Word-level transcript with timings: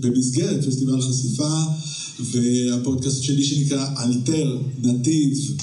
במסגרת 0.00 0.64
פסטיבל 0.66 1.00
חשיפה, 1.00 1.62
והפודקאסט 2.20 3.22
שלי 3.22 3.44
שנקרא 3.44 3.86
אלתר 3.98 4.58
נתיב. 4.82 5.56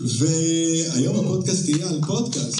והיום 0.00 1.16
הפודקאסט 1.16 1.68
יהיה 1.68 1.88
על 1.88 2.00
פודקאסט. 2.06 2.58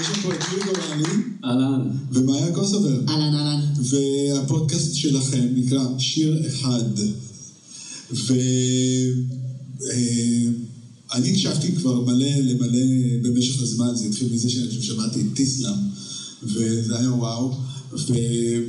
יש 0.00 0.06
לנו 0.08 0.22
פה 0.22 0.34
את 0.34 0.40
יורי 0.52 0.64
גורלי. 0.64 1.22
אהלן. 1.44 1.90
ומאיה 2.12 2.52
קוסובר. 2.52 3.00
אהלן, 3.08 3.34
אהלן. 3.34 3.60
והפודקאסט 3.82 4.94
שלכם 4.94 5.46
נקרא 5.54 5.84
שיר 5.98 6.46
אחד. 6.46 6.84
ו... 8.12 8.34
אה, 9.92 10.50
אני 11.12 11.30
הקשבתי 11.30 11.72
כבר 11.76 12.00
מלא 12.00 12.36
למלא 12.36 12.86
במשך 13.22 13.62
הזמן, 13.62 13.94
זה 13.94 14.04
התחיל 14.04 14.32
מזה 14.32 14.50
שאני 14.50 14.68
חושב 14.68 14.82
שמעתי 14.82 15.20
את 15.20 15.26
טיסלאם, 15.34 15.78
וזה 16.42 16.98
היה 16.98 17.12
וואו, 17.12 17.54
וכמה, 17.92 18.68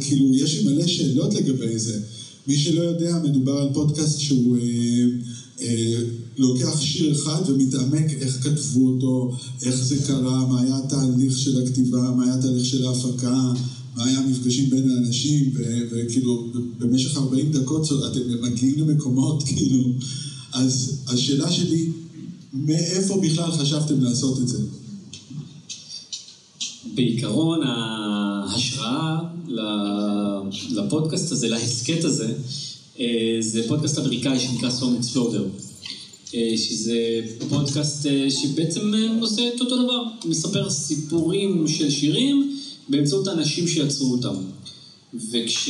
כאילו, 0.00 0.34
יש 0.34 0.58
לי 0.58 0.64
מלא 0.64 0.86
שאלות 0.86 1.34
לגבי 1.34 1.78
זה. 1.78 2.00
מי 2.46 2.58
שלא 2.58 2.80
יודע, 2.80 3.18
מדובר 3.24 3.52
על 3.52 3.68
פודקאסט 3.72 4.18
שהוא 4.18 4.56
אה, 4.56 5.04
אה, 5.60 5.96
לוקח 6.36 6.80
שיר 6.80 7.12
אחד 7.12 7.42
ומתעמק 7.46 8.12
איך 8.20 8.42
כתבו 8.42 8.86
אותו, 8.86 9.36
איך 9.62 9.84
זה 9.84 9.96
קרה, 10.06 10.46
מה 10.46 10.60
היה 10.60 10.76
התהליך 10.76 11.38
של 11.38 11.62
הכתיבה, 11.62 12.10
מה 12.16 12.24
היה 12.24 12.34
התהליך 12.34 12.64
של 12.64 12.86
ההפקה, 12.86 13.52
מה 13.96 14.04
היה 14.04 14.18
המפגשים 14.18 14.70
בין 14.70 14.90
האנשים, 14.90 15.54
וכאילו, 15.90 16.46
במשך 16.78 17.16
40 17.16 17.52
דקות 17.52 17.88
אתם 18.12 18.20
מגיעים 18.42 18.78
למקומות, 18.78 19.42
כאילו... 19.46 19.84
אז 20.54 20.98
השאלה 21.06 21.52
שלי, 21.52 21.90
מאיפה 22.52 23.20
בכלל 23.20 23.52
חשבתם 23.52 24.00
לעשות 24.00 24.40
את 24.40 24.48
זה? 24.48 24.58
בעיקרון 26.94 27.60
ההשראה 27.62 29.18
לפודקאסט 30.70 31.32
הזה, 31.32 31.48
להסכת 31.48 32.04
הזה, 32.04 32.32
אה, 33.00 33.36
זה 33.40 33.68
פודקאסט 33.68 33.98
אמריקאי 33.98 34.38
שנקרא 34.40 34.70
סונג 34.70 34.96
אקספלודר. 34.98 35.44
אה, 36.34 36.52
שזה 36.56 37.20
פודקאסט 37.48 38.06
אה, 38.06 38.30
שבעצם 38.30 38.92
עושה 39.20 39.48
את 39.48 39.60
אותו 39.60 39.82
דבר, 39.84 40.02
מספר 40.24 40.70
סיפורים 40.70 41.68
של 41.68 41.90
שירים 41.90 42.56
באמצעות 42.88 43.28
האנשים 43.28 43.68
שיצרו 43.68 44.12
אותם. 44.12 44.34
וכשהתאגיד 45.30 45.68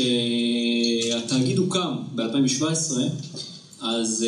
הוקם 1.59 1.93
ב-2017, 2.15 2.93
אז 3.81 4.27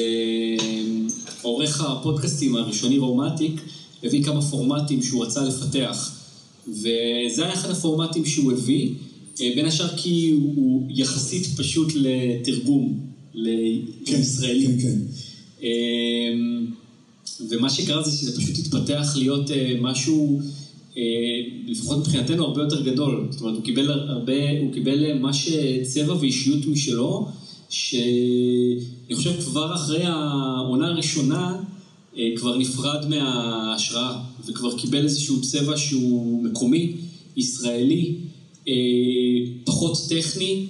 עורך 1.42 1.80
הפודקאסטים 1.80 2.56
הראשוני 2.56 2.98
רומטיק 2.98 3.60
הביא 4.04 4.24
כמה 4.24 4.42
פורמטים 4.42 5.02
שהוא 5.02 5.24
רצה 5.24 5.44
לפתח. 5.44 6.10
וזה 6.68 7.44
היה 7.44 7.52
אחד 7.52 7.70
הפורמטים 7.70 8.26
שהוא 8.26 8.52
הביא, 8.52 8.94
אה, 9.40 9.52
בין 9.56 9.66
השאר 9.66 9.96
כי 9.96 10.30
הוא 10.30 10.86
יחסית 10.90 11.46
פשוט 11.56 11.92
לתרגום, 11.94 13.00
לישראלי. 13.34 14.66
כן, 14.66 14.72
כן, 14.72 14.82
כן. 14.82 14.98
אה, 15.62 15.68
ומה 17.50 17.70
שקרה 17.70 18.02
זה 18.02 18.18
שזה 18.18 18.40
פשוט 18.40 18.58
התפתח 18.58 19.12
להיות 19.16 19.50
משהו, 19.80 20.40
לפחות 21.66 21.98
מבחינתנו, 21.98 22.44
הרבה 22.44 22.62
יותר 22.62 22.82
גדול. 22.82 23.28
זאת 23.30 23.40
אומרת, 23.40 23.54
הוא 23.56 23.64
קיבל 23.64 23.90
הרבה, 23.90 24.60
הוא 24.60 24.72
קיבל 24.72 25.12
ממש 25.12 25.48
צבע 25.82 26.14
ואישיות 26.14 26.66
משלו, 26.66 27.28
ש... 27.70 27.94
אני 29.06 29.14
חושב 29.16 29.40
כבר 29.40 29.74
אחרי 29.74 30.02
העונה 30.04 30.86
הראשונה, 30.86 31.52
אה, 31.52 31.75
כבר 32.36 32.56
נפרד 32.56 33.06
מההשראה, 33.08 34.16
וכבר 34.46 34.76
קיבל 34.76 35.04
איזשהו 35.04 35.40
צבע 35.40 35.76
שהוא 35.76 36.42
מקומי, 36.42 36.92
ישראלי, 37.36 38.14
אה, 38.68 38.72
פחות 39.64 39.98
טכני, 40.08 40.66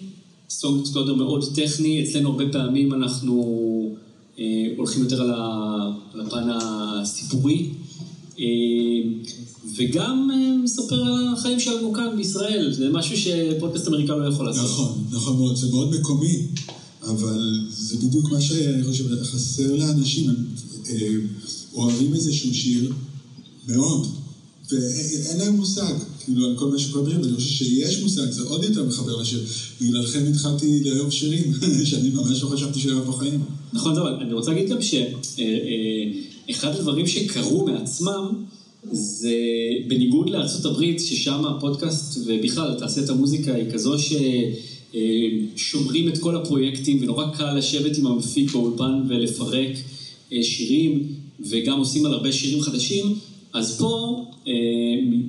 סונג 0.51 0.81
אקספלודר 0.81 1.15
מאוד 1.15 1.45
טכני, 1.55 2.03
אצלנו 2.03 2.31
הרבה 2.31 2.45
פעמים 2.53 2.93
אנחנו 2.93 3.95
אה, 4.39 4.45
הולכים 4.77 5.03
יותר 5.03 5.23
על 5.23 5.31
הפן 6.27 6.49
הסיפורי, 6.51 7.69
וגם 9.77 10.31
מספר 10.65 11.03
על 11.03 11.33
החיים 11.33 11.61
שלנו 11.61 11.93
כאן 11.93 12.17
בישראל, 12.17 12.73
זה 12.73 12.89
משהו 12.89 13.17
שפודקאסט 13.17 13.89
אמריקאי 13.89 14.19
לא 14.19 14.25
יכול 14.25 14.47
לעשות. 14.47 14.65
נכון, 14.65 15.05
נכון 15.11 15.37
מאוד, 15.37 15.57
זה 15.57 15.67
מאוד 15.71 15.95
מקומי. 16.01 16.43
אבל 17.07 17.67
זה 17.71 17.97
בדיוק 17.97 18.31
מה 18.31 18.41
שאני 18.41 18.85
חושב, 18.85 19.23
חסר 19.23 19.75
לאנשים, 19.75 20.31
הם 20.31 20.37
אה, 20.91 21.17
אוהבים 21.73 22.15
איזשהו 22.15 22.55
שיר 22.55 22.93
מאוד, 23.69 24.07
ואין 24.73 25.39
להם 25.39 25.57
מושג, 25.57 25.95
כאילו, 26.25 26.47
על 26.47 26.57
כל 26.59 26.67
מה 26.71 26.79
שקורה 26.79 27.11
ואני 27.21 27.35
חושב 27.35 27.49
שיש 27.49 28.03
מושג, 28.03 28.31
זה 28.31 28.43
עוד 28.43 28.65
יותר 28.65 28.85
מחבר 28.85 29.17
לשיר. 29.17 29.45
בגללכם 29.81 30.25
התחלתי 30.31 30.85
לאהוב 30.85 31.11
שירים, 31.11 31.53
שאני 31.85 32.11
ממש 32.11 32.43
לא 32.43 32.49
חשבתי 32.49 32.81
שאוהב 32.81 33.09
בחיים. 33.09 33.41
נכון, 33.73 33.95
טוב, 33.95 34.07
אני 34.07 34.33
רוצה 34.33 34.51
להגיד 34.51 34.71
גם 34.71 34.79
שאחד 34.83 36.77
הדברים 36.77 37.07
שקרו 37.07 37.67
מעצמם, 37.67 38.45
זה 38.93 39.35
בניגוד 39.89 40.31
הברית, 40.65 41.01
ששם 41.01 41.45
הפודקאסט 41.45 42.19
ובכלל 42.27 42.75
תעשיית 42.79 43.09
המוזיקה 43.09 43.55
היא 43.55 43.71
כזו 43.73 43.99
ש... 43.99 44.13
אה, 44.95 45.01
שומרים 45.57 46.09
את 46.09 46.19
כל 46.19 46.37
הפרויקטים 46.37 47.03
ונורא 47.03 47.27
קל 47.37 47.55
לשבת 47.55 47.99
עם 47.99 48.07
המפיק 48.07 48.53
באולפן 48.53 49.03
ולפרק 49.09 49.71
אה, 50.33 50.43
שירים 50.43 51.15
וגם 51.41 51.79
עושים 51.79 52.07
על 52.07 52.13
הרבה 52.13 52.33
שירים 52.33 52.63
חדשים, 52.63 53.15
אז 53.53 53.79
פה 53.79 54.25
אה, 54.49 54.53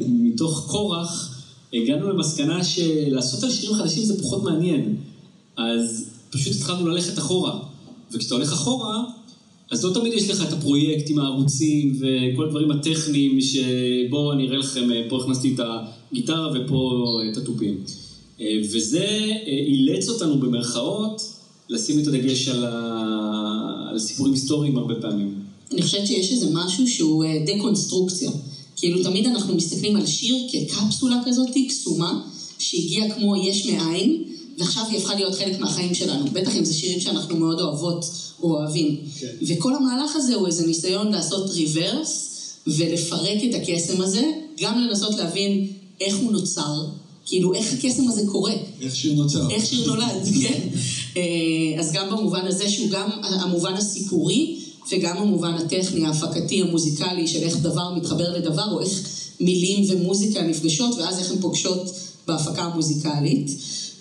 מתוך 0.07 0.67
כורח 0.72 1.44
הגענו 1.73 2.09
למסקנה 2.09 2.63
שלעשות 2.63 3.44
על 3.44 3.51
שירים 3.51 3.75
חדשים 3.75 4.03
זה 4.03 4.22
פחות 4.22 4.44
מעניין, 4.44 4.96
אז 5.57 6.09
פשוט 6.29 6.56
התחלנו 6.56 6.88
ללכת 6.88 7.17
אחורה, 7.17 7.59
וכשאתה 8.12 8.35
הולך 8.35 8.53
אחורה 8.53 9.03
אז 9.72 9.85
לא 9.85 9.94
תמיד 9.94 10.13
יש 10.13 10.29
לך 10.29 10.47
את 10.47 10.53
הפרויקט 10.53 11.09
עם 11.09 11.19
הערוצים 11.19 12.00
וכל 12.00 12.46
הדברים 12.46 12.72
הטכניים 12.72 13.40
שבואו 13.41 14.34
אני 14.34 14.47
אראה 14.47 14.57
לכם, 14.57 14.90
פה 15.09 15.22
הכנסתי 15.23 15.56
את 15.56 15.59
הגיטרה 16.12 16.51
ופה 16.56 17.03
את 17.31 17.38
התופים. 17.38 17.78
אה, 18.41 18.57
וזה 18.71 19.07
אה, 19.47 19.51
אילץ 19.67 20.09
אותנו 20.09 20.39
במרכאות 20.39 21.21
לשים 21.69 21.99
את 21.99 22.07
הדגש 22.07 22.47
על, 22.47 22.65
ה... 22.65 23.89
על 23.89 23.99
סיפורים 23.99 24.33
היסטוריים 24.33 24.77
הרבה 24.77 24.95
פעמים. 25.01 25.39
אני 25.71 25.81
חושבת 25.81 26.07
שיש 26.07 26.31
איזה 26.31 26.47
משהו 26.53 26.87
שהוא 26.87 27.23
אה, 27.23 27.43
דקונסטרוקציה. 27.45 28.31
כאילו 28.75 29.03
תמיד 29.03 29.25
אנחנו 29.25 29.55
מסתכלים 29.55 29.95
על 29.95 30.05
שיר 30.05 30.35
כקפסולה 30.51 31.21
כזאת, 31.25 31.47
קסומה, 31.69 32.21
שהגיעה 32.59 33.09
כמו 33.09 33.35
יש 33.35 33.65
מאין, 33.65 34.23
ועכשיו 34.57 34.83
היא 34.89 34.97
הפכה 34.97 35.15
להיות 35.15 35.35
חלק 35.35 35.59
מהחיים 35.59 35.93
שלנו. 35.93 36.25
בטח 36.33 36.55
אם 36.55 36.65
זה 36.65 36.73
שירים 36.73 36.99
שאנחנו 36.99 37.37
מאוד 37.37 37.59
אוהבות 37.59 38.05
או 38.41 38.57
אוהבים. 38.57 38.97
כן. 39.19 39.27
וכל 39.47 39.75
המהלך 39.75 40.15
הזה 40.15 40.35
הוא 40.35 40.47
איזה 40.47 40.67
ניסיון 40.67 41.11
לעשות 41.11 41.49
ריברס 41.49 42.23
ולפרק 42.67 43.37
את 43.49 43.55
הקסם 43.55 44.01
הזה, 44.01 44.31
גם 44.61 44.79
לנסות 44.79 45.16
להבין 45.16 45.67
איך 46.01 46.17
הוא 46.17 46.31
נוצר, 46.31 46.85
כאילו, 47.28 47.53
איך 47.53 47.74
הקסם 47.74 48.08
הזה 48.08 48.22
קורה? 48.32 48.53
איך 48.82 48.96
שיר 48.96 49.14
נוצר. 49.14 49.50
איך 49.50 49.66
שיר 49.66 49.88
נולד, 49.88 50.28
כן. 50.41 50.68
אה, 51.18 51.79
אז 51.79 51.91
גם 51.94 52.09
במובן 52.09 52.47
הזה 52.47 52.70
שהוא 52.70 52.90
גם 52.90 53.09
המובן 53.24 53.74
הסיפורי, 53.74 54.59
וגם 54.91 55.18
המובן 55.18 55.53
הטכני, 55.53 56.06
ההפקתי, 56.06 56.62
המוזיקלי, 56.62 57.28
של 57.28 57.40
איך 57.40 57.58
דבר 57.58 57.94
מתחבר 57.96 58.38
לדבר, 58.38 58.72
או 58.72 58.82
איך 58.82 59.09
מילים 59.40 59.85
ומוזיקה 59.88 60.41
נפגשות, 60.41 60.96
ואז 60.96 61.20
איך 61.20 61.32
הן 61.32 61.38
פוגשות 61.41 61.91
בהפקה 62.28 62.64
המוזיקלית. 62.64 63.52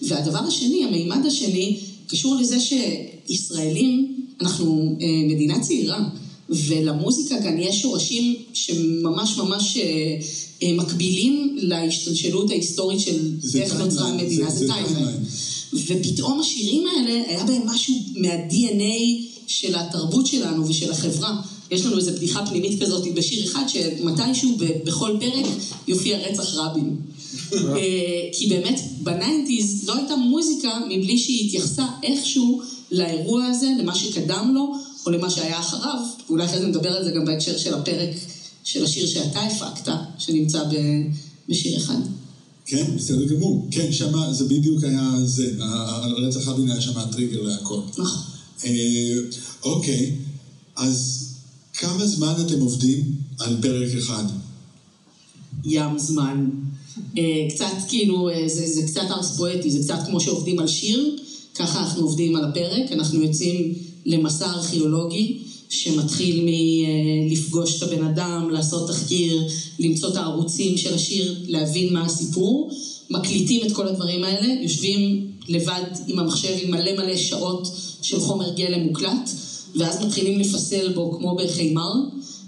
והדבר 0.03 0.39
השני, 0.39 0.85
המימד 0.85 1.27
השני, 1.27 1.81
קשור 2.07 2.37
לזה 2.37 2.57
שישראלים, 2.61 4.17
אנחנו 4.41 4.97
אה, 5.01 5.35
מדינה 5.35 5.61
צעירה, 5.61 6.09
ולמוזיקה 6.49 7.43
כאן 7.43 7.59
יש 7.59 7.83
שורשים 7.83 8.35
שממש 8.55 9.39
ממש... 9.39 9.77
אה, 9.77 9.83
אה, 9.83 10.19
מקבילים 10.65 11.57
להשתלשלות 11.61 12.51
ההיסטורית 12.51 13.01
של 13.01 13.31
איך 13.55 13.75
נוצרה 13.75 14.09
המדינה, 14.09 14.51
זה 14.51 14.67
timeline. 14.67 15.17
ופתאום 15.73 16.41
השירים 16.41 16.85
האלה, 16.87 17.23
היה 17.29 17.45
בהם 17.45 17.63
משהו 17.67 17.95
מה-DNA 18.17 19.23
של 19.47 19.75
התרבות 19.75 20.27
שלנו 20.27 20.69
ושל 20.69 20.93
החברה. 20.93 21.41
יש 21.71 21.87
לנו 21.87 21.97
איזו 21.99 22.13
בדיחה 22.13 22.47
פנימית 22.47 22.83
כזאת 22.83 23.15
בשיר 23.15 23.45
אחד, 23.45 23.63
שמתישהו 23.69 24.57
בכל 24.85 25.17
פרק 25.21 25.47
יופיע 25.89 26.19
רצח 26.19 26.55
רבין. 26.55 26.97
אה, 27.53 27.59
כי 28.33 28.47
באמת, 28.47 28.81
בניינטיז 29.03 29.89
לא 29.89 29.95
הייתה 29.95 30.17
מוזיקה 30.17 30.79
מבלי 30.91 31.19
שהיא 31.19 31.47
התייחסה 31.47 31.87
איכשהו 32.03 32.63
לאירוע 32.91 33.45
הזה, 33.45 33.69
למה 33.79 33.95
שקדם 33.95 34.53
לו, 34.55 34.75
או 35.07 35.11
למה 35.11 35.31
שהיה 35.31 35.59
אחריו. 35.59 35.99
ואולי 36.29 36.45
אחרי 36.45 36.59
זה 36.59 36.67
נדבר 36.67 36.97
על 36.97 37.05
זה 37.05 37.11
גם 37.11 37.25
בהקשר 37.25 37.59
של 37.59 37.75
הפרק 37.75 38.11
של 38.67 38.85
השיר 38.85 39.07
שאתה 39.07 39.41
הפקת, 39.41 39.93
שנמצא 40.19 40.63
בשיר 41.49 41.77
אחד. 41.77 41.99
כן, 42.67 42.97
בסדר 42.97 43.25
גמור. 43.25 43.67
כן, 43.71 43.93
שמה, 43.93 44.33
זה 44.33 44.45
בדיוק 44.45 44.83
היה 44.83 45.13
זה, 45.25 45.53
הרצח 45.59 46.49
רבין 46.49 46.71
היה 46.71 46.81
שם 46.81 46.99
הטריגר 46.99 47.43
להכל. 47.43 47.81
נכון. 47.99 48.23
אה, 48.65 49.19
אוקיי, 49.63 50.17
אז 50.77 51.29
כמה 51.75 52.07
זמן 52.07 52.35
אתם 52.47 52.61
עובדים 52.61 53.15
על 53.39 53.57
פרק 53.63 53.95
אחד? 53.99 54.25
ים 55.65 55.99
זמן. 55.99 56.51
אה, 57.19 57.23
קצת 57.55 57.75
כאילו, 57.89 58.29
אה, 58.29 58.49
זה, 58.49 58.67
זה 58.75 58.83
קצת 58.87 59.11
ארס 59.11 59.37
פואטי, 59.37 59.71
זה 59.71 59.79
קצת 59.79 59.99
כמו 60.07 60.21
שעובדים 60.21 60.59
על 60.59 60.69
שיר, 60.69 61.17
ככה 61.55 61.81
אנחנו 61.81 62.03
עובדים 62.03 62.37
על 62.37 62.45
הפרק, 62.45 62.93
אנחנו 62.93 63.23
יוצאים 63.23 63.75
למסע 64.07 64.51
ארכיאולוגי 64.51 65.39
שמתחיל 65.69 66.45
מלפגוש 66.45 67.77
את 67.77 67.83
הבן 67.83 68.05
אדם, 68.05 68.51
לעשות 68.51 68.89
תחקיר, 68.89 69.43
למצוא 69.79 70.09
את 70.09 70.17
הערוצים 70.17 70.77
של 70.77 70.95
השיר, 70.95 71.35
להבין 71.47 71.93
מה 71.93 72.05
הסיפור, 72.05 72.71
מקליטים 73.11 73.67
את 73.67 73.73
כל 73.73 73.89
הדברים 73.89 74.25
האלה, 74.25 74.63
יושבים 74.63 75.27
לבד 75.49 75.83
עם 76.07 76.19
המחשב 76.19 76.55
עם 76.63 76.71
מלא 76.71 76.93
מלא 76.93 77.17
שעות 77.17 77.69
של 78.03 78.21
חומר 78.21 78.55
גלם 78.55 78.81
מוקלט, 78.81 79.31
ואז 79.77 80.05
מתחילים 80.05 80.41
לפסל 80.41 80.93
בו 80.93 81.13
כמו 81.19 81.37
בחימר, 81.37 81.93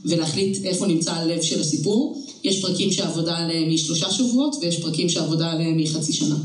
ולהחליט 0.04 0.64
איפה 0.64 0.86
נמצא 0.86 1.12
הלב 1.12 1.42
של 1.42 1.60
הסיפור. 1.60 2.24
יש 2.44 2.60
פרקים 2.60 2.92
שהעבודה 2.92 3.36
עליהם 3.36 3.68
היא 3.68 3.78
שלושה 3.78 4.10
שבועות, 4.10 4.56
ויש 4.60 4.80
פרקים 4.80 5.08
שהעבודה 5.08 5.50
עליהם 5.50 5.78
היא 5.78 5.88
חצי 5.88 6.12
שנה. 6.12 6.36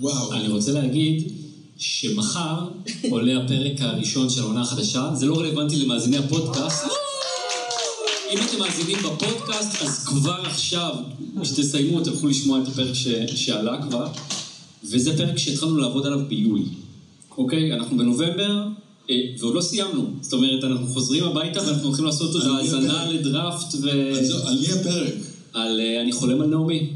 וואו. 0.00 0.32
אני 0.32 0.48
רוצה 0.48 0.72
להגיד 0.72 1.32
שמחר 1.78 2.68
עולה 3.10 3.44
הפרק 3.44 3.80
הראשון 3.80 4.30
של 4.30 4.40
העונה 4.40 4.62
החדשה, 4.62 5.10
זה 5.14 5.26
לא 5.26 5.38
רלוונטי 5.38 5.76
למאזיני 5.76 6.16
הפודקאסט. 6.16 6.84
אם 8.30 8.38
אתם 8.48 8.58
מאזינים 8.58 8.98
בפודקאסט, 8.98 9.82
אז 9.82 10.04
כבר 10.06 10.40
עכשיו, 10.44 10.94
כשתסיימו, 11.42 12.00
תלכו 12.00 12.26
לשמוע 12.26 12.62
את 12.62 12.68
הפרק 12.68 12.94
ש... 12.94 13.08
שעלה 13.34 13.82
כבר, 13.82 14.06
וזה 14.84 15.16
פרק 15.16 15.38
שהתחלנו 15.38 15.76
לעבוד 15.76 16.06
עליו 16.06 16.20
ביולי. 16.28 16.64
אוקיי? 17.38 17.72
אנחנו 17.72 17.96
בנובמבר, 17.96 18.66
אה, 19.10 19.16
ועוד 19.38 19.54
לא 19.54 19.60
סיימנו. 19.60 20.06
זאת 20.20 20.32
אומרת, 20.32 20.64
אנחנו 20.64 20.86
חוזרים 20.86 21.24
הביתה 21.24 21.60
ואנחנו 21.66 21.86
הולכים 21.86 22.04
לעשות 22.04 22.36
מי 22.36 22.56
האזנה? 22.56 23.10
לדראפט 23.10 23.74
ו... 23.82 23.90
על 24.46 24.58
מי 24.60 24.72
הפרק? 24.72 25.14
על 25.52 25.80
אה, 25.80 26.02
אני 26.02 26.12
חולם 26.12 26.40
על 26.40 26.46
נעמי, 26.46 26.90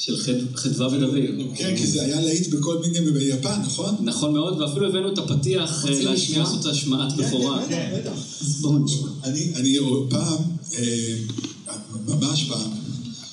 של 0.00 0.16
חד- 0.16 0.54
חדווה 0.54 0.86
ודוד. 0.86 1.14
כן, 1.54 1.76
כי 1.76 1.86
זה 1.86 2.02
היה 2.02 2.20
להיט 2.20 2.46
בכל 2.46 2.78
מיני 2.78 3.00
ביפן, 3.00 3.60
נכון? 3.62 3.94
נכון 4.00 4.32
מאוד, 4.32 4.60
ואפילו 4.60 4.86
הבאנו 4.86 5.08
את 5.08 5.18
הפתיח 5.18 5.84
אה, 5.88 6.00
להשמיע? 6.02 6.38
לעשות 6.38 6.66
השמעת 6.66 7.16
בכורה. 7.16 7.64
אז 8.40 8.60
בואו 8.60 8.78
נשמע. 8.78 9.08
אני, 9.24 9.52
אני 9.54 9.76
פעם, 10.08 10.38
אה, 10.78 11.16
ממש 12.06 12.44
פעם, 12.44 12.70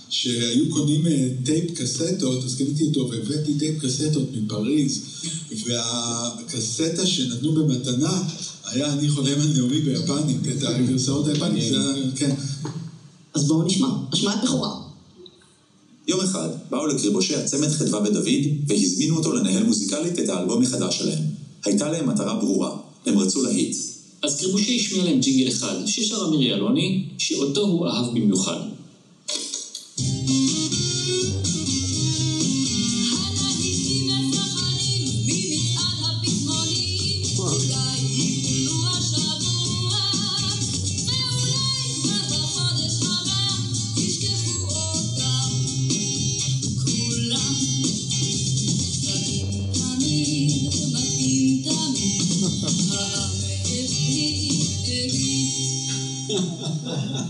שהיו 0.10 0.70
קונים 0.70 1.08
אה, 1.08 1.28
טייפ 1.46 1.72
קסטות, 1.72 2.44
אז 2.44 2.56
קניתי 2.56 2.84
אותו 2.88 3.10
והבאתי 3.10 3.54
טייפ 3.60 3.80
קסטות 3.82 4.30
מפריז, 4.34 5.02
והקסטה 5.66 7.06
שנתנו 7.06 7.54
במתנה 7.54 8.24
היה 8.66 8.94
אני 8.94 9.10
חולם 9.10 9.42
על 9.42 9.48
נעמי 9.54 9.82
ביפנית, 9.82 10.38
את 10.58 10.64
הגרסאות 10.64 11.28
היפנית, 11.28 11.70
זה 11.70 11.80
היה, 11.80 12.12
כן. 12.16 12.36
אז 13.34 13.48
בואו 13.48 13.64
נשמע. 13.64 13.88
השמעת 14.14 14.44
בכורה. 14.44 14.87
יום 16.08 16.20
אחד 16.22 16.50
באו 16.70 16.88
לקריבושי 16.88 17.36
הצמד 17.36 17.68
חדווה 17.68 18.00
ודוד 18.00 18.28
והזמינו 18.68 19.18
אותו 19.18 19.34
לנהל 19.34 19.64
מוזיקלית 19.64 20.20
את 20.20 20.30
האלבום 20.30 20.64
החדש 20.64 20.98
שלהם. 20.98 21.24
הייתה 21.66 21.92
להם 21.92 22.10
מטרה 22.10 22.36
ברורה, 22.36 22.78
הם 23.06 23.20
רצו 23.20 23.44
להיט. 23.44 23.76
אז 24.24 24.40
קריבושי 24.40 24.76
השמיע 24.76 25.04
להם 25.04 25.20
ג'ינגל 25.20 25.48
אחד, 25.48 25.76
ששר 25.86 26.26
אמירי 26.28 26.54
אלוני, 26.54 27.04
שאותו 27.18 27.62
הוא 27.62 27.88
אהב 27.88 28.12
במיוחד. 28.12 28.60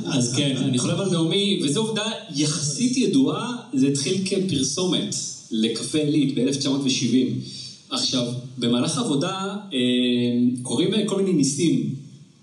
אז 0.05 0.33
כן, 0.35 0.57
אני 0.57 0.79
חולם 0.79 0.99
על 0.99 1.09
נעמי, 1.09 1.59
וזו 1.63 1.79
עובדה 1.79 2.11
יחסית 2.35 2.97
ידועה, 2.97 3.55
זה 3.73 3.87
התחיל 3.87 4.17
כפרסומת 4.25 5.15
לקפה 5.51 5.97
עילית 5.97 6.35
ב-1970. 6.35 7.15
עכשיו, 7.89 8.27
במהלך 8.57 8.97
העבודה 8.97 9.55
אה, 9.73 9.79
קורים 10.63 10.91
כל 11.05 11.21
מיני 11.21 11.33
ניסים. 11.33 11.95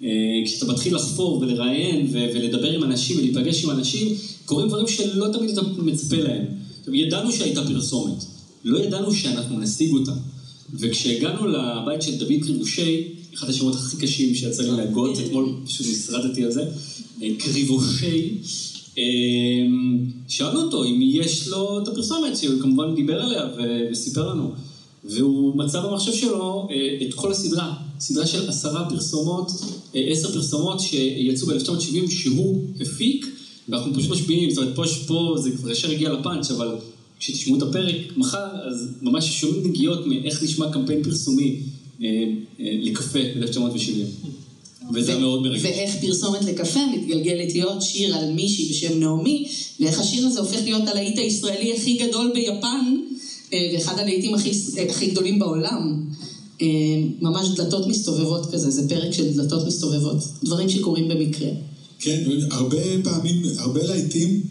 אה, 0.02 0.08
כשאתה 0.44 0.72
מתחיל 0.72 0.94
לחפור 0.94 1.38
ולראיין 1.38 2.08
ולדבר 2.12 2.70
עם 2.70 2.84
אנשים 2.84 3.18
ולהיפגש 3.18 3.64
עם 3.64 3.70
אנשים, 3.70 4.08
קורים 4.44 4.68
דברים 4.68 4.88
שלא 4.88 5.26
תמיד 5.32 5.50
אתה 5.50 5.62
מצפה 5.78 6.16
להם. 6.16 6.44
ידענו 6.92 7.32
שהייתה 7.32 7.66
פרסומת, 7.66 8.24
לא 8.64 8.78
ידענו 8.78 9.12
שאנחנו 9.14 9.60
נשיג 9.60 9.92
אותה. 9.92 10.12
וכשהגענו 10.74 11.46
לבית 11.46 12.02
של 12.02 12.16
דוד 12.16 12.32
קריבושי, 12.42 13.08
אחד 13.34 13.48
השמות 13.48 13.74
הכי 13.74 13.96
קשים 13.96 14.34
שיצא 14.34 14.62
לי 14.62 14.70
להגות, 14.70 15.18
אתמול 15.26 15.54
פשוט 15.64 15.86
נשרדתי 15.86 16.44
על 16.44 16.52
זה, 16.52 16.64
אה, 17.22 17.28
קריבושי, 17.38 18.38
אה, 18.98 19.02
שאלנו 20.28 20.60
אותו 20.60 20.84
אם 20.84 21.00
יש 21.02 21.48
לו 21.48 21.82
את 21.82 21.88
הפרסומת, 21.88 22.36
שהוא 22.36 22.60
כמובן 22.60 22.94
דיבר 22.94 23.22
עליה 23.22 23.48
וסיפר 23.90 24.28
לנו. 24.28 24.52
והוא 25.04 25.56
מצא 25.56 25.80
במחשב 25.80 26.12
שלו 26.12 26.68
אה, 26.70 27.06
את 27.08 27.14
כל 27.14 27.32
הסדרה, 27.32 27.74
סדרה 28.00 28.26
של 28.26 28.48
עשרה 28.48 28.90
פרסומות, 28.90 29.50
אה, 29.94 30.00
עשר 30.10 30.32
פרסומות 30.32 30.80
שיצאו 30.80 31.46
ב-1970 31.46 32.10
שהוא 32.10 32.62
הפיק, 32.80 33.26
ואנחנו 33.68 33.94
פשוט 33.94 34.10
משפיעים, 34.10 34.50
זאת 34.50 34.58
אומרת, 34.58 34.76
פה, 34.76 34.84
פה 35.06 35.34
זה 35.38 35.50
כבר 35.50 35.70
ישר 35.70 35.90
הגיע 35.90 36.12
לפאנץ', 36.12 36.50
אבל 36.50 36.68
כשתשמעו 37.18 37.58
את 37.58 37.62
הפרק 37.62 37.96
מחר, 38.16 38.46
אז 38.68 38.88
ממש 39.02 39.40
שומעים 39.40 39.66
נגיעות 39.66 40.06
מאיך 40.06 40.42
נשמע 40.42 40.72
קמפיין 40.72 41.02
פרסומי. 41.02 41.44
אה, 41.44 41.56
אה, 41.56 41.73
לקפה 42.58 43.18
ב-1970. 43.40 44.28
וזה 44.94 45.12
היה 45.12 45.20
מאוד 45.20 45.42
מרגש. 45.42 45.62
ואיך 45.62 45.96
פרסומת 46.00 46.44
לקפה 46.44 46.80
מתגלגלת 46.86 47.52
להיות 47.52 47.82
שיר 47.82 48.16
על 48.16 48.32
מישהי 48.32 48.70
בשם 48.70 49.00
נעמי, 49.00 49.48
ואיך 49.80 50.00
השיר 50.00 50.26
הזה 50.26 50.40
הופך 50.40 50.58
להיות 50.64 50.88
הלהיט 50.88 51.18
הישראלי 51.18 51.72
הכי 51.76 51.96
גדול 51.96 52.30
ביפן, 52.34 52.96
אה, 53.52 53.58
ואחד 53.74 53.98
הלהיטים 53.98 54.34
הכי, 54.34 54.50
אה, 54.78 54.90
הכי 54.90 55.06
גדולים 55.06 55.38
בעולם. 55.38 56.04
אה, 56.62 56.66
ממש 57.20 57.48
דלתות 57.56 57.86
מסתובבות 57.86 58.52
כזה, 58.52 58.70
זה 58.70 58.88
פרק 58.88 59.12
של 59.12 59.34
דלתות 59.34 59.66
מסתובבות. 59.66 60.18
דברים 60.44 60.68
שקורים 60.68 61.08
במקרה. 61.08 61.48
כן, 62.00 62.22
הרבה 62.50 62.82
פעמים, 63.04 63.42
הרבה 63.58 63.82
להיטים, 63.82 64.42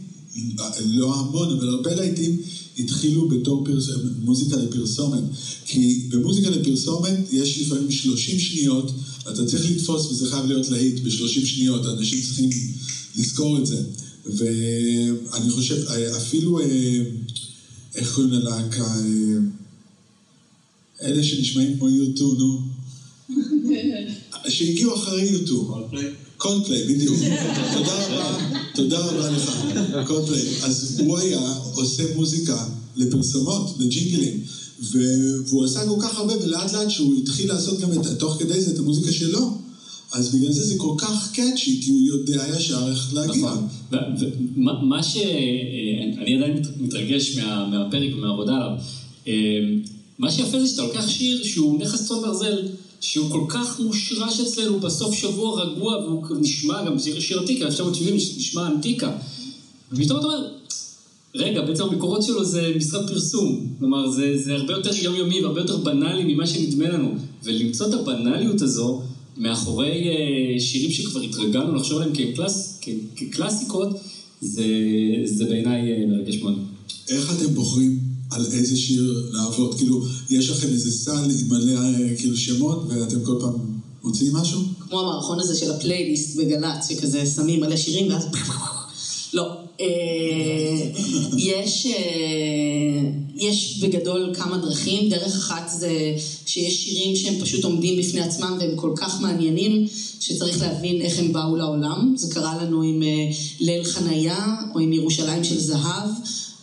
לא 0.85 1.15
המון, 1.15 1.51
אבל 1.51 1.69
הרבה 1.69 1.95
להיטים 1.95 2.41
התחילו 2.79 3.27
בתור 3.27 3.65
פרס... 3.65 3.89
מוזיקה 4.17 4.55
לפרסומת. 4.55 5.23
כי 5.65 6.07
במוזיקה 6.09 6.49
לפרסומת 6.49 7.19
יש 7.31 7.59
לפעמים 7.59 7.91
30 7.91 8.39
שניות, 8.39 8.91
אתה 9.19 9.45
צריך 9.45 9.71
לתפוס 9.71 10.11
וזה 10.11 10.29
חייב 10.29 10.45
להיות 10.45 10.69
להיט 10.69 10.99
ב-30 10.99 11.45
שניות, 11.45 11.85
אנשים 11.85 12.21
צריכים 12.21 12.49
לזכור 13.15 13.57
את 13.57 13.65
זה. 13.65 13.83
ואני 14.25 15.49
חושב, 15.49 15.83
אפילו, 16.17 16.59
אה, 16.59 17.01
איך 17.95 18.15
קוראים 18.15 18.33
ללהקה? 18.33 18.95
אה, 18.95 19.37
אלה 21.01 21.23
שנשמעים 21.23 21.77
כמו 21.77 21.89
יוטו, 21.89 22.33
נו. 22.33 22.61
שהגיעו 24.49 24.95
אחרי 24.95 25.29
יוטו. 25.29 25.87
קולפליי, 26.43 26.83
בדיוק. 26.83 27.15
תודה 27.73 28.05
רבה, 28.07 28.37
תודה 28.75 28.99
רבה 28.99 29.29
לך, 29.29 29.63
קולפליי. 30.07 30.41
אז 30.63 30.99
הוא 30.99 31.17
היה 31.17 31.39
עושה 31.73 32.03
מוזיקה 32.15 32.65
לפרסומות, 32.95 33.75
לג'ינגלים. 33.79 34.39
והוא 34.91 35.65
עשה 35.65 35.85
כל 35.87 35.95
כך 36.01 36.17
הרבה, 36.17 36.33
ולאט 36.43 36.73
לאט 36.73 36.89
שהוא 36.89 37.15
התחיל 37.23 37.47
לעשות 37.49 37.79
גם 37.79 37.91
את, 37.91 38.07
תוך 38.19 38.35
כדי 38.39 38.61
זה 38.61 38.71
את 38.71 38.79
המוזיקה 38.79 39.11
שלו, 39.11 39.57
אז 40.11 40.35
בגלל 40.35 40.51
זה 40.51 40.63
זה 40.63 40.73
כל 40.77 40.93
כך 40.97 41.31
קאצ'י, 41.33 41.79
כי 41.83 41.89
הוא 41.91 42.01
יודע 42.07 42.43
ישר 42.57 42.87
איך 42.91 43.13
להגיע. 43.13 43.35
נכון. 43.45 43.67
ומה 44.55 44.81
מה 44.83 45.03
ש... 45.03 45.17
אה, 45.17 45.23
אני 46.23 46.35
עדיין 46.35 46.53
מת- 46.57 46.77
מתרגש 46.79 47.37
מה- 47.37 47.67
מהפרק 47.71 48.09
ומהעבודה 48.15 48.53
עליו. 48.55 48.77
אה, 49.27 49.33
מה 50.19 50.31
שיפה 50.31 50.59
זה 50.59 50.67
שאתה 50.67 50.81
לוקח 50.83 51.09
שיר 51.09 51.43
שהוא 51.43 51.79
נכס 51.79 52.07
צאן 52.07 52.15
ברזל, 52.21 52.57
שהוא 53.03 53.29
כל 53.29 53.45
כך 53.49 53.79
מושרש 53.79 54.39
אצלנו 54.39 54.79
בסוף 54.79 55.15
שבוע 55.15 55.61
רגוע, 55.61 55.97
והוא 55.97 56.23
נשמע 56.39 56.85
גם 56.85 56.99
שיר 56.99 57.19
שיר 57.19 57.39
עתיקה, 57.39 57.65
1970 57.65 58.15
נשמע 58.15 58.67
אנטיקה. 58.67 59.11
ופתאום 59.91 60.19
אתה 60.19 60.27
אומר, 60.27 60.47
רגע, 61.35 61.61
בעצם 61.61 61.83
המקורות 61.83 62.23
שלו 62.23 62.45
זה 62.45 62.73
משרד 62.75 63.07
פרסום. 63.07 63.67
כלומר, 63.79 64.09
זה, 64.09 64.37
זה 64.37 64.55
הרבה 64.55 64.73
יותר 64.73 64.95
יומיומי 64.95 65.41
והרבה 65.41 65.61
יותר 65.61 65.77
בנאלי 65.77 66.33
ממה 66.33 66.47
שנדמה 66.47 66.89
לנו. 66.89 67.15
ולמצוא 67.43 67.87
את 67.87 67.93
הבנאליות 67.93 68.61
הזו 68.61 69.01
מאחורי 69.37 70.09
אה, 70.09 70.59
שירים 70.59 70.91
שכבר 70.91 71.21
התרגלנו 71.21 71.75
לחשוב 71.75 71.97
עליהם 71.97 72.15
כקלאס, 72.15 72.79
כ, 72.81 72.89
כקלאסיקות, 73.15 73.89
זה, 74.41 74.65
זה 75.25 75.45
בעיניי 75.45 75.91
אה, 75.91 76.05
מרגש 76.07 76.35
מאוד. 76.35 76.59
איך 77.09 77.33
אתם 77.35 77.53
בוחרים 77.53 77.99
על 78.35 78.45
איזה 78.51 78.77
שיר 78.77 79.29
לעבוד? 79.31 79.77
כאילו, 79.77 80.05
יש 80.29 80.49
לכם 80.49 80.67
איזה 80.67 80.91
סל 80.91 81.29
עם 81.39 81.47
מלא 81.47 81.79
כאילו 82.17 82.37
שמות, 82.37 82.83
ואתם 82.87 83.23
כל 83.23 83.37
פעם 83.39 83.53
מוציאים 84.03 84.33
משהו? 84.35 84.59
כמו 84.79 84.99
המערכון 84.99 85.39
הזה 85.39 85.55
של 85.55 85.71
הפלייליסט 85.71 86.35
בגל"צ, 86.35 86.87
שכזה 86.89 87.25
שמים 87.25 87.59
מלא 87.59 87.77
שירים 87.77 88.11
ואז... 88.11 88.23
לא. 89.33 89.43
אה, 89.81 89.85
יש, 91.37 91.85
אה, 91.85 93.09
יש 93.35 93.79
בגדול 93.83 94.33
כמה 94.35 94.57
דרכים. 94.57 95.09
דרך 95.09 95.35
אחת 95.35 95.71
זה 95.79 96.15
שיש 96.45 96.83
שירים 96.83 97.15
שהם 97.15 97.41
פשוט 97.41 97.63
עומדים 97.63 97.99
בפני 97.99 98.21
עצמם 98.21 98.57
והם 98.59 98.75
כל 98.75 98.93
כך 98.95 99.21
מעניינים, 99.21 99.87
שצריך 100.19 100.61
להבין 100.61 101.01
איך 101.01 101.19
הם 101.19 101.33
באו 101.33 101.55
לעולם. 101.55 102.13
זה 102.17 102.33
קרה 102.33 102.63
לנו 102.63 102.81
עם 102.81 103.03
אה, 103.03 103.31
ליל 103.59 103.83
חניה, 103.83 104.55
או 104.75 104.79
עם 104.79 104.93
ירושלים 104.93 105.43
של 105.43 105.59
זהב. 105.59 106.09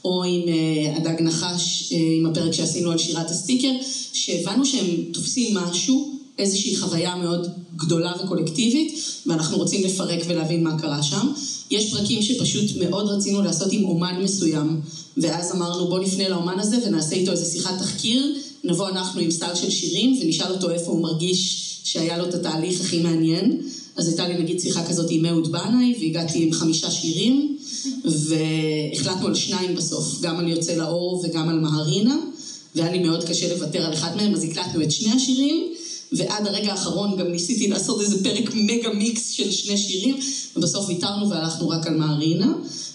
או 0.04 0.24
עם 0.24 0.48
אה, 0.48 0.96
הדג 0.96 1.20
נחש, 1.20 1.92
אה, 1.92 1.98
עם 2.18 2.26
הפרק 2.26 2.52
שעשינו 2.52 2.90
על 2.90 2.98
שירת 2.98 3.30
הסטיקר, 3.30 3.72
שהבנו 4.12 4.66
שהם 4.66 4.86
תופסים 5.12 5.56
משהו, 5.56 6.20
איזושהי 6.38 6.76
חוויה 6.76 7.14
מאוד 7.14 7.48
גדולה 7.76 8.12
וקולקטיבית, 8.24 9.04
ואנחנו 9.26 9.56
רוצים 9.56 9.84
לפרק 9.84 10.20
ולהבין 10.28 10.64
מה 10.64 10.78
קרה 10.78 11.02
שם. 11.02 11.32
יש 11.70 11.90
פרקים 11.90 12.22
שפשוט 12.22 12.76
מאוד 12.76 13.08
רצינו 13.08 13.42
לעשות 13.42 13.72
עם 13.72 13.84
אומן 13.84 14.22
מסוים, 14.22 14.80
ואז 15.16 15.52
אמרנו 15.52 15.88
בוא 15.88 16.00
נפנה 16.00 16.28
לאומן 16.28 16.60
הזה 16.60 16.76
ונעשה 16.86 17.16
איתו 17.16 17.32
איזה 17.32 17.44
שיחת 17.52 17.78
תחקיר, 17.78 18.36
נבוא 18.64 18.88
אנחנו 18.88 19.20
עם 19.20 19.30
סל 19.30 19.54
של 19.54 19.70
שירים 19.70 20.18
ונשאל 20.22 20.52
אותו 20.52 20.70
איפה 20.70 20.90
הוא 20.90 21.02
מרגיש 21.02 21.69
שהיה 21.84 22.18
לו 22.18 22.28
את 22.28 22.34
התהליך 22.34 22.80
הכי 22.80 23.02
מעניין. 23.02 23.60
אז 23.96 24.08
הייתה 24.08 24.28
לי 24.28 24.42
נגיד 24.42 24.60
שיחה 24.60 24.86
כזאת 24.86 25.06
עם 25.10 25.26
אהוד 25.26 25.52
בנאי, 25.52 25.94
והגעתי 26.00 26.42
עם 26.42 26.52
חמישה 26.52 26.90
שירים, 26.90 27.56
והחלטנו 28.04 29.26
על 29.26 29.34
שניים 29.34 29.74
בסוף, 29.74 30.20
גם 30.20 30.38
על 30.38 30.48
יוצא 30.48 30.74
לאור 30.74 31.22
וגם 31.24 31.48
על 31.48 31.60
מהרינה, 31.60 32.16
והיה 32.74 32.92
לי 32.92 32.98
מאוד 32.98 33.24
קשה 33.24 33.54
לוותר 33.54 33.86
על 33.86 33.94
אחד 33.94 34.16
מהם, 34.16 34.34
אז 34.34 34.44
הקלטנו 34.44 34.82
את 34.82 34.90
שני 34.90 35.12
השירים, 35.12 35.72
ועד 36.12 36.46
הרגע 36.46 36.72
האחרון 36.72 37.16
גם 37.16 37.26
ניסיתי 37.26 37.68
לעשות 37.68 38.00
איזה 38.00 38.24
פרק 38.24 38.54
מגה 38.54 38.92
מיקס 38.92 39.30
של 39.30 39.50
שני 39.50 39.76
שירים, 39.78 40.16
ובסוף 40.56 40.88
ויתרנו 40.88 41.30
והלכנו 41.30 41.68
רק 41.68 41.86
על 41.86 41.96
מהרינה. 41.96 42.52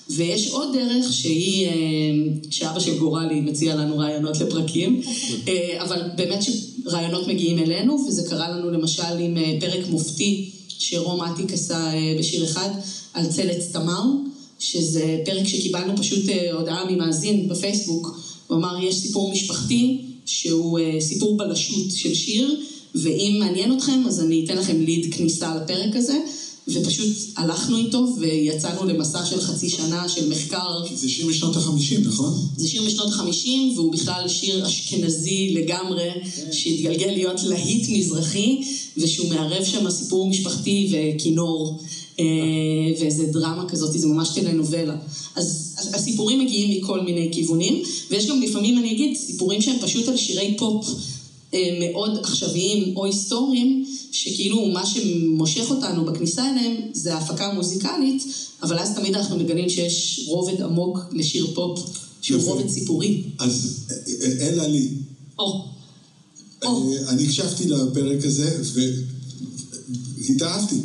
ויש 0.10 0.48
עוד 0.48 0.70
דרך 0.74 1.14
שהיא, 1.14 1.68
אה, 1.68 1.72
שאבא 2.50 2.80
של 2.80 2.98
גורלי 2.98 3.42
מציע 3.42 3.76
לנו 3.76 3.98
רעיונות 3.98 4.40
לפרקים, 4.40 5.02
אה, 5.48 5.84
אבל 5.84 6.02
באמת 6.16 6.40
שרעיונות 6.44 7.28
מגיעים 7.28 7.60
אלינו, 7.60 8.06
וזה 8.08 8.30
קרה 8.30 8.50
לנו 8.50 8.72
למשל 8.72 9.20
עם 9.20 9.38
אה, 9.38 9.58
פרק 9.60 9.88
מופתי 9.90 10.50
שרום 10.68 11.22
אטיק 11.22 11.54
עשה 11.54 11.92
בשיר 12.20 12.44
אחד 12.44 12.70
על 13.14 13.28
צלץ 13.28 13.72
תמר, 13.72 14.04
שזה 14.60 15.22
פרק 15.26 15.48
שקיבלנו 15.48 15.98
פשוט 15.98 16.24
הודעה 16.54 16.92
ממאזין 16.92 17.50
בפייסבוק, 17.50 18.20
הוא 18.48 18.58
אמר 18.58 18.84
יש 18.84 18.96
סיפור 18.96 19.32
משפחתי 19.32 20.02
שהוא 20.26 20.80
סיפור 21.00 21.38
בלשות 21.38 21.92
של 21.96 22.14
שיר, 22.14 22.62
ואם 22.96 23.36
מעניין 23.40 23.78
אתכם 23.78 24.04
אז 24.08 24.20
אני 24.20 24.46
אתן 24.46 24.58
לכם 24.58 24.82
ליד 24.82 25.14
כניסה 25.14 25.56
לפרק 25.56 25.96
הזה. 25.96 26.18
ופשוט 26.68 27.16
הלכנו 27.38 27.78
איתו 27.78 28.08
ויצאנו 28.20 28.86
למסע 28.86 29.26
של 29.26 29.42
חצי 29.42 29.70
שנה 29.70 30.10
של 30.10 30.30
מחקר. 30.30 30.84
זה 30.94 31.10
שיר 31.10 31.28
משנות 31.28 31.56
החמישים, 31.56 32.02
נכון? 32.02 32.34
זה 32.58 32.68
שיר 32.68 32.84
משנות 32.84 33.08
החמישים, 33.08 33.74
והוא 33.76 33.92
בכלל 33.92 34.28
שיר 34.28 34.68
אשכנזי 34.68 35.54
לגמרי, 35.54 36.10
שהתגלגל 36.52 37.12
להיות 37.12 37.44
להיט 37.44 37.90
מזרחי, 37.90 38.62
ושהוא 38.98 39.30
מערב 39.30 39.64
שם 39.64 39.90
סיפור 39.90 40.30
משפחתי 40.30 40.92
וכינור, 40.92 41.80
אה, 42.20 42.26
ואיזה 43.00 43.26
דרמה 43.26 43.70
כזאת, 43.70 44.00
זה 44.00 44.08
ממש 44.08 44.30
טלנובלה. 44.36 44.96
אז 45.36 45.76
הסיפורים 45.94 46.40
מגיעים 46.40 46.82
מכל 46.82 47.02
מיני 47.02 47.30
כיוונים, 47.32 47.84
ויש 48.12 48.28
גם 48.28 48.42
לפעמים, 48.42 48.78
אני 48.78 48.92
אגיד, 48.92 49.18
סיפורים 49.18 49.62
שהם 49.62 49.76
פשוט 49.82 50.08
על 50.08 50.18
שירי 50.18 50.56
פופ. 50.58 50.88
אה, 51.54 51.78
מאוד 51.80 52.18
עכשוויים 52.18 52.98
או 52.98 53.06
היסטוריים, 53.06 53.86
שכאילו 54.12 54.68
מה 54.68 54.86
שמושך 54.86 55.66
אותנו 55.70 56.06
בכניסה 56.06 56.50
אליהם 56.50 56.76
זה 56.94 57.16
ההפקה 57.16 57.46
המוזיקלית, 57.46 58.24
אבל 58.64 58.80
אז 58.80 58.96
תמיד 58.96 59.16
אנחנו 59.16 59.38
מגלים 59.38 59.70
שיש 59.70 60.26
רובד 60.28 60.62
עמוק 60.62 61.00
לשיר 61.12 61.48
פופ, 61.54 61.80
שהוא 62.22 62.42
יפה. 62.42 62.52
רובד 62.52 62.70
סיפורי. 62.70 63.24
אז 63.40 63.86
אה, 64.22 64.48
אלה 64.48 64.68
לי. 64.68 64.90
או, 65.40 65.66
או, 66.66 66.94
אה, 66.94 67.10
אני 67.10 67.26
הקשבתי 67.26 67.68
לפרק 67.68 68.26
הזה 68.26 68.64
והתאהבתי. 70.18 70.76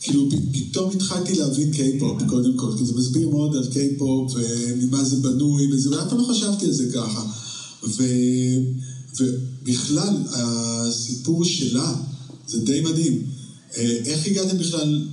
כאילו 0.00 0.28
פתאום 0.52 0.90
התחלתי 0.90 1.34
להבין 1.34 1.72
קיי-פופ, 1.72 2.22
קודם 2.28 2.56
כל, 2.56 2.72
כי 2.78 2.84
זה 2.84 2.92
מסביר 2.94 3.28
מאוד 3.28 3.56
על 3.56 3.66
קיי-פופ 3.72 4.32
וממה 4.34 5.04
זה 5.04 5.16
בנוי 5.16 5.72
וזה, 5.72 5.90
ואף 5.90 6.08
פעם 6.08 6.18
לא 6.18 6.24
חשבתי 6.24 6.66
על 6.66 6.72
זה 6.72 6.84
ככה. 6.94 7.24
ו... 7.82 8.04
ובכלל, 9.68 10.14
הסיפור 10.30 11.44
שלה 11.44 11.94
זה 12.46 12.64
די 12.64 12.80
מדהים. 12.80 13.22
אה, 13.76 13.98
איך 14.06 14.26
הגעתם 14.26 14.58
בכלל, 14.58 15.06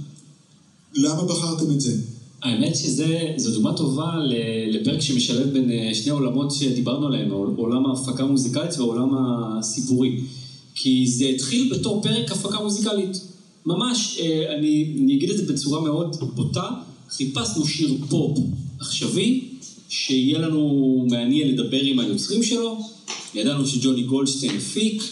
למה 0.94 1.24
בחרתם 1.24 1.72
את 1.72 1.82
זה? 1.82 1.96
האמת 2.42 2.76
שזו 2.76 3.54
דוגמה 3.54 3.74
טובה 3.74 4.12
לפרק 4.68 5.02
שמשלב 5.02 5.54
בין 5.54 5.72
אה, 5.72 5.96
שני 5.96 6.12
עולמות 6.12 6.52
שדיברנו 6.52 7.08
עליהם, 7.08 7.32
עולם 7.32 7.86
ההפקה 7.86 8.24
המוזיקלית 8.24 8.78
ועולם 8.78 9.10
הסיפורי. 9.18 10.22
כי 10.76 11.08
זה 11.08 11.26
התחיל 11.26 11.74
בתור 11.74 12.04
פרק 12.04 12.32
הפקה 12.32 12.60
מוזיקלית. 12.60 13.22
ממש, 13.66 14.18
אה, 14.22 14.56
אני, 14.58 14.98
אני 15.04 15.16
אגיד 15.16 15.30
את 15.30 15.38
זה 15.38 15.54
בצורה 15.54 15.82
מאוד 15.82 16.16
בוטה, 16.36 16.70
חיפשנו 17.10 17.68
שיר 17.68 17.98
פופ 18.10 18.38
עכשווי, 18.80 19.48
שיהיה 19.90 20.40
לנו 20.40 21.06
מעניין 21.12 21.48
לדבר 21.48 21.82
עם 21.82 22.00
היוצרים 22.00 22.44
שלו, 22.44 22.80
ידענו 23.36 23.68
שג'וני 23.68 24.04
גולדשטיין 24.04 24.58
הפיק, 24.58 25.04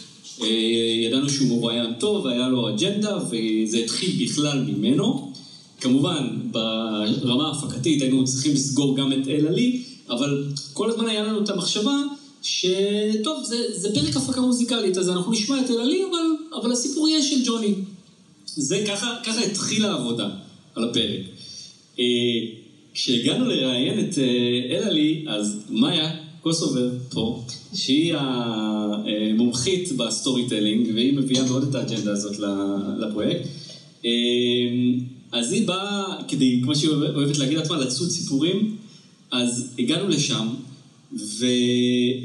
אה, 0.42 0.48
ידענו 1.08 1.30
שהוא 1.30 1.48
מרואיין 1.48 1.94
טוב, 2.00 2.28
היה 2.28 2.50
לו 2.50 2.70
אג'נדה, 2.70 3.18
וזה 3.30 3.78
התחיל 3.78 4.26
בכלל 4.26 4.64
ממנו. 4.68 5.34
כמובן, 5.82 6.28
ברמה 6.52 7.48
ההפקתית 7.48 8.02
היינו 8.02 8.26
צריכים 8.26 8.54
לסגור 8.54 8.98
גם 8.98 9.14
את 9.14 9.28
אל 9.28 9.48
עלי, 9.48 9.82
אבל 10.10 10.46
כל 10.74 10.90
הזמן 10.90 11.08
היה 11.08 11.24
לנו 11.24 11.44
את 11.44 11.50
המחשבה 11.50 11.96
שטוב, 12.42 13.44
זה, 13.44 13.58
זה 13.74 13.94
פרק 13.94 14.16
הפקה 14.16 14.42
מוזיקלית, 14.42 14.98
אז 14.98 15.10
אנחנו 15.10 15.32
נשמע 15.32 15.62
את 15.66 15.72
אלה 15.72 15.80
לי, 15.80 16.04
אבל, 16.04 16.60
אבל 16.62 16.72
הסיפור 16.72 17.08
יהיה 17.08 17.22
של 17.22 17.46
ג'וני. 17.46 17.74
זה 18.46 18.84
ככה, 18.88 19.16
ככה 19.26 19.42
התחילה 19.42 19.92
העבודה 19.92 20.30
על 20.76 20.90
הפרק. 20.90 21.22
אה, 22.00 22.06
כשהגענו 22.94 23.46
לראיין 23.46 24.00
את 24.00 24.18
אה, 24.18 24.78
אלה 24.78 24.84
לי, 24.84 25.26
אז 25.28 25.60
מאיה 25.70 26.23
קוסובר 26.44 26.90
פה, 27.10 27.44
שהיא 27.74 28.14
המומחית 28.18 29.92
ב 29.98 30.50
storytelling, 30.50 30.90
והיא 30.96 31.14
מביאה 31.14 31.44
מאוד 31.44 31.64
את 31.64 31.76
האג'נדה 31.76 32.12
הזאת 32.12 32.40
לפרויקט. 33.00 33.48
אה, 34.06 34.12
אז 35.32 35.52
היא 35.52 35.68
באה, 35.68 36.04
כדי, 36.28 36.62
כמו 36.64 36.76
שהיא 36.76 36.92
אוהבת 36.92 37.38
להגיד 37.38 37.58
לעצמה, 37.58 37.78
לצוד 37.78 38.10
סיפורים, 38.10 38.76
אז 39.32 39.74
הגענו 39.80 40.08
לשם, 40.08 40.48
ו... 41.14 41.46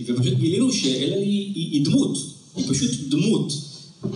ופשוט 0.07 0.35
גילינו 0.35 0.73
שאלה 0.73 1.17
היא, 1.17 1.53
היא, 1.55 1.73
היא 1.73 1.85
דמות, 1.85 2.19
היא 2.57 2.65
פשוט 2.69 2.91
דמות. 3.09 3.53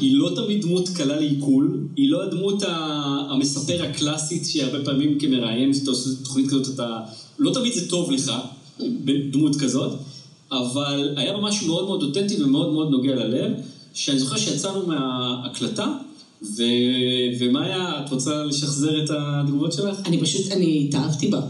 היא 0.00 0.16
לא 0.16 0.32
תמיד 0.36 0.62
דמות 0.62 0.88
קלה 0.88 1.20
לעיכול, 1.20 1.80
היא 1.96 2.10
לא 2.10 2.22
הדמות 2.22 2.62
המספר 3.30 3.82
הקלאסית 3.82 4.46
שהרבה 4.46 4.84
פעמים 4.84 5.18
כמראיין, 5.18 5.72
כשאתה 5.72 5.90
עושה 5.90 6.10
תוכנית 6.24 6.46
כזאת, 6.46 6.74
אתה... 6.74 7.00
לא 7.38 7.54
תמיד 7.54 7.72
זה 7.72 7.88
טוב 7.88 8.10
לך, 8.10 8.32
בדמות 8.80 9.56
כזאת, 9.56 9.98
אבל 10.52 11.14
היה 11.16 11.36
ממש 11.36 11.62
מאוד 11.62 11.84
מאוד 11.84 12.02
אותנטי 12.02 12.42
ומאוד 12.42 12.72
מאוד 12.72 12.90
נוגע 12.90 13.14
ללב, 13.14 13.52
שאני 13.94 14.18
זוכר 14.18 14.36
שיצאנו 14.36 14.86
מההקלטה, 14.86 15.86
ו... 16.42 16.62
ומאיה, 17.38 18.04
את 18.04 18.10
רוצה 18.12 18.42
לשחזר 18.44 19.04
את 19.04 19.10
התגובות 19.10 19.72
שלך? 19.72 19.96
אני 20.06 20.20
פשוט, 20.20 20.52
אני 20.52 20.86
התאהבתי 20.88 21.28
בה. 21.28 21.40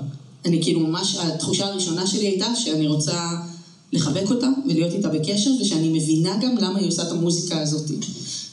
אני 0.45 0.63
כאילו 0.63 0.81
ממש, 0.81 1.17
התחושה 1.17 1.67
הראשונה 1.67 2.07
שלי 2.07 2.27
הייתה 2.27 2.57
שאני 2.57 2.87
רוצה 2.87 3.31
לחבק 3.93 4.31
אותה 4.31 4.49
ולהיות 4.67 4.93
איתה 4.93 5.09
בקשר, 5.09 5.51
ושאני 5.61 5.89
מבינה 5.89 6.37
גם 6.43 6.57
למה 6.57 6.79
היא 6.79 6.89
עושה 6.89 7.03
את 7.03 7.11
המוזיקה 7.11 7.63
הזאת. 7.63 7.91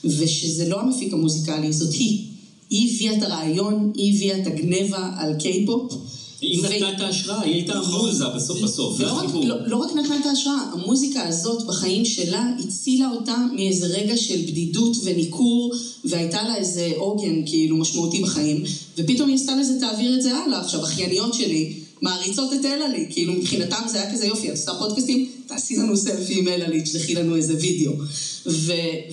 ושזה 0.04 0.70
לא 0.70 0.82
המפיק 0.82 1.14
המוזיקלי, 1.14 1.74
זאת 1.74 1.94
היא. 1.94 2.26
היא 2.70 2.96
הביאה 2.96 3.18
את 3.18 3.24
הרעיון, 3.24 3.92
היא 3.96 4.16
הביאה 4.16 4.38
את 4.38 4.48
הגנבה 4.48 5.12
על 5.18 5.34
קיי-פופ. 5.40 5.94
היא 6.42 6.64
נתנה 6.64 6.90
את 6.90 7.00
ההשראה, 7.00 7.42
היא 7.42 7.54
הייתה 7.54 7.74
המוזה 7.74 8.26
בסוף 8.36 8.62
בסוף, 8.62 9.00
לא 9.00 9.14
רק. 9.14 9.26
לא, 9.44 9.68
לא 9.68 9.78
רק 9.78 9.96
נתנה 9.96 10.20
את 10.22 10.26
ההשראה, 10.26 10.72
המוזיקה 10.74 11.28
הזאת 11.28 11.68
בחיים 11.68 12.06
שלה 12.06 12.54
הצילה 12.60 13.10
אותה 13.12 13.38
מאיזה 13.56 13.88
רגע 13.88 14.18
של 14.18 14.42
בדידות 14.48 14.98
וניכור, 15.04 15.74
והייתה 16.06 16.44
לה 16.44 16.56
איזה 16.56 16.92
עוגן 16.98 17.46
כאילו 17.46 17.78
משמעותי 17.78 18.22
בחיים, 18.22 18.64
ופתאום 18.98 19.30
היא 19.30 19.36
עשתה 19.36 19.56
לזה, 19.56 19.80
תעביר 19.80 20.16
את 20.16 20.22
זה 20.22 20.36
הלאה. 20.36 20.62
עכשיו, 20.62 20.84
אחייניות 20.84 21.34
שלי 21.34 21.74
מעריצות 22.02 22.54
את 22.54 22.66
אלעלי, 22.66 23.06
כאילו 23.10 23.34
מבחינתם 23.34 23.82
זה 23.88 24.02
היה 24.02 24.14
כזה 24.14 24.26
יופי, 24.26 24.48
את 24.48 24.58
עושה 24.58 24.72
פודקאסטים, 24.80 25.30
תעשי 25.48 25.76
לנו 25.76 25.98
סלפי 25.98 26.40
עם 26.40 26.48
אלעלי, 26.48 26.82
תשלחי 26.82 27.16
לנו 27.16 27.36
איזה 27.36 27.56
וידאו. 27.62 27.94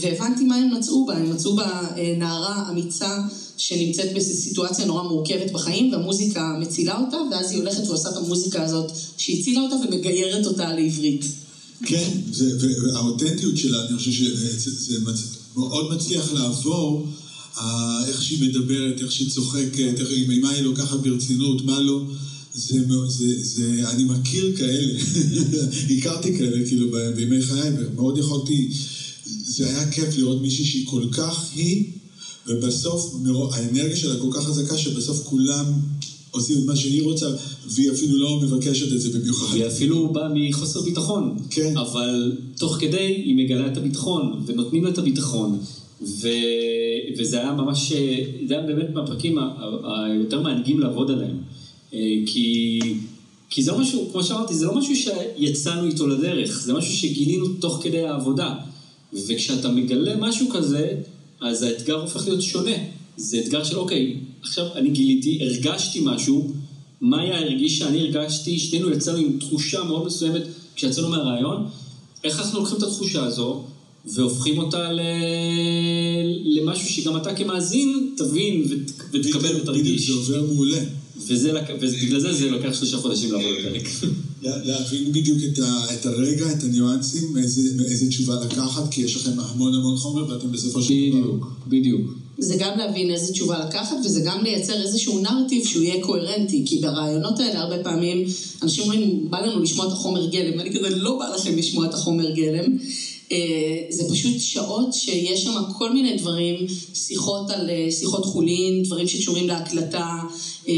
והבנתי 0.00 0.44
מה 0.44 0.56
הם 0.56 0.74
מצאו 0.74 1.06
בה, 1.06 1.16
הם 1.16 1.30
מצאו 1.30 1.56
בה 1.56 1.80
אה, 1.96 2.14
נערה 2.18 2.68
אמיצה 2.70 3.18
שנמצאת 3.56 4.12
בסיטואציה 4.12 4.84
נורא 4.84 5.02
מורכבת 5.02 5.50
בחיים, 5.50 5.92
והמוזיקה 5.92 6.40
מצילה 6.60 6.96
אותה, 6.96 7.16
ואז 7.30 7.50
היא 7.50 7.58
הולכת 7.58 7.86
ועושה 7.86 8.08
את 8.08 8.16
המוזיקה 8.16 8.62
הזאת 8.62 8.86
שהצילה 9.16 9.60
אותה 9.60 9.74
ומגיירת 9.76 10.46
אותה 10.46 10.72
לעברית. 10.72 11.24
כן, 11.86 12.08
זה, 12.32 12.50
וה- 12.60 12.92
והאותנטיות 12.92 13.56
שלה, 13.56 13.80
אני 13.88 13.98
חושב 13.98 14.12
שזה 14.12 14.48
זה 14.70 14.98
מצ- 15.00 15.24
מאוד 15.56 15.94
מצליח 15.94 16.32
לעבור 16.32 17.06
איך 18.06 18.22
שהיא 18.22 18.38
מדברת, 18.40 19.00
איך 19.00 19.12
שהיא 19.12 19.28
צוחקת, 19.28 20.00
איך, 20.00 20.08
מה 20.40 20.50
היא 20.50 20.62
לוקחת 20.62 20.98
ברצינות, 21.00 21.64
מה 21.64 21.80
לא. 21.80 22.00
זה, 22.54 22.78
זה, 23.08 23.44
זה, 23.44 23.90
אני 23.90 24.04
מכיר 24.04 24.52
כאלה, 24.56 24.92
הכרתי 25.98 26.36
כאלה 26.38 26.66
כאילו 26.66 26.86
בימי 27.16 27.42
חיי, 27.42 27.70
ומאוד 27.78 28.18
יכולתי, 28.18 28.68
זה 29.46 29.66
היה 29.66 29.90
כיף 29.90 30.16
לראות 30.16 30.42
מישהי 30.42 30.64
שהיא 30.64 30.86
כל 30.86 31.04
כך 31.12 31.44
היא, 31.54 31.84
ובסוף 32.48 33.14
האנרגיה 33.52 33.96
שלה 33.96 34.16
כל 34.16 34.28
כך 34.32 34.44
חזקה, 34.44 34.78
שבסוף 34.78 35.22
כולם 35.24 35.64
עושים 36.30 36.58
את 36.58 36.64
מה 36.64 36.76
שהיא 36.76 37.02
רוצה, 37.02 37.26
והיא 37.66 37.90
אפילו 37.90 38.16
לא 38.16 38.40
מבקשת 38.40 38.92
את 38.92 39.00
זה 39.00 39.18
במיוחד. 39.18 39.52
והיא 39.52 39.66
אפילו 39.66 40.08
באה 40.08 40.28
מחוסר 40.34 40.80
ביטחון. 40.80 41.36
כן. 41.50 41.76
אבל 41.76 42.32
תוך 42.56 42.76
כדי 42.80 43.22
היא 43.26 43.36
מגלה 43.36 43.66
את 43.66 43.76
הביטחון, 43.76 44.42
ונותנים 44.46 44.84
לה 44.84 44.90
את 44.90 44.98
הביטחון. 44.98 45.58
ו... 46.02 46.28
וזה 47.18 47.40
היה 47.40 47.52
ממש, 47.52 47.92
זה 48.48 48.54
היה 48.54 48.66
באמת 48.66 48.90
מהפרקים 48.94 49.38
היותר 49.84 50.40
מענגים 50.40 50.80
לעבוד 50.80 51.10
עליהם. 51.10 51.36
אה, 51.94 51.98
כי, 52.26 52.80
כי 53.50 53.62
זה 53.62 53.72
לא 53.72 53.78
משהו, 53.78 54.08
כמו 54.12 54.22
שאמרתי, 54.22 54.54
זה 54.54 54.66
לא 54.66 54.74
משהו 54.74 54.94
שיצאנו 54.96 55.86
איתו 55.86 56.06
לדרך, 56.06 56.62
זה 56.64 56.72
משהו 56.72 56.92
שגילינו 56.92 57.48
תוך 57.48 57.80
כדי 57.82 58.06
העבודה. 58.06 58.54
וכשאתה 59.12 59.68
מגלה 59.68 60.16
משהו 60.16 60.48
כזה, 60.50 60.92
אז 61.48 61.62
האתגר 61.62 62.00
הופך 62.00 62.26
להיות 62.28 62.42
שונה. 62.42 62.76
זה 63.16 63.38
אתגר 63.38 63.64
של 63.64 63.78
אוקיי, 63.78 64.16
עכשיו 64.42 64.66
אני 64.74 64.90
גיליתי, 64.90 65.38
הרגשתי 65.42 66.00
משהו, 66.04 66.50
מאיה 67.00 67.38
הרגישה, 67.38 67.88
אני 67.88 68.00
הרגשתי, 68.00 68.58
שנינו 68.58 68.90
יצאנו 68.90 69.18
עם 69.18 69.38
תחושה 69.38 69.84
מאוד 69.84 70.06
מסוימת 70.06 70.42
כשיצאנו 70.76 71.08
מהרעיון, 71.08 71.66
איך 72.24 72.40
אנחנו 72.40 72.58
לוקחים 72.58 72.78
את 72.78 72.82
התחושה 72.82 73.24
הזו 73.24 73.64
והופכים 74.04 74.58
אותה 74.58 74.92
ל... 74.92 75.00
למשהו 76.44 76.88
שגם 76.88 77.16
אתה 77.16 77.34
כמאזין 77.34 78.14
תבין 78.16 78.64
ות... 78.70 78.92
ותקבל 79.12 79.56
ותרגיש. 79.56 80.10
זה 80.10 80.12
עובר 80.38 80.52
מעולה. 80.52 80.78
ובגלל 81.20 82.20
זה 82.20 82.32
זה 82.32 82.48
לוקח 82.48 82.72
שלושה 82.74 82.96
חודשים 82.98 83.32
לעבוד 83.32 83.46
על 83.64 83.72
פרק. 83.72 83.88
לה- 84.42 84.64
להבין 84.64 85.12
בדיוק 85.12 85.38
את, 85.52 85.58
ה, 85.58 85.86
את 85.94 86.06
הרגע, 86.06 86.52
את 86.52 86.62
הניואנסים, 86.62 87.36
איזה, 87.36 87.60
איזה 87.90 88.06
תשובה 88.08 88.34
לקחת, 88.44 88.90
כי 88.90 89.02
יש 89.02 89.16
לכם 89.16 89.30
המון 89.40 89.74
המון 89.74 89.96
חומר 89.96 90.28
ואתם 90.30 90.52
בסופו 90.52 90.82
של 90.82 90.94
דבר... 91.10 91.18
בדיוק, 91.20 91.52
בדיוק. 91.68 92.00
זה 92.38 92.54
גם 92.58 92.78
להבין 92.78 93.10
איזה 93.10 93.32
תשובה 93.32 93.64
לקחת, 93.66 93.96
וזה 94.04 94.20
גם 94.24 94.42
לייצר 94.44 94.82
איזשהו 94.82 95.18
נרטיב 95.22 95.66
שהוא 95.66 95.82
יהיה 95.82 96.02
קוהרנטי, 96.04 96.62
כי 96.66 96.78
ברעיונות 96.80 97.40
האלה 97.40 97.60
הרבה 97.60 97.78
פעמים 97.84 98.24
אנשים 98.62 98.82
אומרים, 98.84 99.30
בא 99.30 99.40
לנו 99.40 99.62
לשמוע 99.62 99.86
את 99.86 99.92
החומר 99.92 100.30
גלם, 100.30 100.58
ואני 100.58 100.70
כזה, 100.78 100.90
לא 100.96 101.18
בא 101.18 101.34
לכם 101.34 101.56
לשמוע 101.58 101.86
את 101.86 101.94
החומר 101.94 102.30
גלם. 102.30 102.78
אה, 103.32 103.36
זה 103.90 104.02
פשוט 104.10 104.40
שעות 104.40 104.94
שיש 104.94 105.44
שם 105.44 105.54
כל 105.78 105.92
מיני 105.92 106.16
דברים, 106.16 106.66
שיחות 106.94 107.50
על 107.50 107.70
אה, 107.70 107.88
שיחות 107.90 108.24
חולין, 108.24 108.82
דברים 108.82 109.08
שקשורים 109.08 109.48
להקלטה, 109.48 110.18
אה, 110.68 110.74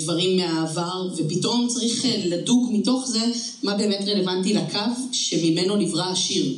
דברים 0.00 0.36
מהעבר, 0.36 1.08
ופתאום 1.16 1.68
צריך 1.68 2.04
לדוג 2.24 2.70
מתוך 2.72 3.06
זה 3.06 3.24
מה 3.62 3.76
באמת 3.76 4.04
רלוונטי 4.06 4.54
לקו 4.54 4.78
שממנו 5.12 5.76
נברא 5.76 6.04
השיר. 6.04 6.54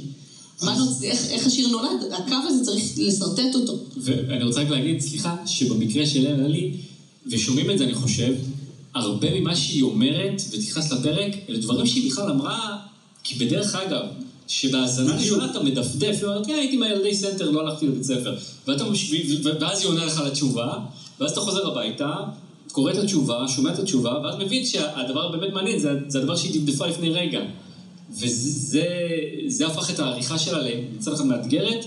מה 0.62 0.78
נוצ... 0.78 1.02
איך, 1.02 1.30
איך 1.30 1.46
השיר 1.46 1.68
נולד? 1.68 2.12
הקו 2.12 2.34
הזה 2.48 2.64
צריך 2.64 2.84
לשרטט 2.96 3.54
אותו. 3.54 3.78
ואני 3.96 4.44
רוצה 4.44 4.60
רק 4.60 4.70
להגיד, 4.70 5.00
סליחה, 5.00 5.36
שבמקרה 5.46 6.06
של 6.06 6.26
אלה 6.26 6.48
לי, 6.48 6.72
ושומעים 7.26 7.70
את 7.70 7.78
זה 7.78 7.84
אני 7.84 7.94
חושב, 7.94 8.34
הרבה 8.94 9.40
ממה 9.40 9.56
שהיא 9.56 9.82
אומרת 9.82 10.42
ותכנס 10.50 10.92
לפרק, 10.92 11.32
אלה 11.48 11.58
דברים 11.58 11.86
שהיא 11.86 12.10
בכלל 12.10 12.30
אמרה, 12.30 12.78
כי 13.24 13.34
בדרך 13.34 13.74
אגב, 13.74 14.04
שבהאזנה 14.50 15.16
ראשונה 15.16 15.50
אתה 15.50 15.60
מדפדף, 15.60 16.16
היא 16.16 16.24
אומרת, 16.24 16.46
כן, 16.46 16.52
הייתי 16.52 16.76
מהילדי 16.76 17.14
סנטר, 17.14 17.50
לא 17.50 17.60
הלכתי 17.60 17.86
לבית 17.86 18.02
ספר. 18.02 18.36
ואז 19.60 19.80
היא 19.80 19.88
עונה 19.88 20.04
לך 20.04 20.22
לתשובה, 20.26 20.74
ואז 21.20 21.30
אתה 21.30 21.40
חוזר 21.40 21.66
הביתה, 21.66 22.14
קורא 22.72 22.92
את 22.92 22.96
התשובה, 22.96 23.48
שומע 23.48 23.72
את 23.72 23.78
התשובה, 23.78 24.20
ואז 24.24 24.34
מבין 24.38 24.66
שהדבר 24.66 25.26
הבאמת 25.26 25.52
מעניין 25.52 25.78
זה, 25.78 25.92
זה 26.08 26.18
הדבר 26.18 26.36
שהיא 26.36 26.60
דפדפה 26.60 26.86
לפני 26.86 27.10
רגע. 27.10 27.40
וזה 28.10 28.86
זה 29.46 29.66
הפך 29.66 29.90
את 29.90 29.98
העריכה 29.98 30.38
שלה 30.38 30.70
מצד 30.96 31.12
אחד 31.12 31.26
מאתגרת, 31.26 31.84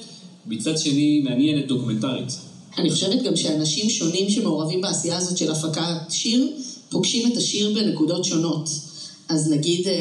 מצד 0.47 0.77
שני 0.77 1.21
מעניינת 1.23 1.67
דוקומנטרית. 1.67 2.37
אני 2.77 2.91
חושבת 2.91 3.23
גם 3.23 3.35
שאנשים 3.35 3.89
שונים 3.89 4.29
שמעורבים 4.29 4.81
בעשייה 4.81 5.17
הזאת 5.17 5.37
של 5.37 5.51
הפקת 5.51 5.83
שיר, 6.09 6.47
פוגשים 6.89 7.31
את 7.31 7.37
השיר 7.37 7.73
בנקודות 7.73 8.25
שונות. 8.25 8.69
אז 9.29 9.51
נגיד, 9.51 9.87
אה, 9.87 9.93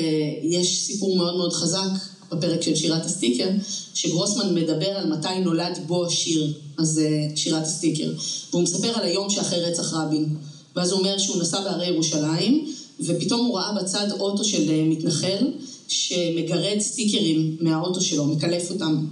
יש 0.43 0.79
סיפור 0.79 1.17
מאוד 1.17 1.37
מאוד 1.37 1.53
חזק 1.53 2.12
בפרק 2.33 2.63
של 2.63 2.75
שירת 2.75 3.05
הסטיקר, 3.05 3.49
שגרוסמן 3.95 4.55
מדבר 4.55 4.87
על 4.87 5.07
מתי 5.07 5.41
נולד 5.41 5.79
בו 5.87 6.07
השיר, 6.07 6.53
אז 6.79 7.01
שירת 7.35 7.63
הסטיקר. 7.63 8.13
והוא 8.51 8.63
מספר 8.63 8.89
על 8.89 9.05
היום 9.05 9.31
שאחרי 9.31 9.61
רצח 9.61 9.93
רבין. 9.95 10.37
ואז 10.77 10.91
הוא 10.93 10.99
אומר 10.99 11.19
שהוא 11.19 11.43
נסע 11.43 11.61
בהרי 11.61 11.87
ירושלים, 11.87 12.67
ופתאום 13.01 13.47
הוא 13.47 13.59
ראה 13.59 13.73
בצד 13.73 14.11
אוטו 14.11 14.45
של 14.45 14.71
אה, 14.71 14.85
מתנחל, 14.85 15.47
שמגרד 15.89 16.79
סטיקרים 16.81 17.57
מהאוטו 17.61 18.01
שלו, 18.01 18.27
מקלף 18.27 18.71
אותם 18.71 19.07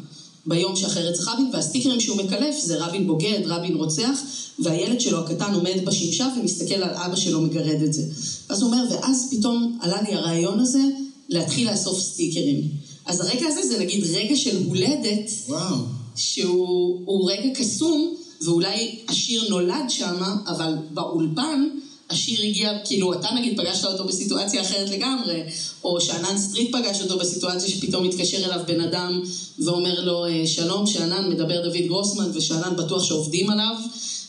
ביום 0.47 0.77
שאחרי 0.77 1.09
רצח 1.09 1.29
רבין, 1.29 1.51
והסטיקרים 1.53 2.01
שהוא 2.01 2.17
מקלף 2.17 2.55
זה 2.61 2.85
רבין 2.85 3.07
בוגד, 3.07 3.41
רבין 3.47 3.75
רוצח, 3.75 4.21
והילד 4.59 5.01
שלו 5.01 5.19
הקטן 5.19 5.55
עומד 5.55 5.85
בשמשה 5.85 6.29
ומסתכל 6.39 6.75
על 6.75 6.95
אבא 6.95 7.17
שלו 7.17 7.41
מגרד 7.41 7.83
את 7.83 7.93
זה. 7.93 8.03
אז 8.49 8.63
הוא 8.63 8.71
אומר, 8.71 8.85
ואז 8.91 9.29
פתאום 9.31 9.79
עלה 9.81 10.03
לי 10.03 10.15
הרעיון 10.15 10.61
הזה 10.61 10.83
להתחיל 11.29 11.71
לאסוף 11.71 12.01
סטיקרים. 12.01 12.61
אז 13.07 13.21
הרגע 13.21 13.47
הזה 13.47 13.69
זה 13.69 13.79
נגיד 13.79 14.05
רגע 14.15 14.37
של 14.37 14.65
הולדת, 14.67 15.31
וואו. 15.49 15.77
שהוא 16.17 17.01
הוא 17.05 17.31
רגע 17.31 17.55
קסום, 17.55 18.15
ואולי 18.45 18.99
השיר 19.09 19.49
נולד 19.49 19.85
שמה, 19.89 20.37
אבל 20.47 20.75
באולפן 20.91 21.69
השיר 22.11 22.43
הגיע, 22.43 22.79
כאילו 22.85 23.13
אתה 23.13 23.29
נגיד 23.39 23.61
פגשת 23.61 23.85
אותו 23.85 24.05
בסיטואציה 24.05 24.63
אחרת 24.63 24.91
לגמרי, 24.91 25.43
או 25.85 26.01
שאנן 26.01 26.39
סטריט 26.39 26.77
פגש 26.77 27.03
אותו 27.03 27.19
בסיטואציה 27.19 27.69
שפתאום 27.69 28.07
מתקשר 28.07 28.37
אליו 28.37 28.61
בן 28.67 28.81
אדם 28.81 29.23
ואומר 29.59 30.05
לו 30.05 30.27
אה, 30.27 30.47
שלום, 30.47 30.87
שאנן 30.87 31.31
מדבר 31.31 31.63
דוד 31.63 31.87
גרוסמן 31.87 32.31
ושאנן 32.35 32.77
בטוח 32.77 33.05
שעובדים 33.05 33.51
עליו, 33.51 33.75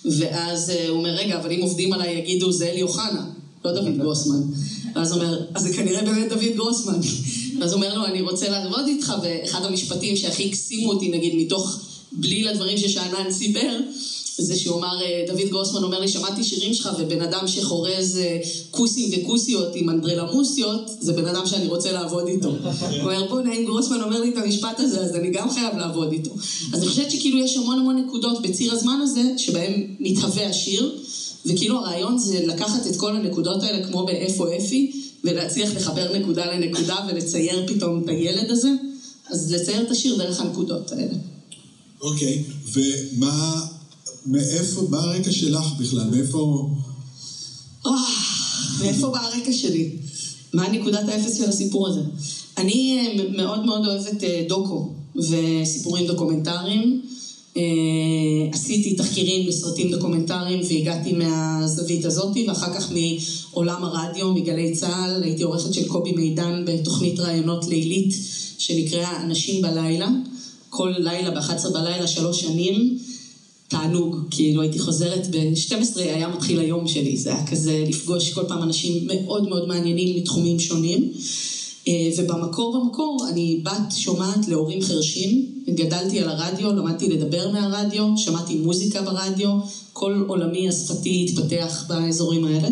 ואז 0.06 0.70
אה, 0.70 0.88
הוא 0.90 0.98
אומר 0.98 1.10
רגע, 1.10 1.40
אבל 1.40 1.52
אם 1.52 1.62
עובדים 1.62 1.94
עליי 1.94 2.18
יגידו 2.18 2.52
זה 2.52 2.66
אלי 2.66 2.82
אוחנה, 2.82 3.26
לא 3.66 3.72
דוד 3.72 3.98
גרוסמן. 3.98 4.42
ואז 4.96 5.12
הוא 5.12 5.22
אומר, 5.22 5.40
אז 5.54 5.64
זה 5.64 5.74
כנראה 5.74 6.02
באמת 6.02 6.30
דוד 6.30 6.56
גרוסמן. 6.56 7.00
ואז 7.62 7.74
הוא 7.74 7.84
אומר 7.84 7.98
לו, 7.98 8.06
אני 8.06 8.22
רוצה 8.22 8.50
לעבוד 8.50 8.88
איתך, 8.88 9.14
ואחד 9.24 9.66
המשפטים 9.66 10.18
שהכי 10.18 10.48
הקסימו 10.50 10.92
אותי, 10.92 11.10
נגיד, 11.10 11.36
מתוך 11.36 11.80
בליל 12.12 12.48
הדברים 12.48 12.78
ששאנן 12.78 13.32
סיפר, 13.32 13.80
זה 14.38 14.56
שהוא 14.56 14.78
אמר, 14.78 15.02
אה, 15.02 15.26
דוד 15.28 15.50
גרוסמן 15.50 15.84
אומר 15.84 16.00
לי, 16.00 16.08
שמעתי 16.08 16.44
שירים 16.44 16.74
שלך, 16.74 16.90
ובן 17.00 17.22
אדם 17.22 17.48
שחורז 17.48 18.18
אה, 18.18 18.40
כוסים 18.72 19.10
וכוסיות 19.14 19.72
עם 19.76 19.90
אנדרלמוסיות, 19.90 20.92
זה 21.00 21.14
בן 21.14 21.28
אדם 21.28 21.46
שאני 21.46 21.68
רוצה 21.68 21.92
לעבוד 21.92 22.28
איתו. 22.28 22.50
הוא 22.50 23.00
אומר, 23.02 23.28
בוא'נה, 23.30 23.54
אם 23.54 23.66
גרוסמן 23.66 24.02
אומר 24.02 24.20
לי 24.20 24.30
את 24.30 24.38
המשפט 24.38 24.80
הזה, 24.80 25.02
אז 25.02 25.16
אני 25.16 25.32
גם 25.32 25.50
חייב 25.50 25.78
לעבוד 25.78 26.12
איתו. 26.12 26.32
אז 26.74 26.80
אני 26.82 26.90
חושבת 26.90 27.12
שכאילו 27.12 27.38
יש 27.38 27.58
המון 27.58 27.80
המון 27.80 27.98
נקודות 27.98 28.42
בציר 28.42 28.74
הזמן 28.74 29.00
הזה, 29.04 29.22
שבהם 29.38 29.74
מתהווה 30.00 30.50
השיר, 30.50 30.96
וכאילו 31.46 31.80
הרעיון 31.80 32.18
זה 32.18 32.46
לקחת 32.46 32.88
את 32.88 32.96
כל 32.96 33.16
הנקודות 33.16 33.64
האלה, 33.64 33.88
כמו 33.88 34.06
באיפה 34.06 34.56
אפי, 34.58 34.92
ולהצליח 35.24 35.76
לחבר 35.76 36.18
נקודה 36.18 36.46
לנקודה 36.46 36.96
ולצייר 37.10 37.68
פתאום 37.68 38.04
את 38.04 38.10
הילד 38.10 38.52
הזה, 38.52 38.70
אז 39.30 39.52
לצייר 39.52 39.82
את 39.82 39.92
השיר 39.92 40.18
דרך 40.18 40.40
הנקודות 40.40 40.92
האלה. 40.92 41.14
אוקיי, 42.02 42.44
ומה, 42.74 43.66
מאיפה, 44.26 44.82
מה 44.90 44.98
הרקע 44.98 45.32
שלך 45.32 45.66
בכלל? 45.80 46.10
מאיפה... 46.10 46.70
וואו, 47.86 47.96
מאיפה 48.80 49.10
בא 49.10 49.20
הרקע 49.20 49.54
שלי? 49.54 49.90
מה 50.54 50.70
נקודת 50.70 51.10
האפס 51.10 51.38
של 51.38 51.50
הסיפור 51.50 51.88
הזה? 51.88 52.02
אני 52.58 52.98
אה, 53.00 53.30
מאוד 53.38 53.66
מאוד 53.66 53.86
אוהבת 53.88 54.24
אה, 54.24 54.46
דוקו 54.50 54.94
וסיפורים 55.16 56.08
דוקומנטריים. 56.08 57.02
אה, 57.58 57.62
עשיתי 58.52 58.96
תחקירים 58.96 59.48
לסרטים 59.48 59.92
דוקומנטריים 59.92 60.62
והגעתי 60.70 61.14
מהזווית 61.14 62.06
הזאת, 62.06 62.38
ואחר 62.48 62.74
כך 62.74 62.92
מעולם 62.92 63.84
הרדיו, 63.84 64.32
מגלי 64.32 64.74
צה"ל, 64.74 65.24
הייתי 65.24 65.44
עורכת 65.44 65.74
של 65.74 65.88
קובי 65.88 66.12
מידן 66.12 66.64
בתוכנית 66.66 67.20
ראיונות 67.20 67.68
לילית 67.68 68.14
שנקראה 68.58 69.22
אנשים 69.22 69.62
בלילה. 69.62 70.10
כל 70.70 70.94
לילה 70.98 71.32
ב-11 71.32 71.70
בלילה, 71.70 72.08
שלוש 72.08 72.42
שנים. 72.42 72.98
תענוג, 73.68 74.16
כאילו 74.32 74.62
הייתי 74.62 74.80
חוזרת 74.80 75.28
ב-12 75.32 76.00
היה 76.00 76.28
מתחיל 76.28 76.60
היום 76.60 76.88
שלי, 76.88 77.18
זה 77.18 77.30
היה 77.30 77.48
כזה 77.48 77.84
לפגוש 77.88 78.34
כל 78.34 78.44
פעם 78.48 78.64
אנשים 78.64 79.08
מאוד 79.08 79.48
מאוד 79.48 79.68
מעניינים 79.68 80.18
מתחומים 80.18 80.60
שונים. 80.60 81.12
אה, 81.88 82.10
ובמקור 82.18 82.80
במקור 82.80 83.28
אני 83.30 83.60
בת 83.64 83.96
שומעת 83.96 84.48
להורים 84.48 84.82
חרשים, 84.82 85.46
גדלתי 85.70 86.20
על 86.20 86.30
הרדיו, 86.30 86.74
למדתי 86.74 87.10
לדבר 87.10 87.52
מהרדיו, 87.52 88.06
שמעתי 88.18 88.56
מוזיקה 88.56 89.02
ברדיו, 89.02 89.50
כל 89.94 90.24
עולמי 90.28 90.70
השפתי 90.70 91.26
התפתח 91.30 91.86
באזורים 91.88 92.46
האלה. 92.46 92.68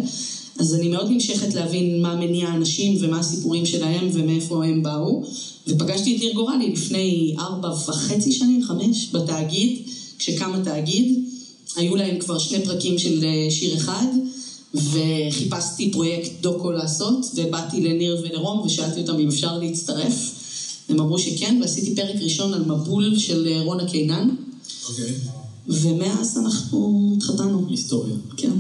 אז 0.60 0.76
אני 0.76 0.88
מאוד 0.88 1.10
נמשכת 1.10 1.54
להבין 1.54 2.02
מה 2.02 2.16
מניע 2.16 2.48
האנשים 2.48 2.98
ומה 3.00 3.20
הסיפורים 3.20 3.66
שלהם 3.66 4.10
ומאיפה 4.14 4.66
הם 4.66 4.84
באו. 4.84 5.24
ופגשתי 5.68 6.16
את 6.16 6.22
ניר 6.22 6.34
גורלי 6.34 6.72
לפני 6.72 7.36
ארבע 7.40 7.70
וחצי 7.70 8.32
שנים, 8.32 8.64
חמש, 8.64 9.10
בתאגיד, 9.14 9.80
כשקם 10.20 10.54
התאגיד, 10.54 11.20
היו 11.76 11.96
להם 11.96 12.20
כבר 12.20 12.38
שני 12.38 12.66
פרקים 12.66 12.98
של 12.98 13.24
אה, 13.24 13.52
שיר 13.52 13.76
אחד, 13.76 14.06
וחיפשתי 14.74 15.92
פרויקט 15.92 16.32
דוקו 16.42 16.72
לעשות, 16.72 17.26
ובאתי 17.36 17.82
לניר 17.82 18.22
ולרום 18.24 18.60
ושאלתי 18.60 19.02
אותם 19.02 19.20
אם 19.20 19.28
אפשר 19.28 19.58
להצטרף. 19.58 20.36
הם 20.90 21.00
אמרו 21.00 21.20
שכן, 21.20 21.60
ועשיתי 21.62 21.96
פרק 21.96 22.16
ראשון 22.22 22.54
על 22.54 22.62
מבול 22.62 23.20
של 23.20 23.48
אה, 23.48 23.62
רונה 23.62 23.86
קינן, 23.86 24.30
אוקיי. 24.90 25.14
ומאז 25.68 26.38
אנחנו 26.38 27.14
התחתנו. 27.18 27.68
היסטוריה. 27.70 28.16
כן. 28.38 28.52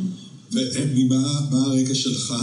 ומה 0.52 1.48
מה 1.52 1.63
הרקע 1.65 1.95
שלך? 1.95 2.34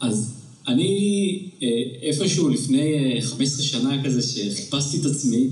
אז 0.00 0.30
אני 0.68 1.42
אה, 1.62 1.68
איפשהו 2.02 2.48
לפני 2.48 2.94
אה, 2.94 3.20
15 3.22 3.62
שנה 3.62 4.04
כזה 4.04 4.22
שחיפשתי 4.22 5.00
את 5.00 5.04
עצמי, 5.06 5.48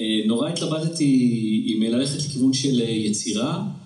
אה, 0.00 0.06
נורא 0.26 0.48
התלבטתי 0.48 1.64
אם 1.66 1.82
ללכת 1.82 2.18
לכיוון 2.18 2.52
של 2.52 2.80
אה, 2.80 2.90
יצירה 2.90 3.54
אה, 3.56 3.79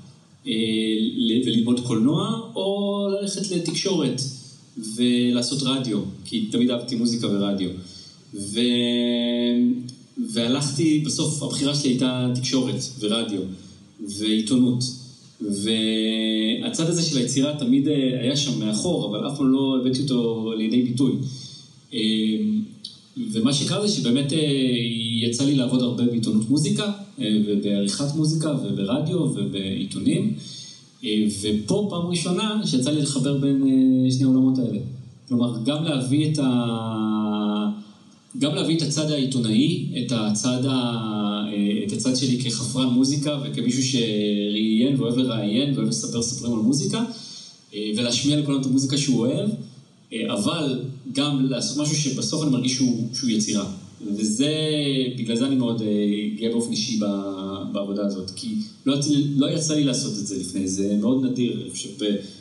וללמוד 0.47 1.81
קולנוע, 1.81 2.41
או 2.55 3.09
ללכת 3.21 3.51
לתקשורת 3.51 4.21
ולעשות 4.97 5.63
רדיו, 5.63 5.99
כי 6.25 6.47
תמיד 6.51 6.71
אהבתי 6.71 6.97
מוזיקה 6.97 7.27
ורדיו. 7.27 7.71
ו... 8.35 8.61
והלכתי, 10.33 11.03
בסוף 11.07 11.43
הבחירה 11.43 11.75
שלי 11.75 11.91
הייתה 11.91 12.31
תקשורת 12.35 12.83
ורדיו 13.01 13.41
ועיתונות. 14.19 14.85
והצד 15.41 16.89
הזה 16.89 17.03
של 17.03 17.19
היצירה 17.19 17.59
תמיד 17.59 17.89
אה, 17.89 18.21
היה 18.21 18.37
שם 18.37 18.61
מאחור, 18.61 19.07
אבל 19.11 19.29
אף 19.29 19.37
פעם 19.37 19.53
לא 19.53 19.79
הבאתי 19.81 20.03
אותו 20.03 20.53
לידי 20.57 20.83
ביטוי. 20.83 21.13
ומה 23.17 23.53
שקרה 23.53 23.87
זה 23.87 23.95
שבאמת 23.95 24.33
אה, 24.33 24.39
יצא 25.23 25.45
לי 25.45 25.55
לעבוד 25.55 25.83
הרבה 25.83 26.05
בעיתונות 26.05 26.51
מוזיקה, 26.51 26.93
אה, 27.21 27.39
ובעריכת 27.47 28.15
מוזיקה, 28.17 28.55
וברדיו, 28.63 29.19
ובעיתונים. 29.19 30.35
אה, 31.05 31.25
ופה 31.43 31.87
פעם 31.91 32.07
ראשונה 32.07 32.61
שיצא 32.67 32.91
לי 32.91 33.03
לחבר 33.03 33.39
בין 33.39 33.63
שני 34.11 34.25
העולמות 34.25 34.59
האלה. 34.59 34.79
כלומר, 35.29 35.55
גם 35.65 35.85
להביא 35.85 36.33
את 36.33 36.39
ה... 36.39 37.71
גם 38.39 38.55
להביא 38.55 38.77
את 38.77 38.83
הצד 38.83 39.11
העיתונאי, 39.11 39.87
את 39.99 40.13
הצד, 40.13 40.67
ה... 40.69 41.47
את 41.87 41.93
הצד 41.93 42.17
שלי 42.17 42.39
כחפרן 42.41 42.87
מוזיקה 42.87 43.39
וכמישהו 43.45 43.83
שראיין 43.83 45.01
ואוהב 45.01 45.17
לראיין 45.17 45.75
ואוהב 45.75 45.89
לספר 45.89 46.23
סיפורים 46.23 46.59
על 46.59 46.63
מוזיקה, 46.65 47.05
ולהשמיע 47.97 48.41
לכולם 48.41 48.61
את 48.61 48.67
המוזיקה 48.67 48.97
שהוא 48.97 49.19
אוהב, 49.19 49.51
אבל 50.13 50.83
גם 51.13 51.47
לעשות 51.51 51.77
משהו 51.77 51.97
שבסוף 51.97 52.43
אני 52.43 52.51
מרגיש 52.51 52.75
שהוא, 52.75 53.09
שהוא 53.15 53.31
יצירה. 53.31 53.65
וזה, 54.17 54.51
בגלל 55.19 55.37
זה 55.37 55.47
אני 55.47 55.55
מאוד 55.55 55.83
אה, 55.83 55.87
גאה 56.37 56.49
באופן 56.51 56.73
אישי 56.73 57.01
בעבודה 57.73 58.07
הזאת, 58.07 58.31
כי 58.37 58.55
לא 58.87 58.97
לא 59.37 59.47
יצא 59.47 59.75
לי 59.75 59.85
לעשות 59.85 60.13
את 60.19 60.27
זה 60.27 60.39
לפני, 60.39 60.69
זה 60.69 60.97
מאוד 61.01 61.25
נדיר, 61.25 61.63
אני 61.63 61.71
חושב, 61.71 61.89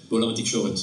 בעולם 0.09 0.29
התקשורת. 0.29 0.79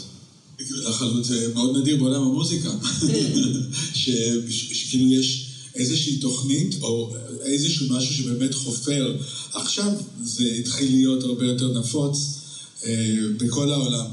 זה 1.22 1.54
מאוד 1.54 1.76
נדיר 1.76 1.96
בעולם 1.96 2.22
המוזיקה. 2.22 2.70
שכאילו 3.94 5.12
יש 5.12 5.46
איזושהי 5.74 6.16
תוכנית 6.16 6.76
או 6.82 7.14
איזשהו 7.44 7.86
משהו 7.90 8.14
שבאמת 8.14 8.54
חופר. 8.54 9.16
עכשיו 9.52 9.92
זה 10.22 10.44
התחיל 10.44 10.92
להיות 10.92 11.24
הרבה 11.24 11.46
יותר 11.46 11.78
נפוץ 11.78 12.40
אה, 12.84 13.16
בכל 13.36 13.72
העולם, 13.72 14.06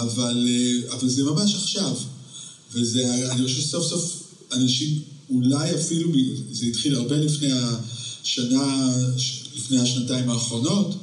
אבל, 0.00 0.46
אה, 0.48 0.94
אבל 0.94 1.08
זה 1.08 1.24
ממש 1.24 1.54
עכשיו. 1.54 1.96
וזה, 2.72 3.30
אני 3.30 3.42
חושב 3.42 3.60
שסוף 3.60 3.84
סוף 3.84 4.22
אנשים, 4.52 4.98
אולי 5.30 5.74
אפילו, 5.74 6.12
זה 6.52 6.66
התחיל 6.66 6.94
הרבה 6.94 7.16
לפני 7.16 7.48
השנה, 7.52 8.96
לפני 9.56 9.78
השנתיים 9.78 10.30
האחרונות, 10.30 10.94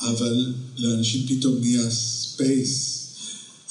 אבל 0.00 0.52
לאנשים 0.76 1.26
פתאום 1.26 1.54
נהיה 1.60 1.90
space. 1.90 3.04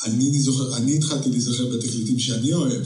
אני, 0.04 0.42
זוכר, 0.42 0.76
אני 0.78 0.96
התחלתי 0.96 1.30
להיזכר 1.30 1.66
בתקליטים 1.66 2.20
שאני 2.20 2.54
אוהב. 2.54 2.82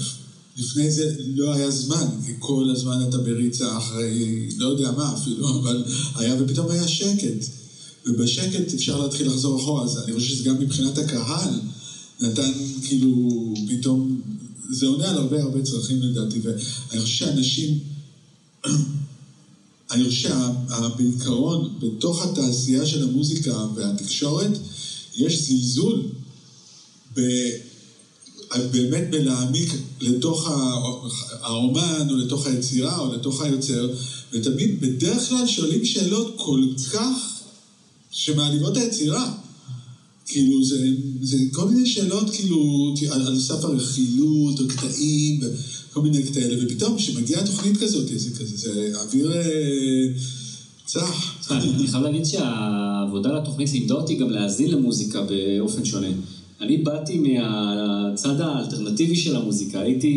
לפני 0.57 0.91
זה 0.91 1.15
לא 1.35 1.53
היה 1.53 1.71
זמן, 1.71 2.07
כל 2.39 2.69
הזמן 2.69 3.05
אתה 3.09 3.17
בריצה 3.17 3.77
אחרי, 3.77 4.49
לא 4.57 4.67
יודע 4.67 4.91
מה 4.91 5.13
אפילו, 5.13 5.49
אבל 5.59 5.83
היה, 6.15 6.35
ופתאום 6.39 6.69
היה 6.69 6.87
שקט. 6.87 7.45
ובשקט 8.07 8.73
אפשר 8.73 8.97
להתחיל 8.97 9.27
לחזור 9.27 9.59
אחורה, 9.59 9.83
אז 9.83 9.97
אני 9.97 10.13
חושב 10.13 10.29
שזה 10.29 10.43
גם 10.43 10.59
מבחינת 10.59 10.97
הקהל 10.97 11.59
נתן 12.19 12.51
כאילו 12.83 13.53
פתאום, 13.67 14.21
זה 14.69 14.85
עונה 14.85 15.09
על 15.09 15.17
הרבה 15.17 15.41
הרבה 15.41 15.61
צרכים 15.61 16.01
לדעתי, 16.01 16.39
ואני 16.43 17.01
חושב 17.01 17.15
שאנשים, 17.15 17.79
אני 19.91 20.09
חושב 20.09 20.29
שבעיקרון, 20.69 21.79
בתוך 21.79 22.25
התעשייה 22.25 22.85
של 22.85 23.03
המוזיקה 23.03 23.65
והתקשורת, 23.75 24.51
יש 25.15 25.49
זלזול 25.49 26.01
ב- 27.17 27.57
באמת 28.71 29.09
בלהעמיק 29.11 29.73
לתוך 30.01 30.47
הא- 30.47 31.07
האומן, 31.41 32.07
או 32.09 32.15
לתוך 32.15 32.45
היצירה, 32.45 32.99
או 32.99 33.13
לתוך 33.13 33.41
היוצר, 33.41 33.89
ותמיד 34.33 34.81
בדרך 34.81 35.29
כלל 35.29 35.47
שואלים 35.47 35.85
שאלות 35.85 36.33
כל 36.37 36.63
כך 36.93 37.36
שמעליבות 38.17 38.77
את 38.77 38.77
היצירה. 38.77 39.31
כאילו, 40.25 40.63
זה, 40.63 40.89
זה 41.21 41.37
כל 41.51 41.67
מיני 41.67 41.85
שאלות 41.85 42.29
כאילו 42.29 42.93
על, 43.09 43.27
על 43.27 43.39
סף 43.39 43.63
הרכילות, 43.63 44.59
או 44.59 44.67
קטעים, 44.67 45.39
וכל 45.41 46.01
מיני 46.01 46.23
כאלה, 46.23 46.65
ופתאום 46.65 46.97
כשמגיעה 46.97 47.45
תוכנית 47.45 47.77
כזאת, 47.77 48.07
זה 48.07 48.29
כזה, 48.29 48.57
זה 48.57 48.91
אוויר 49.01 49.31
אה, 49.31 50.07
צח. 50.85 51.35
אני 51.51 51.87
חייב 51.87 52.03
להגיד 52.03 52.25
שהעבודה 52.25 53.29
על 53.29 53.37
התוכנית 53.37 53.71
לימדה 53.71 53.93
אותי 53.93 54.15
גם 54.15 54.29
להאזין 54.29 54.71
למוזיקה 54.71 55.21
באופן 55.21 55.85
שונה. 55.85 56.07
אני 56.61 56.77
באתי 56.77 57.17
מהצד 57.17 58.41
האלטרנטיבי 58.41 59.15
של 59.15 59.35
המוזיקה, 59.35 59.79
הייתי, 59.79 60.13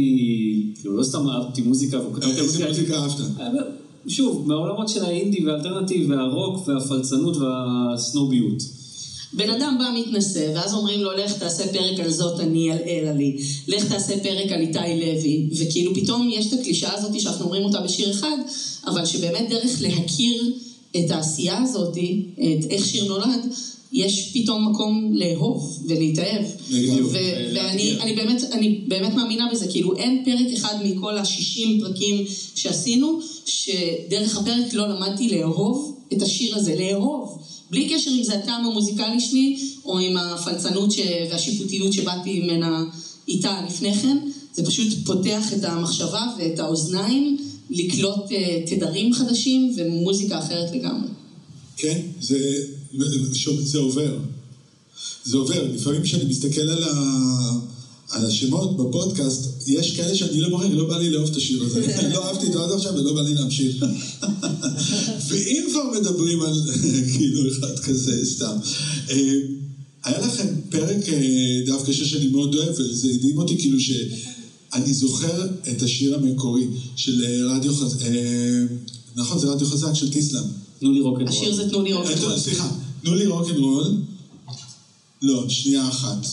כאילו 0.80 0.96
לא 0.96 1.02
סתם 1.02 1.28
אהבתי 1.28 1.62
מוזיקה 1.62 2.06
וכתבתי 2.06 2.40
איזה 2.40 2.68
מוזיקה 2.68 2.94
אהבת? 2.96 3.79
שוב, 4.08 4.48
מהעולמות 4.48 4.88
של 4.88 5.04
האינדי 5.04 5.46
והאלטרנטיב 5.46 6.10
והרוק 6.10 6.68
והפלצנות 6.68 7.36
והסנוביות. 7.36 8.62
בן 9.32 9.50
אדם 9.50 9.76
בא 9.78 10.00
מתנשא, 10.00 10.52
ואז 10.54 10.74
אומרים 10.74 11.00
לו, 11.00 11.12
לך 11.12 11.38
תעשה 11.38 11.72
פרק 11.72 12.00
על 12.00 12.10
זאת 12.10 12.40
אני 12.40 12.72
על 12.72 12.78
אלה 12.86 13.12
לי, 13.12 13.36
לך 13.68 13.92
תעשה 13.92 14.20
פרק 14.22 14.52
על 14.52 14.60
איתי 14.60 14.78
לוי, 14.78 15.48
וכאילו 15.56 15.94
פתאום 15.94 16.28
יש 16.32 16.46
את 16.46 16.60
הקלישאה 16.60 16.94
הזאת 16.94 17.20
שאנחנו 17.20 17.44
אומרים 17.44 17.64
אותה 17.64 17.80
בשיר 17.80 18.10
אחד, 18.10 18.36
אבל 18.86 19.06
שבאמת 19.06 19.48
דרך 19.50 19.82
להכיר 19.82 20.52
את 20.96 21.10
העשייה 21.10 21.62
הזאת, 21.62 21.96
את 22.34 22.70
איך 22.70 22.86
שיר 22.86 23.04
נולד, 23.08 23.52
יש 23.92 24.33
פתאום 24.35 24.70
מקום 24.70 25.12
לאהוב 25.14 25.85
ולהתאהב. 25.88 26.44
ולאתגר. 26.70 27.07
ואני 27.55 28.00
אני 28.00 28.14
באמת, 28.14 28.42
אני 28.53 28.81
באמת 28.88 29.14
מאמינה 29.14 29.48
בזה, 29.53 29.66
כאילו 29.68 29.96
אין 29.96 30.22
פרק 30.24 30.53
אחד 30.57 30.74
מכל 30.85 31.18
ה-60 31.18 31.81
פרקים 31.81 32.24
שעשינו, 32.55 33.20
שדרך 33.46 34.37
הפרק 34.37 34.72
לא 34.72 34.88
למדתי 34.88 35.29
לאהוב 35.29 35.96
את 36.12 36.22
השיר 36.22 36.57
הזה, 36.57 36.74
לאהוב. 36.76 37.38
בלי 37.70 37.88
קשר 37.88 38.11
אם 38.11 38.22
זה 38.22 38.35
הטעם 38.35 38.64
המוזיקלי 38.64 39.20
שלי, 39.20 39.57
או 39.85 39.98
עם 39.98 40.16
הפלצנות 40.16 40.92
ש... 40.92 40.98
והשיפוטיות 41.31 41.92
שבאתי 41.92 42.40
ממנה 42.40 42.85
איתה 43.29 43.62
לפני 43.68 43.94
כן, 43.94 44.18
זה 44.55 44.66
פשוט 44.66 44.88
פותח 45.07 45.53
את 45.53 45.64
המחשבה 45.64 46.26
ואת 46.38 46.59
האוזניים 46.59 47.37
לקלוט 47.70 48.33
אה, 48.33 48.62
תדרים 48.66 49.12
חדשים 49.12 49.72
ומוזיקה 49.76 50.38
אחרת 50.38 50.74
לגמרי. 50.74 51.09
כן, 51.76 52.00
זה, 52.20 52.38
זה 53.64 53.79
עובר. 53.79 54.18
זה 55.24 55.37
עובר. 55.37 55.66
לפעמים 55.74 56.03
כשאני 56.03 56.24
מסתכל 56.24 56.61
על, 56.61 56.83
ה, 56.83 56.92
על 58.09 58.26
השמות 58.26 58.76
בפודקאסט, 58.76 59.48
יש 59.66 59.96
כאלה 59.96 60.14
שאני 60.14 60.40
לא 60.40 60.48
בוחר, 60.48 60.74
לא 60.74 60.88
בא 60.88 60.98
לי 60.98 61.11
לאהוב 61.11 61.31
את 61.31 61.37
השיר 61.37 61.62
הזה. 61.62 61.81
לא 62.14 62.24
אהבתי 62.24 62.46
אותו 62.46 62.64
עד 62.64 62.70
עכשיו 62.70 62.94
ולא 62.94 63.12
בא 63.12 63.22
לי 63.22 63.35
להמשיך. 63.35 63.85
ואם 65.29 65.64
כבר 65.70 66.00
מדברים 66.00 66.42
על 66.42 66.62
כאילו 67.16 67.50
אחד 67.50 67.79
כזה, 67.79 68.26
סתם. 68.26 68.57
אה, 69.11 69.38
היה 70.05 70.26
לכם 70.26 70.48
פרק 70.68 71.09
אה, 71.09 71.61
דווקא 71.66 71.92
שאני 71.92 72.26
מאוד 72.26 72.55
אוהב, 72.55 72.74
וזה 72.79 73.09
הדהים 73.09 73.38
אותי 73.38 73.59
כאילו 73.59 73.81
ש... 73.81 73.90
אני 74.72 74.94
זוכר 74.94 75.46
את 75.70 75.83
השיר 75.83 76.14
המקורי 76.14 76.66
של 76.96 77.24
אה, 77.24 77.57
רדיו 77.57 77.74
חזק, 77.74 77.98
נכון, 79.16 79.38
זה 79.38 79.46
רדיו 79.46 79.66
חזק 79.66 79.94
של 79.94 80.12
טיסלאם. 80.12 80.44
תנו 80.80 80.92
לי 80.92 81.00
רוקנרול. 81.00 81.28
השיר 81.28 81.54
זה 81.54 81.70
תנו 81.70 81.82
לי 81.82 81.90
עוד. 81.90 82.06
אה, 82.06 82.38
סליחה, 82.38 82.68
תנו 83.02 83.14
לי 83.14 83.26
רוקנרול. 83.26 83.96
לא, 85.22 85.48
שנייה 85.48 85.88
אחת. 85.88 86.26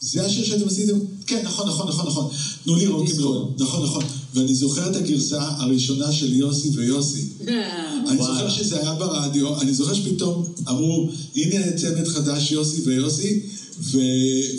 זה 0.00 0.24
השיר 0.24 0.44
שאתם 0.44 0.68
עשיתם? 0.68 0.98
כן, 1.26 1.42
נכון, 1.44 1.68
נכון, 1.68 1.88
נכון, 1.88 2.06
נכון. 2.06 2.30
תנו 2.64 2.76
לי 2.76 2.86
רוקנרול. 2.86 3.44
נכון, 3.58 3.82
נכון. 3.82 4.04
ואני 4.34 4.54
זוכר 4.54 4.90
את 4.90 4.96
הגרסה 4.96 5.42
הראשונה 5.42 6.12
של 6.12 6.32
יוסי 6.32 6.70
ויוסי. 6.74 7.28
אני 8.08 8.18
זוכר. 8.18 8.50
שזה 8.50 8.80
היה 8.80 8.94
ברדיו, 8.94 9.60
אני 9.60 9.74
זוכר 9.74 9.94
שפתאום 9.94 10.44
אמרו, 10.68 11.10
הנה 11.36 11.72
צוות 11.76 12.08
חדש 12.08 12.52
יוסי 12.52 12.80
ויוסי, 12.84 13.40
ו- 13.80 13.98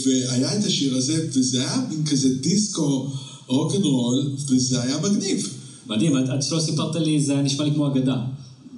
והיה 0.06 0.60
את 0.60 0.66
השיר 0.66 0.96
הזה, 0.96 1.28
וזה 1.34 1.60
היה 1.60 1.86
מין 1.90 2.06
כזה 2.06 2.30
דיסקו 2.36 3.08
רוקנרול, 3.48 4.32
וזה 4.48 4.82
היה 4.82 4.98
מגניב. 4.98 5.50
מדהים, 5.88 6.16
עד 6.16 6.42
שלא 6.42 6.60
סיפרת 6.60 6.96
לי, 6.96 7.22
זה 7.22 7.34
היה 7.34 7.42
נשמע 7.42 7.64
לי 7.64 7.72
כמו 7.72 7.88
אגדה. 7.88 8.16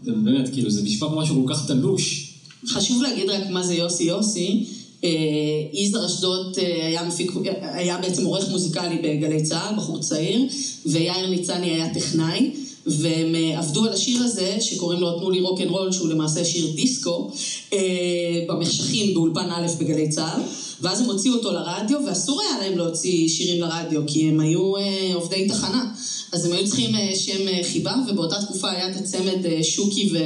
זה 0.05 0.11
באמת, 0.11 0.49
כאילו, 0.53 0.71
זה 0.71 0.81
נשמע 0.81 1.07
כמו 1.07 1.17
משהו 1.17 1.45
כל 1.45 1.53
כך 1.53 1.67
תלוש, 1.67 2.33
חשוב 2.67 3.01
להגיד 3.01 3.29
רק 3.29 3.49
מה 3.49 3.63
זה 3.63 3.73
יוסי 3.73 4.03
יוסי. 4.03 4.65
אה, 5.03 5.09
יזהר 5.73 6.05
אשדוד 6.05 6.57
אה, 6.57 6.87
היה, 6.87 7.03
מפיק, 7.03 7.31
היה 7.61 7.97
בעצם 7.97 8.25
עורך 8.25 8.49
מוזיקלי 8.49 8.97
בגלי 8.97 9.43
צה"ל, 9.43 9.75
בחור 9.75 9.99
צעיר, 9.99 10.45
ויאיר 10.85 11.29
ניצני 11.29 11.71
היה 11.71 11.93
טכנאי, 11.93 12.51
והם 12.85 13.35
אה, 13.35 13.59
עבדו 13.59 13.85
על 13.85 13.93
השיר 13.93 14.23
הזה, 14.23 14.57
שקוראים 14.59 14.99
לו 14.99 15.19
תנו 15.19 15.31
לי 15.31 15.41
רוק 15.41 15.61
אנד 15.61 15.69
רול, 15.69 15.91
שהוא 15.91 16.09
למעשה 16.09 16.45
שיר 16.45 16.71
דיסקו, 16.75 17.31
במחשכים 18.47 19.13
באולפן 19.13 19.49
א' 19.49 19.67
בגלי 19.79 20.09
צה"ל, 20.09 20.41
ואז 20.81 21.01
הם 21.01 21.05
הוציאו 21.05 21.33
אותו 21.33 21.51
לרדיו, 21.51 21.99
ואסור 22.07 22.41
היה 22.41 22.61
להם 22.61 22.77
להוציא 22.77 23.27
שירים 23.27 23.61
לרדיו, 23.61 24.01
כי 24.07 24.29
הם 24.29 24.39
היו 24.39 24.73
עובדי 25.13 25.47
תחנה. 25.47 25.93
אז 26.33 26.45
הם 26.45 26.51
היו 26.51 26.67
צריכים 26.67 26.95
אה, 26.95 27.15
שם 27.15 27.47
אה, 27.47 27.61
חיבה, 27.71 27.95
ובאותה 28.09 28.35
תקופה 28.41 28.71
היה 28.71 28.91
את 28.91 28.95
הצמד 28.95 29.45
אה, 29.45 29.63
שוקי 29.63 30.09
ו... 30.13 30.17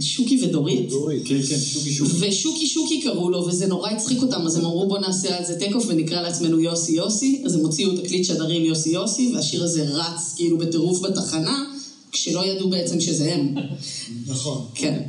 שוקי 0.00 0.44
ודורית. 0.44 0.90
כן, 1.24 1.42
כן, 1.48 1.58
שוקי 1.58 1.92
שוקי. 1.92 2.28
ושוקי 2.28 2.66
שוקי 2.66 3.00
קראו 3.00 3.30
לו, 3.30 3.46
וזה 3.46 3.66
נורא 3.66 3.90
הצחיק 3.90 4.22
אותם, 4.22 4.46
אז 4.46 4.56
הם 4.56 4.64
אמרו 4.64 4.88
בוא 4.88 4.98
נעשה 4.98 5.38
על 5.38 5.44
זה 5.44 5.58
טייק 5.58 5.74
אוף 5.74 5.84
ונקרא 5.88 6.22
לעצמנו 6.22 6.60
יוסי 6.60 6.92
יוסי, 6.92 7.42
אז 7.44 7.54
הם 7.54 7.60
הוציאו 7.60 7.96
תקליט 7.96 8.24
שדרים 8.24 8.64
יוסי 8.64 8.90
יוסי, 8.90 9.32
והשיר 9.34 9.64
הזה 9.64 9.82
רץ 9.82 10.34
כאילו 10.36 10.58
בטירוף 10.58 11.00
בתחנה, 11.00 11.64
כשלא 12.12 12.46
ידעו 12.46 12.70
בעצם 12.70 13.00
שזה 13.00 13.34
הם. 13.34 13.54
נכון. 14.26 14.64
כן. 14.74 15.02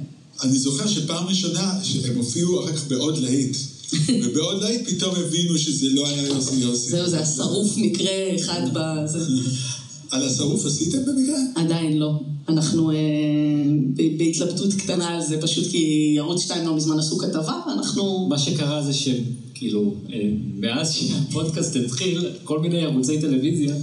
אני 0.43 0.57
זוכר 0.57 0.87
שפעם 0.87 1.27
ראשונה 1.27 1.79
שהם 1.83 2.17
הופיעו 2.17 2.63
אחר 2.63 2.73
כך 2.73 2.87
בעוד 2.87 3.17
להיט. 3.17 3.57
ובעוד 4.23 4.61
להיט 4.61 4.89
פתאום 4.89 5.15
הבינו 5.15 5.57
שזה 5.57 5.87
לא 5.89 6.07
היה 6.07 6.27
יוסי 6.27 6.55
יוסי. 6.55 6.89
זהו, 6.89 7.07
זה 7.07 7.19
השרוף 7.19 7.77
מקרה 7.77 8.35
אחד 8.35 8.61
בזה. 8.73 9.19
על 10.11 10.23
השרוף 10.23 10.65
עשיתם 10.65 10.97
במקרה? 11.05 11.37
עדיין 11.55 11.97
לא. 11.97 12.19
אנחנו 12.49 12.91
אה, 12.91 12.95
ב- 13.95 14.17
בהתלבטות 14.17 14.73
קטנה 14.73 15.07
על 15.07 15.21
זה, 15.21 15.41
פשוט 15.41 15.67
כי 15.71 16.15
ערוץ 16.19 16.41
2 16.41 16.65
לא 16.65 16.75
מזמן 16.75 16.99
עשו 16.99 17.17
כתבה, 17.17 17.59
ואנחנו... 17.67 18.27
מה 18.29 18.37
שקרה 18.39 18.83
זה 18.83 18.93
שכאילו, 18.93 19.95
אה, 20.13 20.29
מאז 20.59 20.93
שהפודקאסט 20.93 21.75
התחיל, 21.75 22.25
כל 22.43 22.59
מיני 22.59 22.83
ערוצי 22.83 23.21
טלוויזיה, 23.21 23.75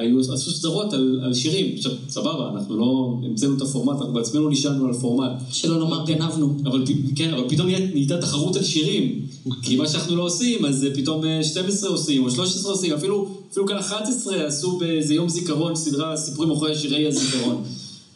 היו, 0.00 0.20
עשו 0.32 0.50
סדרות 0.50 0.92
על, 0.92 1.20
על 1.24 1.34
שירים. 1.34 1.74
עכשיו, 1.76 1.92
סבבה, 2.08 2.50
אנחנו 2.54 2.76
לא 2.76 3.16
המצאנו 3.24 3.56
את 3.56 3.62
הפורמט, 3.62 3.96
אנחנו 3.98 4.12
בעצמנו 4.12 4.48
נשענו 4.48 4.86
על 4.86 4.92
פורמט. 4.92 5.30
שלא 5.52 5.80
לומר 5.80 6.04
גנבנו. 6.06 6.54
אבל, 6.64 6.84
כן, 7.16 7.34
אבל 7.34 7.48
פתאום 7.48 7.66
נהיית- 7.68 7.94
נהייתה 7.94 8.18
תחרות 8.20 8.56
על 8.56 8.64
שירים. 8.64 9.20
כי 9.62 9.76
מה 9.76 9.88
שאנחנו 9.88 10.16
לא 10.16 10.22
עושים, 10.22 10.64
אז 10.64 10.84
אה, 10.84 10.90
פתאום 10.94 11.24
אה, 11.24 11.44
12 11.44 11.90
עושים, 11.90 12.24
או 12.24 12.30
13 12.30 12.72
עושים, 12.72 12.92
אפילו, 12.92 13.28
אפילו 13.52 13.66
כאן 13.66 13.76
11 13.76 14.46
עשו 14.46 14.78
באיזה 14.78 15.14
יום 15.14 15.28
זיכרון 15.28 15.74
סדרה 15.76 16.16
סיפורים 16.16 16.50
מאחורי 16.50 16.76
שירי 16.76 17.06
הזיכרון. 17.08 17.62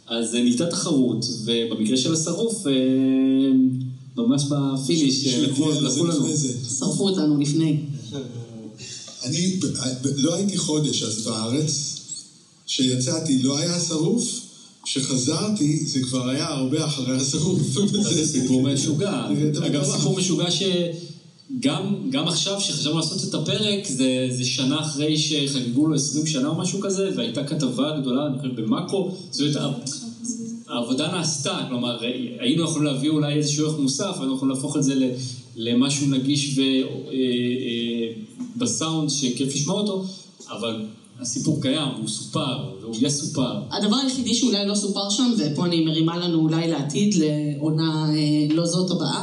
אז 0.09 0.35
אה, 0.35 0.43
נהייתה 0.43 0.67
תחרות, 0.67 1.25
ובמקרה 1.45 1.97
של 1.97 2.13
השרוף, 2.13 2.67
אה, 2.67 2.73
ממש 4.17 4.43
בפיניש, 4.51 5.27
אה, 5.27 5.43
לקחו 5.43 5.71
לנו. 6.07 6.27
שרפו 6.79 7.09
אותנו 7.09 7.41
לפני. 7.41 7.77
אני 9.27 9.61
לא 10.17 10.35
הייתי 10.35 10.57
חודש 10.57 11.03
אז 11.03 11.25
בארץ, 11.25 11.97
כשיצאתי 12.67 13.43
לא 13.43 13.59
היה 13.59 13.81
שרוף, 13.81 14.41
כשחזרתי 14.85 15.87
זה 15.87 16.01
כבר 16.01 16.29
היה 16.29 16.49
הרבה 16.49 16.87
אחרי 16.87 17.17
השרוף. 17.17 17.61
זה 18.15 18.27
סיפור 18.27 18.63
משוגע. 18.63 19.27
אגב. 19.67 19.85
סיפור 19.85 20.19
משוגע 20.19 20.47
שגם 20.51 21.95
גם 22.11 22.29
עכשיו, 22.29 22.61
שחשבנו 22.61 22.97
לעשות 22.97 23.29
את 23.29 23.35
הפרק, 23.35 23.87
זה, 23.87 24.29
זה 24.37 24.45
שנה 24.45 24.81
אחרי 24.81 25.19
שחגגו 25.19 25.87
לו 25.87 25.95
20 25.95 26.27
שנה 26.27 26.49
או 26.49 26.55
משהו 26.55 26.81
כזה, 26.81 27.11
והייתה 27.17 27.45
כתבה 27.45 28.01
גדולה, 28.01 28.27
אני 28.27 28.39
חושב, 28.39 28.61
במאקו. 28.61 29.17
זאת 29.31 29.57
אומרת, 29.57 29.75
העבודה 30.69 31.13
נעשתה, 31.13 31.67
כלומר, 31.69 31.99
היינו 32.39 32.65
יכולים 32.65 32.85
להביא 32.85 33.11
אולי 33.11 33.35
איזשהו 33.35 33.67
ערך 33.67 33.79
מוסף, 33.79 34.17
היינו 34.19 34.35
יכולים 34.35 34.55
להפוך 34.55 34.77
את 34.77 34.85
זה 34.85 34.95
למשהו 35.57 36.07
נגיש 36.07 36.59
ו- 36.59 36.61
אה, 36.61 37.13
אה, 37.13 38.13
בסאונד 38.57 39.11
שכיף 39.11 39.55
לשמוע 39.55 39.81
אותו, 39.81 40.05
אבל 40.51 40.87
הסיפור 41.21 41.63
קיים, 41.63 41.89
הוא 42.01 42.09
סופר, 42.09 42.57
והוא 42.81 42.97
יסופר. 43.01 43.63
הדבר 43.71 43.97
היחידי 43.97 44.35
שאולי 44.35 44.67
לא 44.67 44.75
סופר 44.75 45.11
שם, 45.11 45.33
ופה 45.39 45.67
אני 45.67 45.85
מרימה 45.85 46.17
לנו 46.19 46.39
אולי 46.39 46.69
לעתיד, 46.69 47.15
לעונה 47.15 48.07
אה, 48.15 48.55
לא 48.55 48.67
זאת 48.67 48.91
הבאה, 48.91 49.23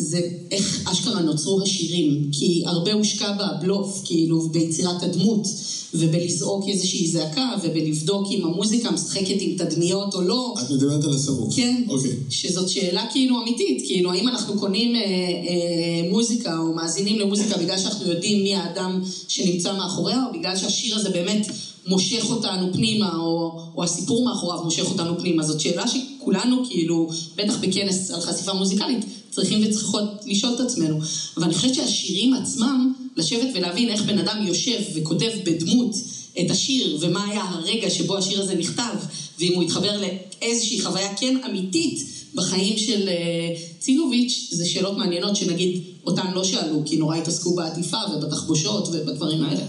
זה 0.00 0.20
איך 0.50 0.88
אשכרה 0.92 1.20
נוצרו 1.20 1.62
השירים. 1.62 2.28
כי 2.32 2.62
הרבה 2.66 2.92
הושקע 2.92 3.32
בבלוף, 3.32 4.02
כאילו, 4.04 4.48
ביצירת 4.48 5.02
הדמות, 5.02 5.46
ובלזעוק 5.94 6.68
איזושהי 6.68 7.06
זעקה, 7.06 7.50
ובלבדוק 7.62 8.28
אם 8.30 8.44
המוזיקה 8.44 8.90
משחקת 8.90 9.36
עם 9.38 9.56
תדמיות 9.56 10.14
או 10.14 10.20
לא. 10.20 10.54
את 10.62 10.70
מדברת 10.70 11.04
על 11.04 11.14
השרוף. 11.14 11.56
כן, 11.56 11.82
אוקיי. 11.88 12.10
שזאת 12.30 12.68
שאלה 12.68 13.06
כאילו 13.12 13.42
אמיתית, 13.42 13.82
כאילו 13.86 14.12
האם 14.12 14.28
אנחנו 14.28 14.58
קונים 14.58 14.96
אה, 14.96 15.00
אה, 15.00 16.10
מוזיקה 16.10 16.58
או 16.58 16.74
מאזינים 16.74 17.18
למוזיקה 17.18 17.58
בגלל 17.58 17.78
שאנחנו 17.78 18.10
יודעים 18.10 18.42
מי 18.42 18.54
האדם 18.54 19.02
שנמצא 19.28 19.76
מאחוריה, 19.76 20.24
או 20.26 20.38
בגלל 20.38 20.56
שהשיר 20.56 20.96
הזה 20.96 21.10
באמת 21.10 21.46
מושך 21.86 22.30
אותנו 22.30 22.72
פנימה, 22.72 23.16
או, 23.16 23.60
או 23.76 23.84
הסיפור 23.84 24.24
מאחוריו 24.24 24.64
מושך 24.64 24.90
אותנו 24.90 25.18
פנימה. 25.18 25.42
זאת 25.42 25.60
שאלה 25.60 25.84
שכולנו 25.88 26.64
כאילו, 26.68 27.08
בטח 27.36 27.58
בכנס 27.60 28.10
על 28.10 28.20
חשיפה 28.20 28.52
מוזיקלית, 28.52 29.04
צריכים 29.30 29.66
וצריכות 29.66 30.04
לשאול 30.26 30.54
את 30.54 30.60
עצמנו. 30.60 30.98
אבל 31.36 31.44
אני 31.44 31.54
חושבת 31.54 31.74
שהשירים 31.74 32.34
עצמם, 32.34 32.92
לשבת 33.16 33.48
ולהבין 33.54 33.88
איך 33.88 34.02
בן 34.02 34.18
אדם 34.18 34.46
יושב 34.46 34.80
וכותב 34.94 35.30
בדמות 35.44 35.96
את 36.40 36.50
השיר, 36.50 36.98
ומה 37.00 37.24
היה 37.24 37.44
הרגע 37.44 37.90
שבו 37.90 38.16
השיר 38.16 38.42
הזה 38.42 38.54
נכתב, 38.54 38.94
ואם 39.38 39.52
הוא 39.54 39.62
התחבר 39.62 40.00
לאיזושהי 40.00 40.80
חוויה 40.80 41.14
כן 41.16 41.36
אמיתית 41.50 42.06
בחיים 42.34 42.78
של 42.78 43.08
אה, 43.08 43.54
צינוביץ', 43.78 44.48
זה 44.52 44.66
שאלות 44.66 44.98
מעניינות 44.98 45.36
שנגיד 45.36 45.82
אותן 46.06 46.32
לא 46.34 46.44
שאלו, 46.44 46.82
כי 46.86 46.96
נורא 46.96 47.16
התעסקו 47.16 47.54
בעטיפה 47.54 47.98
ובתחבושות 48.14 48.88
ובדברים 48.92 49.44
האלה. 49.44 49.64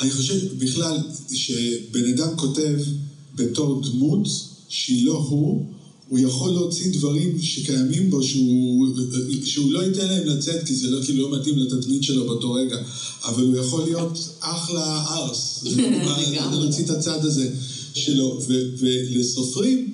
אני 0.00 0.10
חושב 0.10 0.58
בכלל 0.58 0.98
שבן 1.34 2.12
אדם 2.14 2.36
כותב 2.36 2.78
בתור 3.34 3.82
דמות 3.82 4.28
שהיא 4.68 5.06
לא 5.06 5.12
הוא, 5.12 5.64
הוא 6.12 6.18
יכול 6.18 6.50
להוציא 6.50 6.92
דברים 6.92 7.40
שקיימים 7.40 8.10
בו 8.10 8.22
שהוא, 8.22 8.86
שהוא 9.44 9.72
לא 9.72 9.84
ייתן 9.84 10.08
להם 10.08 10.26
לצאת 10.26 10.66
כי 10.66 10.74
זה 10.74 10.90
לא, 10.90 11.02
כאילו 11.04 11.30
לא 11.30 11.38
מתאים 11.38 11.58
לתדמית 11.58 12.02
שלו 12.02 12.24
באותו 12.24 12.52
רגע, 12.52 12.76
אבל 13.24 13.44
הוא 13.44 13.56
יכול 13.56 13.84
להיות 13.84 14.28
אחלה 14.40 15.04
ארס. 15.08 15.64
להוציא 16.60 16.84
את 16.84 16.90
הצד 16.90 17.24
הזה 17.24 17.48
שלו, 17.94 18.40
ו, 18.48 18.62
ולסופרים, 18.78 19.92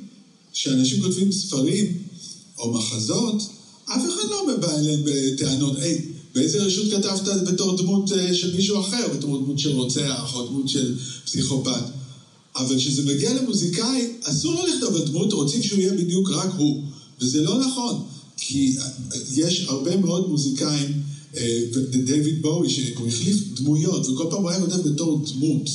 שאנשים 0.52 1.00
כותבים 1.00 1.32
ספרים 1.32 2.02
או 2.58 2.72
מחזות, 2.72 3.42
אף 3.84 4.02
אחד 4.08 4.28
לא 4.30 4.56
בא 4.60 4.78
אליהם 4.78 5.00
בטענות, 5.04 5.76
היי, 5.76 6.00
באיזה 6.34 6.58
רשות 6.64 6.90
כתבת 6.90 7.42
בתור 7.46 7.76
דמות 7.76 8.12
אה, 8.12 8.34
של 8.34 8.56
מישהו 8.56 8.80
אחר, 8.80 9.08
בתור 9.16 9.38
דמות 9.38 9.58
של 9.58 9.72
רוצח 9.72 10.34
או 10.34 10.46
דמות 10.46 10.68
של 10.68 10.94
פסיכופת? 11.24 11.97
אבל 12.58 12.76
כשזה 12.76 13.02
מגיע 13.02 13.34
למוזיקאי, 13.34 14.06
אסור 14.22 14.54
לו 14.54 14.66
לכתוב 14.66 14.96
על 14.96 15.02
דמות, 15.02 15.32
רוצים 15.32 15.62
שהוא 15.62 15.78
יהיה 15.78 15.92
בדיוק 15.92 16.30
רק 16.30 16.50
הוא. 16.56 16.82
וזה 17.20 17.42
לא 17.42 17.58
נכון, 17.58 18.02
כי 18.36 18.76
יש 19.34 19.64
הרבה 19.68 19.96
מאוד 19.96 20.28
מוזיקאים, 20.28 21.02
אה, 21.36 21.60
ודייוויד 21.72 22.42
בואי, 22.42 22.70
שהוא 22.70 23.08
החליף 23.08 23.36
דמויות, 23.54 24.08
וכל 24.08 24.26
פעם 24.30 24.42
הוא 24.42 24.50
היה 24.50 24.60
כותב 24.60 24.88
בתור 24.88 25.24
דמות. 25.32 25.70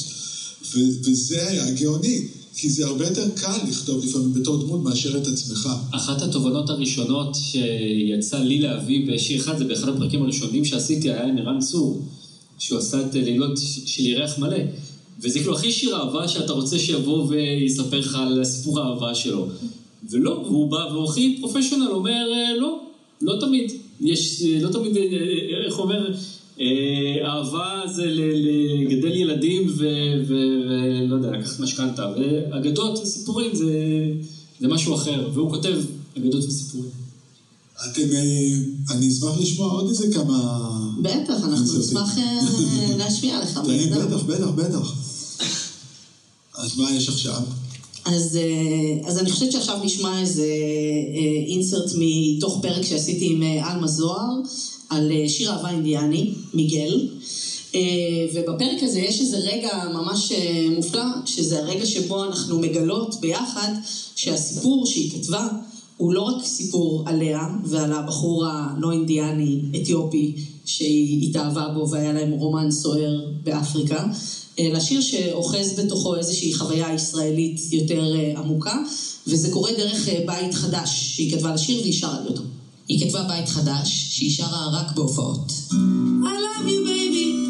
ו- 0.76 0.90
וזה 1.04 1.48
היה 1.48 1.72
גאוני, 1.72 2.28
כי 2.56 2.70
זה 2.70 2.86
הרבה 2.86 3.08
יותר 3.08 3.30
קל 3.36 3.58
לכתוב 3.70 4.06
לפעמים 4.06 4.34
בתור 4.34 4.64
דמות 4.64 4.84
מאשר 4.84 5.18
את 5.18 5.28
עצמך. 5.28 5.70
אחת 5.92 6.22
התובנות 6.22 6.70
הראשונות 6.70 7.36
שיצא 7.36 8.38
לי 8.38 8.60
להביא 8.60 9.08
בשיר 9.08 9.42
אחד, 9.42 9.58
זה 9.58 9.64
באחד 9.64 9.90
הפרקים 9.90 10.22
הראשונים 10.22 10.66
שעשיתי, 10.66 11.10
היה 11.10 11.28
עם 11.28 11.38
ערן 11.38 11.60
צור, 11.60 12.06
שהוא 12.60 12.80
עשה 12.80 13.02
את 13.02 13.14
לילות 13.16 13.60
של 13.86 14.06
ירח 14.06 14.38
מלא. 14.38 14.58
וזה 15.22 15.40
כאילו 15.40 15.54
הכי 15.54 15.72
שיר 15.72 15.96
אהבה 15.96 16.28
שאתה 16.28 16.54
רוצה 16.54 16.80
שיבוא 16.80 17.26
ויספר 17.28 18.00
לך 18.00 18.16
על 18.16 18.44
סיפור 18.44 18.80
האהבה 18.80 19.16
שלו. 19.16 19.48
ולא, 20.10 20.32
והוא 20.32 20.72
בא, 20.72 20.88
והוא 20.92 21.06
הכי 21.06 21.38
פרופשיונל, 21.42 21.92
אומר, 21.92 22.32
אה, 22.34 22.58
לא, 22.58 22.80
לא 23.22 23.40
תמיד. 23.40 23.72
יש, 24.02 24.44
אה, 24.44 24.60
לא 24.62 24.70
תמיד, 24.70 24.98
אה, 24.98 25.04
איך 25.66 25.80
אומר, 25.80 26.12
אה, 26.60 26.66
אהבה 27.26 27.82
זה 27.88 28.06
לגדל 28.06 29.16
ילדים 29.16 29.68
ולא 30.26 31.16
יודע, 31.16 31.32
לקחת 31.32 31.60
משכנתה. 31.60 32.14
ואגדות 32.18 33.00
וסיפורים 33.00 33.56
זה, 33.56 33.74
זה 34.60 34.68
משהו 34.68 34.96
אחר, 34.96 35.30
והוא 35.34 35.50
כותב 35.50 35.78
אגדות 36.18 36.44
וסיפורים. 36.44 37.03
אתם, 37.92 38.14
אה, 38.14 38.96
אני 38.96 39.10
אשמח 39.10 39.40
לשמוע 39.40 39.72
עוד 39.72 39.90
איזה 39.90 40.14
כמה... 40.14 40.70
בטח, 41.02 41.44
אנחנו. 41.44 41.80
נשמח 41.80 42.18
אה, 42.18 42.40
להשמיע 42.98 43.42
לך. 43.42 43.58
בטח. 43.58 44.24
בטח, 44.24 44.48
בטח. 44.56 44.94
אז 46.58 46.78
מה 46.78 46.92
יש 46.92 47.10
עכשיו? 47.10 47.42
אז, 48.06 48.38
אה, 48.38 49.08
אז 49.10 49.18
אני 49.18 49.32
חושבת 49.32 49.52
שעכשיו 49.52 49.84
נשמע 49.84 50.22
איזה 50.22 50.48
אינסרט 51.48 51.92
מתוך 51.98 52.60
פרק 52.62 52.86
שעשיתי 52.86 53.26
עם 53.26 53.44
עלמה 53.64 53.88
זוהר 53.88 54.30
על 54.90 55.12
שיר 55.28 55.52
אהבה 55.52 55.70
אינדיאני, 55.70 56.34
מיגל. 56.54 57.08
ובפרק 58.34 58.84
הזה 58.84 59.00
יש 59.00 59.22
איזה 59.22 59.38
רגע 59.38 59.84
ממש 59.94 60.32
מופלא, 60.76 61.04
שזה 61.26 61.60
הרגע 61.60 61.86
שבו 61.86 62.24
אנחנו 62.24 62.60
מגלות 62.60 63.16
ביחד 63.22 63.74
שהסיפור 64.16 64.86
שהיא 64.86 65.12
כתבה 65.12 65.48
הוא 66.04 66.14
לא 66.14 66.22
רק 66.22 66.46
סיפור 66.46 67.04
עליה 67.06 67.48
ועל 67.66 67.94
הבחור 67.94 68.46
הלא 68.46 68.92
אינדיאני 68.92 69.62
אתיופי 69.82 70.36
שהיא 70.66 71.30
התאהבה 71.30 71.68
בו 71.74 71.90
והיה 71.90 72.14
להם 72.14 72.32
רומן 72.32 72.72
סוער 72.72 73.26
באפריקה, 73.44 74.06
אלא 74.60 74.80
שיר 74.80 75.02
שאוחז 75.02 75.80
בתוכו 75.80 76.16
איזושהי 76.16 76.54
חוויה 76.54 76.94
ישראלית 76.94 77.60
יותר 77.72 78.16
אה, 78.16 78.40
עמוקה, 78.40 78.78
וזה 79.28 79.52
קורה 79.52 79.72
דרך 79.78 80.10
אה, 80.10 80.24
בית 80.26 80.54
חדש 80.54 81.16
שהיא 81.16 81.38
כתבה 81.38 81.54
לשיר 81.54 81.80
והיא 81.82 81.94
שרה 81.94 82.20
לי 82.22 82.30
אותו. 82.30 82.42
היא 82.88 83.08
כתבה 83.08 83.24
בית 83.24 83.50
חדש, 83.50 84.08
שהיא 84.10 84.32
שרה 84.32 84.70
רק 84.74 84.96
בהופעות. 84.96 85.52
I 85.72 86.36
love 86.46 86.68
you 86.68 86.88
baby, 86.88 87.43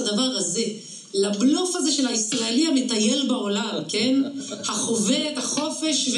לדבר 0.00 0.30
הזה. 0.36 0.62
לבלוף 1.14 1.76
הזה 1.76 1.92
של 1.92 2.06
הישראלי 2.06 2.66
המטייל 2.66 3.28
בעולם, 3.28 3.82
כן? 3.88 4.22
החווה 4.50 5.32
את 5.32 5.38
החופש 5.38 6.10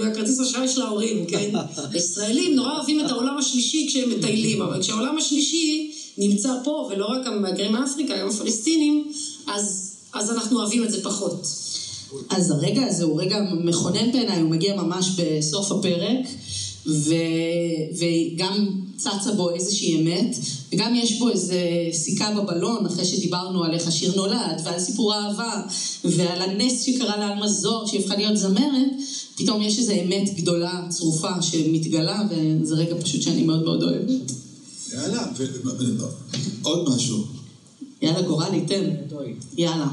והכרטיס 0.00 0.40
אשראי 0.40 0.68
של 0.68 0.82
ההורים, 0.82 1.26
כן? 1.26 1.50
הישראלים 1.92 2.56
נורא 2.56 2.76
אוהבים 2.76 3.00
את 3.00 3.10
העולם 3.10 3.38
השלישי 3.38 3.86
כשהם 3.88 4.10
מטיילים, 4.10 4.62
אבל 4.62 4.82
כשהעולם 4.82 5.18
השלישי 5.18 5.92
נמצא 6.18 6.52
פה, 6.64 6.88
ולא 6.92 7.06
רק 7.06 7.26
המהגרים 7.26 7.72
מאפריקה, 7.72 8.18
גם 8.18 8.28
הפלסטינים, 8.28 9.12
אז, 9.46 9.96
אז 10.12 10.30
אנחנו 10.30 10.58
אוהבים 10.58 10.84
את 10.84 10.90
זה 10.90 11.02
פחות. 11.02 11.46
אז 12.30 12.50
הרגע 12.50 12.86
הזה 12.86 13.04
הוא 13.04 13.20
רגע 13.22 13.38
מכונן 13.64 14.12
בעיניי, 14.12 14.40
הוא 14.40 14.50
מגיע 14.50 14.76
ממש 14.76 15.06
בסוף 15.16 15.72
הפרק, 15.72 16.26
ו... 16.86 17.14
וגם 17.98 18.85
צצה 18.96 19.32
בו 19.36 19.50
איזושהי 19.50 19.96
אמת, 19.96 20.36
וגם 20.72 20.94
יש 20.94 21.18
בו 21.18 21.28
איזה 21.28 21.60
סיכה 21.92 22.30
בבלון, 22.30 22.86
אחרי 22.86 23.04
שדיברנו 23.04 23.64
על 23.64 23.74
איך 23.74 23.86
השיר 23.86 24.16
נולד, 24.16 24.60
ועל 24.64 24.80
סיפור 24.80 25.14
האהבה, 25.14 25.62
ועל 26.04 26.42
הנס 26.42 26.82
שקרה 26.82 27.16
לה 27.16 27.28
על 27.28 27.44
מזור, 27.44 27.86
שהיא 27.86 28.00
הפכה 28.00 28.16
להיות 28.16 28.36
זמרת, 28.36 28.90
פתאום 29.36 29.62
יש 29.62 29.78
איזו 29.78 29.92
אמת 29.92 30.34
גדולה, 30.36 30.86
צרופה, 30.88 31.42
שמתגלה, 31.42 32.22
וזה 32.30 32.74
רגע 32.74 32.94
פשוט 33.00 33.22
שאני 33.22 33.42
מאוד 33.42 33.62
מאוד 33.64 33.82
אוהבת. 33.82 34.32
יאללה, 34.92 35.26
עוד 36.62 36.88
משהו. 36.88 37.24
יאללה, 38.02 38.22
גורלי, 38.22 38.60
תן. 38.60 38.90
יאללה. 39.56 39.88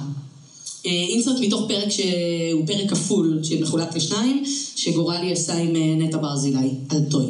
אה, 0.86 1.06
אינסרט 1.10 1.40
מתוך 1.42 1.66
פרק 1.68 1.90
שהוא 1.90 2.68
פרק 2.68 2.90
כפול, 2.90 3.40
שמחולק 3.44 3.96
לשניים, 3.96 4.44
שגורלי 4.76 5.32
עשה 5.32 5.58
עם 5.58 5.76
אה, 5.76 5.96
נטע 5.98 6.18
ברזילי, 6.18 6.70
על 6.90 7.00
טוי. 7.10 7.26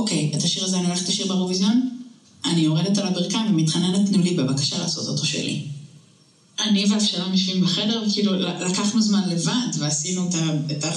אוקיי, 0.00 0.32
את 0.36 0.42
השיר 0.42 0.64
הזה 0.64 0.78
אני 0.78 0.86
הולכת 0.86 1.08
לשיר 1.08 1.26
באירוויזיון? 1.26 1.88
אני 2.44 2.60
יורדת 2.60 2.98
על 2.98 3.06
הברכיים 3.06 3.48
ומתחננת, 3.48 4.08
תנו 4.08 4.18
לי 4.18 4.32
בבקשה 4.32 4.78
לעשות 4.78 5.06
אותו 5.06 5.24
שלי. 5.24 5.64
אני 6.60 6.84
ואבשלום 6.90 7.32
יושבים 7.32 7.60
בחדר, 7.60 8.02
וכאילו 8.06 8.32
לקחנו 8.36 9.02
זמן 9.02 9.28
לבד, 9.28 9.66
ועשינו 9.78 10.28
את 10.28 10.34
ה... 10.84 10.90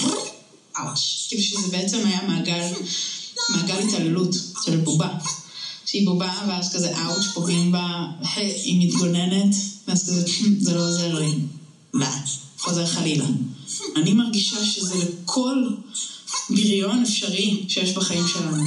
אאוץ'. 0.80 1.26
כאילו 1.28 1.44
שזה 1.44 1.68
בעצם 1.68 2.06
היה 2.06 2.22
מעגל, 2.22 2.68
מעגל 3.50 3.80
התעללות 3.80 4.36
של 4.66 4.78
בובה. 4.78 5.10
שהיא 5.86 6.06
בובה, 6.06 6.44
ואז 6.48 6.74
כזה 6.74 6.98
אאוץ', 6.98 7.26
פוגעים 7.34 7.72
בה, 7.72 8.06
היא 8.36 8.88
מתגוננת, 8.88 9.56
ואז 9.88 10.04
כזה, 10.04 10.28
"פם, 10.28 10.60
זה 10.60 10.74
לא 10.74 10.88
עוזר 10.88 11.20
לי. 11.20 11.32
לא, 11.94 12.08
חוזר 12.60 12.86
חלילה. 12.86 13.26
אני 13.96 14.14
מרגישה 14.14 14.64
שזה 14.64 14.96
לכל 14.96 15.64
בריון 16.50 17.02
אפשרי 17.02 17.66
שיש 17.68 17.94
בחיים 17.94 18.28
שלנו. 18.28 18.64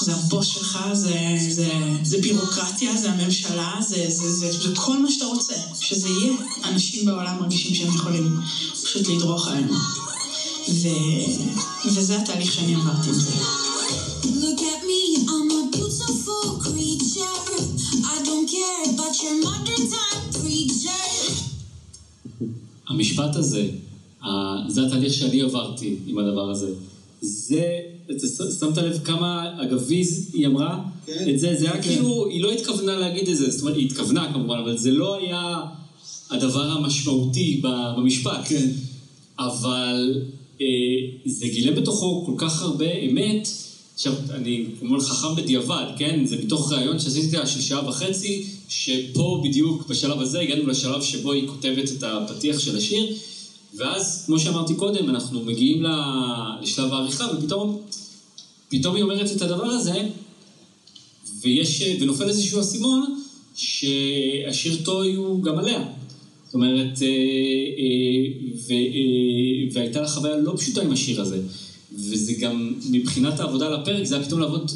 זה 0.00 0.14
הבוס 0.14 0.46
שלך, 0.46 0.78
זה, 0.92 1.36
זה, 1.48 1.70
זה 2.02 2.20
בירוקרטיה, 2.20 2.96
זה 2.96 3.10
הממשלה, 3.10 3.74
זה, 3.80 4.04
זה, 4.08 4.32
זה, 4.32 4.52
זה 4.52 4.74
כל 4.76 4.98
מה 4.98 5.10
שאתה 5.10 5.24
רוצה. 5.24 5.54
שזה 5.80 6.08
יהיה, 6.08 6.32
אנשים 6.64 7.04
בעולם 7.04 7.40
מרגישים 7.40 7.74
שהם 7.74 7.94
יכולים 7.94 8.40
פשוט 8.82 9.08
לדרוך 9.08 9.48
עלינו. 9.48 9.74
ו, 10.68 10.88
וזה 11.84 12.16
התהליך 12.18 12.52
שאני 12.52 12.74
עברתי 12.74 13.08
עם 13.08 13.14
זה. 13.14 13.30
Look 14.22 14.60
at 14.72 14.80
me, 14.90 15.02
I'm 15.32 15.50
a 15.58 15.62
beautiful 15.76 16.44
creature. 16.64 17.36
I 18.14 18.16
don't 18.28 18.46
care 18.54 18.82
about 18.92 19.14
your 19.22 19.36
modern 19.44 19.84
time 19.92 20.22
preacher. 20.32 21.34
המשפט 22.88 23.36
הזה, 23.36 23.68
זה 24.68 24.86
התהליך 24.86 25.12
שאני 25.12 25.42
עברתי 25.42 25.96
עם 26.06 26.18
הדבר 26.18 26.50
הזה. 26.50 26.72
זה, 27.20 27.80
שמת 28.60 28.78
לב 28.78 28.98
כמה 29.04 29.62
אגביז 29.62 30.30
היא 30.32 30.46
אמרה? 30.46 30.78
כן. 31.06 31.26
את 31.30 31.38
זה, 31.38 31.56
זה 31.58 31.72
היה 31.72 31.82
כן. 31.82 31.88
כאילו, 31.88 32.26
היא 32.26 32.42
לא 32.42 32.50
התכוונה 32.50 32.96
להגיד 32.96 33.28
את 33.28 33.36
זה, 33.36 33.50
זאת 33.50 33.60
אומרת, 33.62 33.76
היא 33.76 33.86
התכוונה 33.86 34.32
כמובן, 34.32 34.58
אבל 34.58 34.76
זה 34.76 34.90
לא 34.90 35.18
היה 35.18 35.60
הדבר 36.30 36.70
המשמעותי 36.70 37.60
במשפט. 37.62 38.40
כן. 38.48 38.70
אבל 39.38 40.22
אה, 40.60 40.66
זה 41.24 41.46
גילם 41.46 41.74
בתוכו 41.74 42.22
כל 42.26 42.34
כך 42.36 42.62
הרבה 42.62 42.92
אמת. 42.92 43.48
עכשיו, 43.94 44.12
אני 44.30 44.64
כמובן 44.80 45.00
חכם 45.00 45.34
בדיעבד, 45.36 45.84
כן? 45.98 46.24
זה 46.26 46.36
מתוך 46.36 46.72
ראיון 46.72 46.98
שעשיתי 46.98 47.36
של 47.46 47.60
שעה 47.60 47.88
וחצי, 47.88 48.44
שפה 48.68 49.42
בדיוק, 49.44 49.86
בשלב 49.88 50.20
הזה, 50.20 50.40
הגענו 50.40 50.66
לשלב 50.66 51.02
שבו 51.02 51.32
היא 51.32 51.48
כותבת 51.48 51.90
את 51.90 52.02
הפתיח 52.02 52.58
של 52.58 52.76
השיר, 52.76 53.06
ואז, 53.74 54.22
כמו 54.26 54.38
שאמרתי 54.38 54.74
קודם, 54.74 55.08
אנחנו 55.08 55.40
מגיעים 55.40 55.82
לשלב 56.62 56.92
העריכה, 56.92 57.26
ופתאום 57.32 57.80
פתאום 58.68 58.94
היא 58.96 59.02
אומרת 59.02 59.32
את 59.36 59.42
הדבר 59.42 59.66
הזה, 59.66 60.08
ויש, 61.40 61.82
ונופל 62.00 62.28
איזשהו 62.28 62.60
אסימון, 62.60 63.20
שהשיר 63.54 64.76
טוי 64.84 65.14
הוא 65.14 65.42
גם 65.42 65.58
עליה. 65.58 65.84
זאת 66.46 66.54
אומרת, 66.54 67.02
אה, 67.02 67.06
אה, 67.08 68.32
ו, 68.66 68.72
אה, 68.72 69.68
והייתה 69.72 70.00
לה 70.00 70.08
חוויה 70.08 70.36
לא 70.36 70.52
פשוטה 70.56 70.82
עם 70.82 70.92
השיר 70.92 71.20
הזה. 71.20 71.42
וזה 71.94 72.32
גם, 72.32 72.74
מבחינת 72.90 73.40
העבודה 73.40 73.66
על 73.66 73.74
הפרק, 73.74 74.04
זה 74.04 74.16
היה 74.16 74.24
פתאום 74.24 74.40
לעבוד 74.40 74.70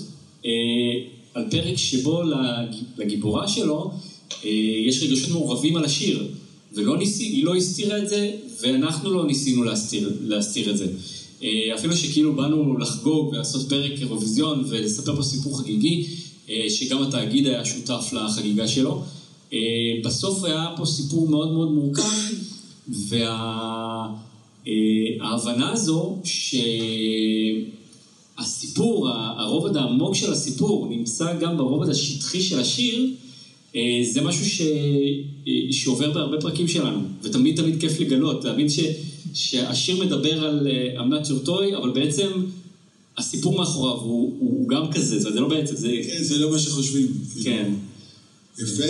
על 1.35 1.45
פרק 1.51 1.77
שבו 1.77 2.23
לג- 2.23 2.77
לגיבורה 2.99 3.49
שלו 3.49 3.91
יש 4.87 5.03
רגשות 5.03 5.31
מעורבים 5.31 5.77
על 5.77 5.85
השיר. 5.85 6.29
ולא 6.73 6.99
ניסי, 6.99 7.25
היא 7.25 7.45
לא 7.45 7.55
הסתירה 7.55 7.99
את 7.99 8.09
זה, 8.09 8.31
ואנחנו 8.61 9.11
לא 9.11 9.27
ניסינו 9.27 9.65
להסתיר, 9.65 10.13
להסתיר 10.21 10.71
את 10.71 10.79
זה. 10.79 10.87
אה, 11.43 11.75
אפילו 11.75 11.97
שכאילו 11.97 12.33
באנו 12.33 12.79
לחגוג 12.79 13.29
ולעשות 13.33 13.69
פרק 13.69 13.93
אירוויזיון 14.01 14.65
ולספר 14.69 15.17
פה 15.17 15.23
סיפור 15.23 15.59
חגיגי, 15.59 16.07
אה, 16.49 16.67
שגם 16.69 17.03
התאגיד 17.03 17.47
היה 17.47 17.65
שותף 17.65 18.13
לחגיגה 18.13 18.69
שלו. 18.69 19.03
אה, 19.53 19.59
בסוף 20.05 20.45
היה 20.45 20.67
פה 20.77 20.87
סיפור 20.87 21.29
מאוד 21.29 21.53
מאוד 21.53 21.73
מורכב, 21.73 22.03
וההבנה 25.19 25.73
הזו 25.73 26.19
שהסיפור 28.39 29.09
הרובד 29.09 29.77
העמוק 29.77 30.15
של 30.15 30.33
הסיפור, 30.33 30.89
נמצא 30.91 31.39
גם 31.41 31.57
ברובד 31.57 31.89
השטחי 31.89 32.43
של 32.43 32.61
השיר, 32.61 33.11
זה 34.13 34.21
משהו 34.21 34.47
ש... 34.47 34.61
אה, 34.61 35.53
שעובר 35.71 36.11
בהרבה 36.11 36.41
פרקים 36.41 36.69
שלנו, 36.69 37.01
ותמיד 37.23 37.57
תמיד 37.57 37.81
כיף 37.81 38.01
לגלות, 38.01 38.45
להבין 38.45 38.69
ש... 38.69 38.81
שהשיר 39.35 40.05
מדבר 40.05 40.45
על 40.45 40.69
אה, 40.71 41.19
not 41.21 41.27
your 41.27 41.49
toy, 41.49 41.77
אבל 41.79 41.91
בעצם 41.91 42.31
הסיפור 43.19 43.59
מאחוריו 43.59 43.97
הוא, 43.97 44.37
הוא 44.39 44.69
גם 44.69 44.93
כזה, 44.93 45.21
זה 45.21 45.41
לא 45.41 45.49
בעצם, 45.49 45.77
זה... 45.77 45.93
כן, 46.07 46.23
זה 46.23 46.39
לא 46.39 46.51
מה 46.51 46.59
שחושבים. 46.59 47.07
כן. 47.43 47.73
יפה. 48.59 48.85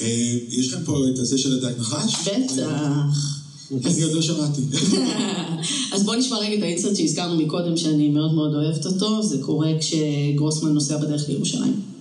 אה, 0.00 0.36
יש 0.50 0.72
לכם 0.72 0.84
פה 0.84 1.04
את 1.14 1.18
הזה 1.18 1.38
של 1.38 1.52
הדג 1.54 1.78
נחש? 1.78 2.28
בטח. 2.28 3.36
אני 3.84 4.02
עוד 4.02 4.12
לא 4.12 4.22
שמעתי. 4.22 4.60
אז 5.92 6.04
בואו 6.04 6.18
נשמע 6.18 6.38
רגע 6.38 6.58
את 6.58 6.62
האינסרט 6.62 6.96
שהזכרנו 6.96 7.36
מקודם, 7.36 7.76
שאני 7.76 8.08
מאוד 8.08 8.34
מאוד 8.34 8.54
אוהבת 8.54 8.86
אותו, 8.86 9.22
זה 9.22 9.38
קורה 9.42 9.70
כשגרוסמן 9.80 10.72
נוסע 10.72 10.96
בדרך 10.96 11.28
לירושלים. 11.28 11.95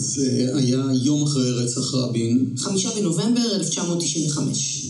זה 0.00 0.50
היה 0.54 0.84
יום 1.02 1.22
אחרי 1.22 1.52
רצח 1.52 1.94
רבין. 1.94 2.46
חמישה 2.56 2.90
בנובמבר 2.96 3.54
1995. 3.54 4.86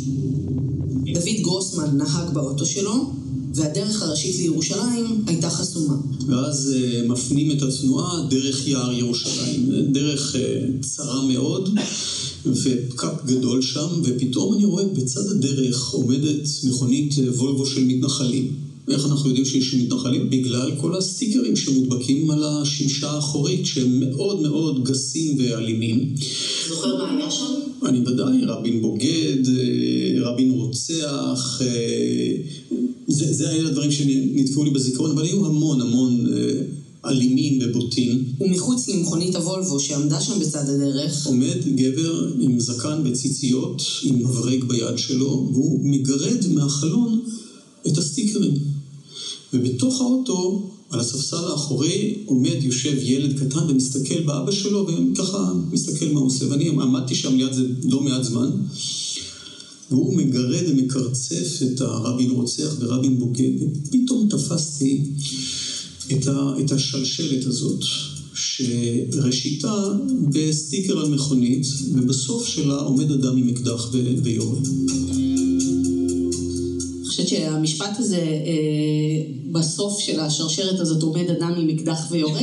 דוד 1.15 1.41
גרוסמן 1.43 1.97
נהג 1.97 2.31
באוטו 2.33 2.67
שלו, 2.67 3.13
והדרך 3.55 4.03
הראשית 4.03 4.37
לירושלים 4.39 5.25
הייתה 5.27 5.51
חסומה. 5.51 5.97
ואז 6.27 6.75
אה, 6.77 7.09
מפנים 7.09 7.51
את 7.51 7.63
התנועה 7.63 8.27
דרך 8.31 8.69
יער 8.69 8.93
ירושלים. 8.93 9.71
דרך 9.93 10.37
אה, 10.37 10.67
צרה 10.81 11.25
מאוד, 11.25 11.79
ופקק 12.47 13.25
גדול 13.27 13.63
שם, 13.63 13.89
ופתאום 14.03 14.55
אני 14.55 14.65
רואה 14.65 14.85
בצד 14.85 15.27
הדרך 15.31 15.89
עומדת 15.89 16.49
מכונית 16.65 17.15
אה, 17.19 17.25
וולבו 17.33 17.67
של 17.67 17.85
מתנחלים. 17.85 18.70
איך 18.93 19.07
אנחנו 19.07 19.29
יודעים 19.29 19.45
שיש 19.45 19.75
מתנחלים? 19.75 20.31
בגלל 20.31 20.71
כל 20.81 20.97
הסטיקרים 20.97 21.57
שמודבקים 21.57 22.31
על 22.31 22.45
השמשה 22.45 23.11
האחורית, 23.11 23.67
שהם 23.67 24.01
מאוד 24.01 24.41
מאוד 24.43 24.85
גסים 24.85 25.37
ואלימים. 25.39 26.15
זוכר 26.69 26.97
מה 26.97 27.17
היה 27.17 27.31
שם? 27.31 27.61
אני 27.87 28.01
ודאי, 28.01 28.45
רבין 28.47 28.83
בוגד, 28.83 29.49
אה, 29.49 30.31
רבין 30.31 30.51
רוצח, 30.51 31.61
אה, 31.63 32.37
זה, 33.09 33.33
זה 33.33 33.51
היה 33.51 33.67
הדברים 33.67 33.91
שנתקעו 33.91 34.65
לי 34.65 34.71
בזיכרון, 34.71 35.11
אבל 35.11 35.23
היו 35.23 35.47
המון 35.47 35.81
המון 35.81 36.27
אה, 36.33 37.11
אלימים 37.11 37.59
ובוטים. 37.63 38.25
ומחוץ 38.41 38.89
למכונית 38.89 39.37
הוולבו 39.37 39.81
שעמדה 39.81 40.21
שם 40.21 40.41
בצד 40.41 40.69
הדרך, 40.69 41.27
עומד 41.27 41.59
גבר 41.77 42.33
עם 42.41 42.61
זקן 42.61 43.03
וציציות, 43.05 43.83
עם 44.03 44.19
מברג 44.19 44.65
ביד 44.65 44.99
שלו, 44.99 45.51
והוא 45.53 45.81
מגרד 45.83 46.47
מהחלון 46.55 47.21
את 47.87 47.99
הסטיקרים. 47.99 48.80
ובתוך 49.53 50.01
האוטו, 50.01 50.71
על 50.91 51.01
הספסל 51.01 51.45
האחורי, 51.51 52.23
עומד, 52.25 52.57
יושב 52.61 52.97
ילד 53.03 53.39
קטן 53.39 53.71
ומסתכל 53.71 54.21
באבא 54.21 54.51
שלו, 54.51 54.87
וככה 54.87 55.53
מסתכל 55.71 56.09
מה 56.09 56.21
הוא 56.21 56.27
עושה. 56.27 56.51
ואני 56.51 56.69
עמדתי 56.69 57.15
שם 57.15 57.37
ליד 57.37 57.53
זה 57.53 57.63
לא 57.85 58.01
מעט 58.01 58.25
זמן, 58.25 58.51
והוא 59.91 60.17
מגרד 60.17 60.65
ומקרצף 60.69 61.59
את 61.63 61.81
הרבין 61.81 62.31
רוצח 62.31 62.77
ורבין 62.79 63.19
בוגד, 63.19 63.51
ופתאום 63.61 64.29
תפסתי 64.31 65.03
את, 66.13 66.27
ה, 66.27 66.53
את 66.61 66.73
השלשלת 66.73 67.47
הזאת, 67.47 67.85
שראשיתה 68.35 69.89
בסטיקר 70.33 70.99
על 70.99 71.09
מכונית, 71.09 71.67
ובסוף 71.93 72.47
שלה 72.47 72.77
עומד 72.77 73.11
אדם 73.11 73.37
עם 73.37 73.49
אקדח 73.49 73.89
ו- 73.93 74.15
ויורה. 74.23 74.59
חושבת 77.23 77.41
שהמשפט 77.41 77.99
הזה, 77.99 78.17
אה, 78.17 79.23
בסוף 79.53 80.01
של 80.01 80.21
השרשרת 80.21 80.81
הזאת 80.81 81.03
עומד 81.03 81.31
אדם 81.31 81.55
עם 81.59 81.69
אקדח 81.69 82.07
ויורה, 82.11 82.41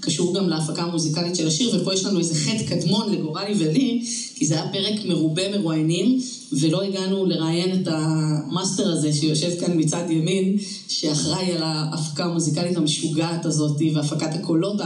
קשור 0.00 0.34
גם 0.34 0.48
להפקה 0.48 0.82
המוזיקלית 0.82 1.36
של 1.36 1.46
השיר, 1.46 1.80
ופה 1.80 1.92
יש 1.92 2.04
לנו 2.04 2.18
איזה 2.18 2.34
חטא 2.34 2.62
קדמון 2.62 3.12
לגורלי 3.12 3.54
ולי, 3.58 4.04
כי 4.34 4.46
זה 4.46 4.54
היה 4.54 4.68
פרק 4.72 5.04
מרובה 5.04 5.58
מרואיינים, 5.58 6.20
ולא 6.52 6.82
הגענו 6.82 7.26
לראיין 7.26 7.82
את 7.82 7.88
המאסטר 7.90 8.92
הזה 8.92 9.12
שיושב 9.12 9.60
כאן 9.60 9.72
מצד 9.80 10.04
ימין, 10.10 10.56
שאחראי 10.88 11.52
על 11.52 11.62
ההפקה 11.62 12.24
המוזיקלית 12.24 12.76
המשוגעת 12.76 13.46
הזאת, 13.46 13.80
והפקת 13.94 14.34
הקולות 14.34 14.80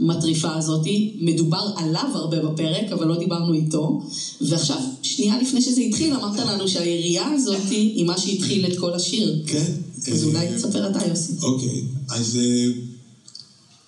המטריפה 0.00 0.54
הזאת. 0.54 0.86
מדובר 1.20 1.70
עליו 1.76 2.10
הרבה 2.14 2.42
בפרק, 2.42 2.92
אבל 2.92 3.06
לא 3.06 3.18
דיברנו 3.18 3.52
איתו. 3.52 4.02
ועכשיו, 4.40 4.80
שנייה 5.02 5.42
לפני 5.42 5.62
שזה 5.62 5.80
התחיל, 5.80 6.14
אמרת 6.14 6.38
לנו 6.38 6.68
שהירייה 6.68 7.30
הזאת 7.32 7.70
היא 7.70 8.04
מה 8.04 8.18
שהתחיל 8.18 8.66
את 8.66 8.78
כל 8.78 8.94
השיר. 8.94 9.42
כן. 9.46 9.72
אז 10.12 10.24
אולי 10.24 10.48
אה, 10.48 10.56
תספר 10.56 10.90
אתה, 10.90 11.06
יוסי. 11.08 11.32
אוקיי, 11.42 11.82
אז 12.08 12.38
אה, 12.42 12.66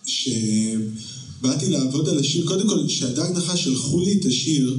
כשבאתי 0.07 1.71
לעבוד 1.71 2.09
על 2.09 2.19
השיר, 2.19 2.47
קודם 2.47 2.69
כל, 2.69 2.79
כשהדג 2.87 3.31
נחש 3.37 3.65
שלחו 3.65 4.01
לי 4.01 4.19
את 4.21 4.25
השיר, 4.25 4.79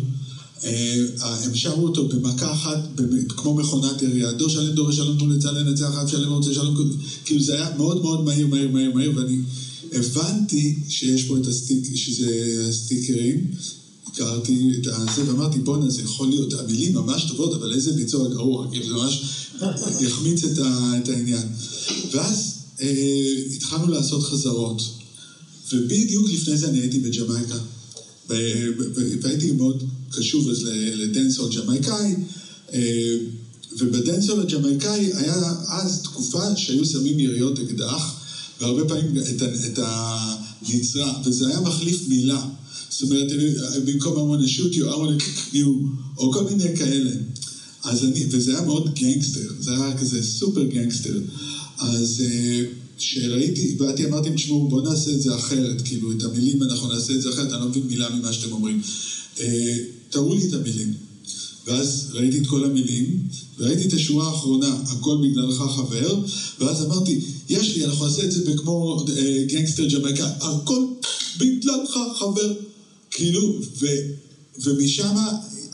אה, 0.64 1.06
הם 1.44 1.56
שרו 1.56 1.84
אותו 1.84 2.08
במכה 2.08 2.54
אחת, 2.54 2.80
כמו 3.28 3.56
מכונת 3.56 4.02
ירייה, 4.02 4.32
דור 4.32 4.50
שלם 4.50 4.76
דור 4.76 4.92
שלום 4.92 5.18
תנו 5.18 5.30
לצד 5.30 5.54
לנצח, 5.54 5.98
אב 6.02 6.08
שלם 6.08 6.32
רוצה 6.32 6.54
שלום, 6.54 6.76
כאילו 7.26 7.42
זה 7.42 7.56
היה 7.56 7.78
מאוד 7.78 8.02
מאוד 8.02 8.24
מהיר, 8.24 8.48
מהיר, 8.48 8.70
מהיר, 8.72 8.92
מהיר, 8.92 9.12
ואני 9.16 9.38
הבנתי 9.94 10.80
שיש 10.90 11.24
פה 11.24 11.38
את 11.38 11.48
הסטיק, 11.48 11.96
שזה 11.96 12.68
סטיקרים, 12.72 13.52
קראתי 14.16 14.70
את 14.82 14.88
הזה 14.88 15.28
ואמרתי, 15.28 15.60
בואנה, 15.60 15.90
זה 15.90 16.02
יכול 16.02 16.28
להיות, 16.28 16.54
המילים 16.54 16.94
ממש 16.94 17.24
טובות, 17.24 17.54
אבל 17.54 17.74
איזה 17.74 17.92
ביצוע 17.92 18.30
גרוע, 18.30 18.68
כאילו 18.72 18.88
זה 18.88 18.94
ממש 18.94 19.22
יחמיץ 20.02 20.44
את, 20.44 20.58
ה, 20.58 20.94
את 21.04 21.10
העניין. 21.10 21.48
ואז 22.12 22.54
אה, 22.82 23.36
התחלנו 23.56 23.88
לעשות 23.88 24.24
חזרות, 24.24 24.82
ובדיוק 25.72 26.30
לפני 26.30 26.58
זה 26.58 26.68
אני 26.68 26.80
הייתי 26.80 27.00
בג'מייקה, 27.00 27.58
והייתי 29.22 29.52
מאוד 29.52 29.84
קשוב 30.12 30.50
אז 30.50 30.64
לדנסול 30.94 31.52
ג'מייקאי, 31.56 32.16
אה, 32.74 33.16
ובדנסול 33.78 34.42
הג'מייקאי 34.42 35.12
היה 35.14 35.54
אז 35.68 36.02
תקופה 36.02 36.56
שהיו 36.56 36.86
שמים 36.86 37.20
יריות 37.20 37.60
אקדח, 37.60 38.23
והרבה 38.60 38.84
פעמים 38.84 39.18
את, 39.18 39.42
את 39.66 39.80
הנצרה, 39.82 41.20
וזה 41.26 41.48
היה 41.48 41.60
מחליף 41.60 42.08
מילה. 42.08 42.46
זאת 42.90 43.02
אומרת, 43.02 43.28
במקום 43.86 44.18
I 44.18 44.38
want 44.38 44.44
to 44.44 44.50
shoot 44.50 44.76
you, 44.76 45.64
או 46.18 46.32
כל 46.32 46.44
מיני 46.44 46.76
כאלה. 46.76 47.12
אז 47.84 48.04
אני, 48.04 48.26
וזה 48.30 48.52
היה 48.52 48.62
מאוד 48.62 48.96
גנגסטר, 48.96 49.54
זה 49.60 49.72
היה 49.72 49.98
כזה 49.98 50.24
סופר 50.24 50.64
גנגסטר. 50.64 51.20
אז 51.78 52.24
אה, 52.26 52.62
כשראיתי, 52.98 53.76
באתי, 53.76 54.06
אמרתי, 54.06 54.30
תשמעו, 54.36 54.70
בואו 54.70 54.82
נעשה 54.82 55.12
את 55.12 55.22
זה 55.22 55.36
אחרת, 55.36 55.82
כאילו, 55.82 56.12
את 56.12 56.24
המילים 56.24 56.64
אנחנו 56.64 56.88
נעשה 56.88 57.14
את 57.14 57.22
זה 57.22 57.30
אחרת, 57.30 57.54
אני 57.54 57.62
לא 57.62 57.68
מבין 57.68 57.84
מילה 57.84 58.10
ממה 58.10 58.34
שאתם 58.34 58.52
אומרים. 58.52 58.82
אה, 59.40 59.78
תראו 60.10 60.34
לי 60.34 60.46
את 60.46 60.54
המילים. 60.54 60.94
ואז 61.68 62.10
ראיתי 62.14 62.38
את 62.38 62.48
כל 62.48 62.64
המילים, 62.64 63.28
וראיתי 63.58 63.88
את 63.88 63.94
השורה 63.94 64.28
האחרונה, 64.28 64.78
הכל 64.88 65.18
בגללך 65.24 65.64
חבר, 65.76 66.20
ואז 66.60 66.86
אמרתי, 66.86 67.20
יש 67.50 67.76
לי, 67.76 67.86
אנחנו 67.86 68.06
נעשה 68.06 68.24
את 68.24 68.32
זה 68.32 68.52
בכמו 68.52 69.06
אה, 69.18 69.44
גנגסטר 69.48 69.88
ג'מייקאי, 69.88 70.30
הכל 70.42 70.86
בגללך 71.38 71.98
חבר. 72.20 72.54
כאילו, 73.12 73.60
ו, 73.80 73.88
ומשם 74.64 75.16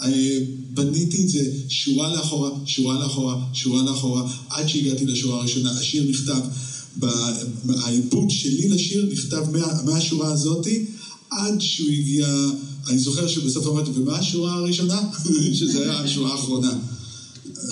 אה, 0.02 0.40
בניתי 0.74 1.24
את 1.24 1.30
זה 1.30 1.52
שורה 1.70 2.16
לאחורה, 2.16 2.50
שורה 2.66 3.00
לאחורה, 3.00 3.46
שורה 3.54 3.84
לאחורה, 3.84 4.34
עד 4.50 4.68
שהגעתי 4.68 5.06
לשורה 5.06 5.40
הראשונה. 5.40 5.72
השיר 5.72 6.10
נכתב, 6.10 6.42
העיבוד 7.70 8.30
שלי 8.30 8.70
לשיר 8.70 9.10
נכתב 9.12 9.44
מה, 9.52 9.82
מהשורה 9.86 10.32
הזאתי, 10.32 10.86
עד 11.30 11.62
שהוא 11.62 11.90
הגיע, 11.90 12.28
אני 12.90 13.00
זוכר 13.00 13.28
שבסוף 13.28 13.68
אמרתי, 13.68 13.92
ומה 13.96 14.18
השורה 14.18 14.54
הראשונה? 14.54 15.02
שזה 15.60 15.82
היה 15.82 16.00
השורה 16.00 16.32
האחרונה. 16.32 16.74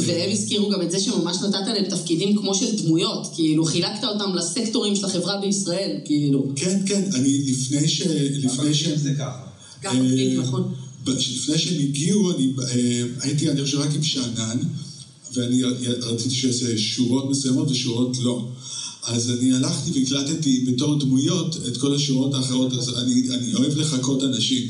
והם 0.06 0.32
הזכירו 0.32 0.70
גם 0.70 0.82
את 0.82 0.92
זה 0.92 1.00
שממש 1.00 1.38
נתת 1.38 1.68
להם 1.68 1.86
תפקידים 1.90 2.38
כמו 2.38 2.56
של 2.56 2.76
דמויות, 2.76 3.28
כאילו 3.36 3.66
חילקת 3.66 4.04
אותם 4.04 4.36
לסקטורים 4.36 4.96
של 4.96 5.06
החברה 5.06 5.42
בישראל, 5.42 5.98
כאילו. 6.06 6.52
כן, 6.56 6.80
כן, 6.86 7.04
אני 7.14 7.42
לפני 7.48 7.88
ש... 7.88 8.02
לפני 8.44 8.74
ש... 8.74 8.88
זה 8.88 9.14
ככה. 9.14 9.48
גם 9.84 10.06
מקליט, 10.06 10.38
אה, 10.38 10.44
נכון. 10.44 10.74
לפני 11.08 11.58
שהם 11.58 11.80
הגיעו, 11.80 12.32
אני 12.32 12.54
אה, 12.60 13.04
הייתי, 13.20 13.50
אני 13.50 13.64
חושב, 13.64 13.80
רק 13.80 13.96
עם 13.96 14.04
שאנן, 14.04 14.58
ואני 15.34 15.64
רציתי 16.02 16.36
שיעשה 16.36 16.78
שורות 16.78 17.30
מסוימות 17.30 17.72
ושורות 17.72 18.18
לא. 18.22 18.48
אז 19.08 19.32
אני 19.32 19.54
הלכתי 19.54 19.92
והקלטתי 20.00 20.66
בתור 20.68 21.00
דמויות 21.00 21.58
את 21.68 21.78
כל 21.78 21.96
השורות 21.96 22.34
האחרות, 22.34 22.74
אז 22.74 22.90
אני, 22.90 23.24
אני 23.30 23.54
אוהב 23.54 23.78
לחקות 23.78 24.24
אנשים. 24.24 24.68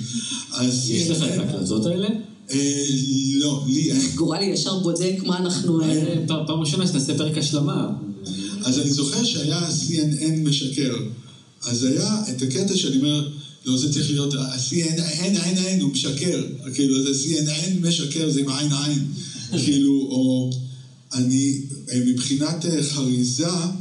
אז... 0.51 0.91
יש 0.91 1.09
לך 1.09 1.23
את 1.23 1.37
ההקלטות 1.37 1.85
האלה? 1.85 2.07
אה, 2.51 2.85
לא, 3.33 3.63
לי 3.67 3.91
אין. 3.91 4.01
גורלי 4.15 4.45
ישר 4.45 4.79
בודק 4.79 5.15
מה 5.25 5.37
אנחנו... 5.37 5.81
אה, 5.81 5.87
אה, 5.87 6.15
פעם 6.27 6.47
פעם 6.47 6.59
ראשונה 6.59 6.87
שנעשה 6.87 7.17
פרק 7.17 7.37
השלמה. 7.37 7.89
אז 8.63 8.79
אני 8.79 8.91
זוכר 8.91 9.23
שהיה 9.23 9.69
CNN 9.69 10.39
משקר. 10.43 10.95
אז 11.63 11.83
היה 11.83 12.21
את 12.29 12.41
הקטע 12.41 12.77
שאני 12.77 12.97
אומר, 12.97 13.29
לא, 13.65 13.77
זה 13.77 13.93
צריך 13.93 14.09
להיות, 14.09 14.33
ה-CNN 14.33 15.81
הוא 15.81 15.91
משקר. 15.91 16.43
כאילו, 16.73 17.03
זה 17.03 17.23
CNN 17.23 17.87
משקר, 17.87 18.29
זה 18.29 18.39
עם 18.39 18.49
עין 18.49 18.71
עין. 18.71 19.05
כאילו, 19.65 19.91
או 19.91 20.51
אני, 21.13 21.61
אה, 21.91 21.99
מבחינת 22.05 22.65
אה, 22.65 22.83
חריזה, 22.83 23.47
אה, 23.47 23.71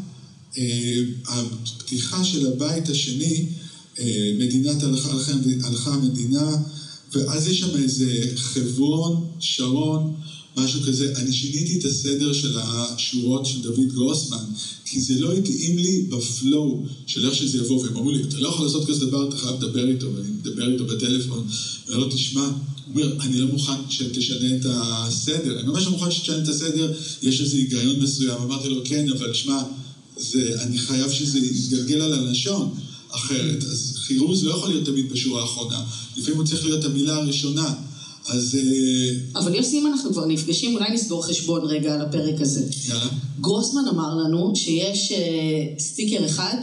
הפתיחה 1.27 2.25
של 2.25 2.47
הבית 2.47 2.89
השני, 2.89 3.47
אה, 3.99 4.31
מדינת 4.39 4.83
הלכה, 4.83 5.11
הלכה, 5.63 5.95
המדינה, 5.95 6.57
ואז 7.13 7.47
יש 7.47 7.59
שם 7.59 7.77
איזה 7.77 8.31
חברון, 8.37 9.25
שרון, 9.41 10.15
משהו 10.57 10.81
כזה. 10.81 11.13
אני 11.17 11.33
שיניתי 11.33 11.79
את 11.79 11.85
הסדר 11.85 12.33
של 12.33 12.57
השורות 12.59 13.47
של 13.47 13.63
דוד 13.63 13.89
גרוסמן, 13.93 14.45
כי 14.85 15.01
זה 15.01 15.21
לא 15.21 15.33
התאים 15.33 15.79
לי 15.79 16.03
בפלואו 16.09 16.83
של 17.07 17.27
איך 17.27 17.35
שזה 17.35 17.59
יבוא, 17.59 17.83
והם 17.83 17.97
אמרו 17.97 18.11
לי, 18.11 18.23
אתה 18.23 18.39
לא 18.39 18.49
יכול 18.49 18.67
לעשות 18.67 18.89
כזה 18.89 19.07
דבר, 19.07 19.29
אתה 19.29 19.37
חייב 19.37 19.55
לדבר 19.57 19.89
איתו, 19.89 20.07
ואני 20.15 20.29
מדבר 20.29 20.73
איתו 20.73 20.85
בטלפון, 20.85 21.47
ואני 21.89 22.01
לו, 22.01 22.11
תשמע, 22.11 22.45
הוא 22.45 22.95
אומר, 22.95 23.23
אני 23.23 23.39
לא 23.39 23.47
מוכן 23.47 23.73
שתשנה 23.91 24.57
את 24.57 24.67
הסדר, 24.69 25.61
אני 25.61 25.69
ממש 25.69 25.85
לא 25.85 25.91
מוכן 25.91 26.11
שתשנה 26.11 26.43
את 26.43 26.49
הסדר, 26.49 26.93
יש 27.23 27.41
איזה 27.41 27.57
היגיון 27.57 28.01
מסוים. 28.01 28.41
אמרתי 28.41 28.69
לו, 28.69 28.81
כן, 28.85 29.09
אבל 29.09 29.35
שמע, 29.35 29.63
זה, 30.17 30.63
אני 30.63 30.79
חייב 30.79 31.11
שזה 31.11 31.39
יתגלגל 31.39 32.01
על 32.01 32.13
הלשון 32.13 32.75
אחרת. 33.11 33.65
אז 33.65 33.93
חירוז 33.97 34.45
לא 34.45 34.51
יכול 34.51 34.69
להיות 34.69 34.85
תמיד 34.85 35.13
בשורה 35.13 35.41
האחרונה. 35.41 35.85
לפעמים 36.17 36.39
הוא 36.39 36.47
צריך 36.47 36.65
להיות 36.65 36.85
המילה 36.85 37.17
הראשונה. 37.17 37.75
אז 38.29 38.55
אה, 38.55 39.41
אבל 39.41 39.55
יוסי, 39.55 39.79
אם 39.79 39.87
אנחנו 39.87 40.13
כבר 40.13 40.27
נפגשים, 40.27 40.75
אולי 40.75 40.91
נסגור 40.95 41.27
חשבון 41.27 41.65
רגע 41.65 41.95
על 41.95 42.01
הפרק 42.01 42.41
הזה. 42.41 42.65
יאללה. 42.89 43.09
גרוסמן 43.41 43.83
אמר 43.91 44.15
לנו 44.15 44.53
שיש 44.57 45.13
אה, 45.13 45.19
סטיקר 45.79 46.27
אחד 46.27 46.57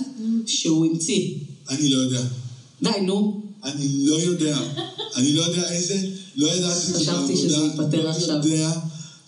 שהוא 0.46 0.86
המציא. 0.86 1.30
אני 1.70 1.90
לא 1.90 1.98
יודע. 1.98 2.22
די, 2.82 2.90
נו. 3.02 3.42
אני 3.64 4.06
לא 4.06 4.16
יודע. 4.16 4.60
אני 5.16 5.34
לא 5.34 5.42
יודע 5.42 5.72
איזה, 5.72 6.08
לא 6.36 6.48
ידעתי 6.48 6.80
את 6.80 6.88
זה 6.88 7.00
חשבתי 7.00 7.34
בעבודה, 7.34 7.36
שזה 7.38 7.56
ייפתר 7.56 8.04
לא 8.04 8.10
עכשיו. 8.10 8.36
יודע, 8.36 8.72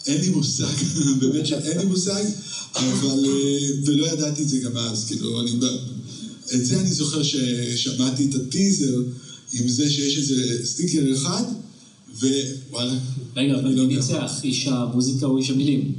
אין 0.05 0.21
לי 0.21 0.29
מושג, 0.29 0.75
באמת 1.19 1.45
שאין 1.45 1.77
לי 1.77 1.85
מושג, 1.85 2.23
אבל, 2.75 3.25
אה, 3.25 3.67
ולא 3.85 4.05
ידעתי 4.05 4.43
את 4.43 4.49
זה 4.49 4.57
גם 4.57 4.77
אז, 4.77 5.05
כאילו, 5.05 5.41
אני, 5.41 5.51
את 6.55 6.65
זה 6.65 6.79
אני 6.79 6.91
זוכר 6.91 7.23
ששמעתי 7.23 8.25
את 8.29 8.35
הטיזר 8.35 9.01
עם 9.53 9.67
זה 9.67 9.89
שיש 9.89 10.17
איזה 10.17 10.65
סטיקר 10.65 11.13
אחד, 11.13 11.43
ווואלה, 12.19 12.93
רגע, 13.35 13.55
אבל 13.55 13.69
לא 13.69 13.87
מי. 13.87 13.95
ניצח? 13.95 14.31
איש 14.43 14.67
המוזיקה 14.67 15.25
או 15.25 15.37
איש 15.37 15.49
המילים? 15.49 15.93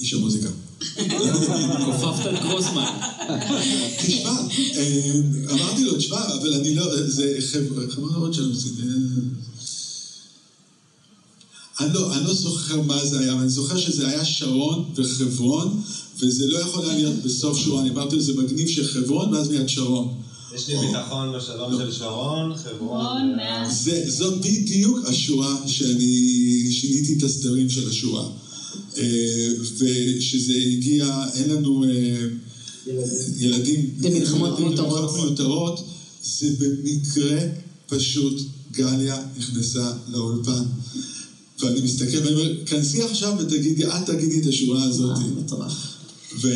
איש 0.00 0.14
המוזיקה. 0.14 0.48
כופפת 1.86 2.26
את 2.26 2.42
גרוסמן. 2.42 3.00
תשמע, 4.06 4.30
אה, 4.76 5.12
אמרתי 5.50 5.84
לו, 5.84 5.96
תשמע, 5.96 6.34
אבל 6.34 6.54
אני 6.54 6.74
לא, 6.74 7.06
זה 7.06 7.36
חבר'ה, 7.52 7.84
חברות 7.90 8.34
שלנו. 8.34 8.54
אני 11.80 11.92
לא, 11.92 12.16
אני 12.16 12.24
לא 12.24 12.34
זוכר 12.34 12.80
מה 12.80 13.06
זה 13.06 13.18
היה, 13.18 13.32
אבל 13.32 13.40
אני 13.40 13.48
זוכר 13.48 13.76
שזה 13.76 14.08
היה 14.08 14.24
שרון 14.24 14.84
וחברון, 14.94 15.82
וזה 16.18 16.46
לא 16.46 16.58
יכול 16.58 16.84
היה 16.84 16.94
להיות 16.94 17.22
בסוף 17.24 17.58
שורה, 17.58 17.80
אני 17.80 17.90
אמרתי 17.90 18.16
לו, 18.16 18.22
זה 18.22 18.32
מגניב 18.32 18.68
שחברון, 18.68 19.34
ואז 19.34 19.48
מיד 19.48 19.68
שרון. 19.68 20.14
יש 20.54 20.68
לי 20.68 20.74
ביטחון 20.86 21.32
בשלום 21.36 21.78
של 21.78 21.92
שרון, 21.92 22.56
חברון. 22.56 23.06
רון, 23.06 23.70
זה, 23.70 24.04
זו 24.06 24.36
בדיוק 24.36 24.98
השורה 25.04 25.56
שאני 25.66 26.68
שיניתי 26.72 27.18
את 27.18 27.22
הסדרים 27.22 27.70
של 27.70 27.88
השורה. 27.88 28.24
אה, 28.96 29.48
ושזה 29.78 30.52
הגיע, 30.52 31.24
אין 31.34 31.50
לנו 31.50 31.84
אה, 31.84 32.26
ילדים. 33.38 33.90
במלחמות 34.00 34.58
מיותרות, 35.14 35.88
זה 36.22 36.50
במקרה 36.58 37.40
פשוט 37.86 38.40
גליה 38.72 39.18
נכנסה 39.38 39.92
לאולפן. 40.08 40.64
ואני 41.60 41.80
מסתכל 41.80 42.16
ואני 42.16 42.34
אומר, 42.34 42.64
כנסי 42.66 43.02
עכשיו 43.02 43.34
ותגידי, 43.38 43.86
את 43.86 44.06
תגידי 44.06 44.40
את 44.40 44.46
השורה 44.46 44.82
הזאת. 44.82 45.16
אה, 45.16 45.22
מטורף. 45.36 45.72
ו... 46.40 46.48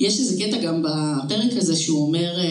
יש 0.00 0.20
איזה 0.20 0.36
קטע 0.36 0.56
גם 0.56 0.82
בפרק 0.82 1.56
הזה 1.56 1.76
שהוא 1.76 2.06
אומר, 2.06 2.38
אה, 2.38 2.44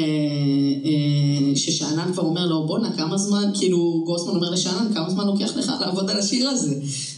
אה, 0.86 1.56
ששאנן 1.56 2.14
כבר 2.14 2.24
אומר 2.24 2.46
לו, 2.46 2.68
בואנה, 2.68 2.98
כמה 2.98 3.18
זמן, 3.18 3.52
כאילו, 3.54 4.04
גרוסמן 4.06 4.36
אומר 4.36 4.50
לשאנן, 4.50 4.94
כמה 4.94 5.10
זמן 5.10 5.26
לוקח 5.26 5.58
לך 5.58 5.72
לעבוד 5.82 6.10
על 6.10 6.20
השיר 6.20 6.50
הזה? 6.50 6.76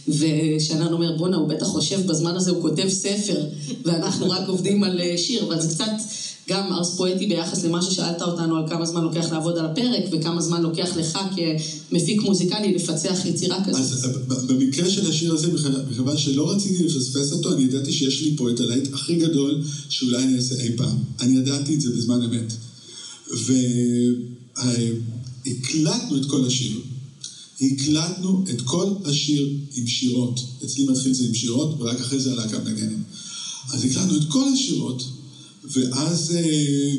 ושאנן 0.08 0.92
אומר, 0.92 1.16
בואנה, 1.16 1.36
הוא 1.36 1.48
בטח 1.48 1.66
חושב, 1.66 2.06
בזמן 2.06 2.36
הזה 2.36 2.50
הוא 2.50 2.62
כותב 2.62 2.88
ספר, 2.88 3.40
ואנחנו 3.84 4.30
רק 4.30 4.48
עובדים 4.48 4.84
על 4.84 5.00
אה, 5.00 5.18
שיר, 5.18 5.44
אבל 5.44 5.60
זה 5.60 5.74
קצת 5.74 5.90
גם 6.48 6.72
ארס 6.72 6.96
פואטי 6.96 7.26
ביחס 7.26 7.64
למה 7.64 7.82
ששאלת 7.82 8.22
אותנו 8.22 8.56
על 8.56 8.62
כמה 8.68 8.86
זמן 8.86 9.02
לוקח 9.02 9.30
לעבוד 9.32 9.58
על 9.58 9.64
הפרק, 9.64 10.02
וכמה 10.10 10.40
זמן 10.40 10.62
לוקח 10.62 10.96
לך 10.96 11.18
כמפיק 11.90 12.22
מוזיקלי 12.22 12.72
לפצח 12.72 13.20
יצירה 13.24 13.64
כזאת. 13.64 13.80
אז 13.80 14.06
ב- 14.28 14.52
במקרה 14.52 14.88
של 14.88 15.06
השיר 15.06 15.32
הזה, 15.32 15.48
מכיוון- 15.90 16.16
שלא 16.16 16.50
רציתי 16.50 16.82
לפספס 16.82 17.32
אותו, 17.32 17.52
אני 17.52 17.62
ידעתי 17.62 17.92
שיש 17.92 18.20
לי 18.22 18.30
פה 18.36 18.50
את 18.50 18.60
הלהיט 18.60 18.94
הכי 18.94 19.16
גדול 19.16 19.58
שאולי 19.88 20.22
אני 20.22 20.36
אעשה 20.36 20.54
אי 20.54 20.70
פעם. 20.76 20.96
אני 21.20 21.36
ידעתי 21.36 21.74
את 21.74 21.80
זה 21.80 21.90
בזמן 21.90 22.22
אמת. 22.22 22.52
והקלטנו 25.44 26.16
את 26.16 26.24
כל 26.26 26.46
השיר. 26.46 26.80
הקלטנו 27.60 28.44
את 28.50 28.60
כל 28.60 28.86
השיר 29.04 29.48
עם 29.74 29.86
שירות. 29.86 30.40
אצלי 30.64 30.84
מתחיל 30.84 31.12
זה 31.14 31.24
עם 31.24 31.34
שירות, 31.34 31.80
ורק 31.80 32.00
אחרי 32.00 32.20
זה 32.20 32.32
הלהקה 32.32 32.58
מנגנת. 32.58 32.98
אז 33.72 33.84
הקלטנו 33.84 34.16
את 34.16 34.24
כל 34.28 34.44
השירות, 34.54 35.02
ואז 35.72 36.36
אה, 36.36 36.94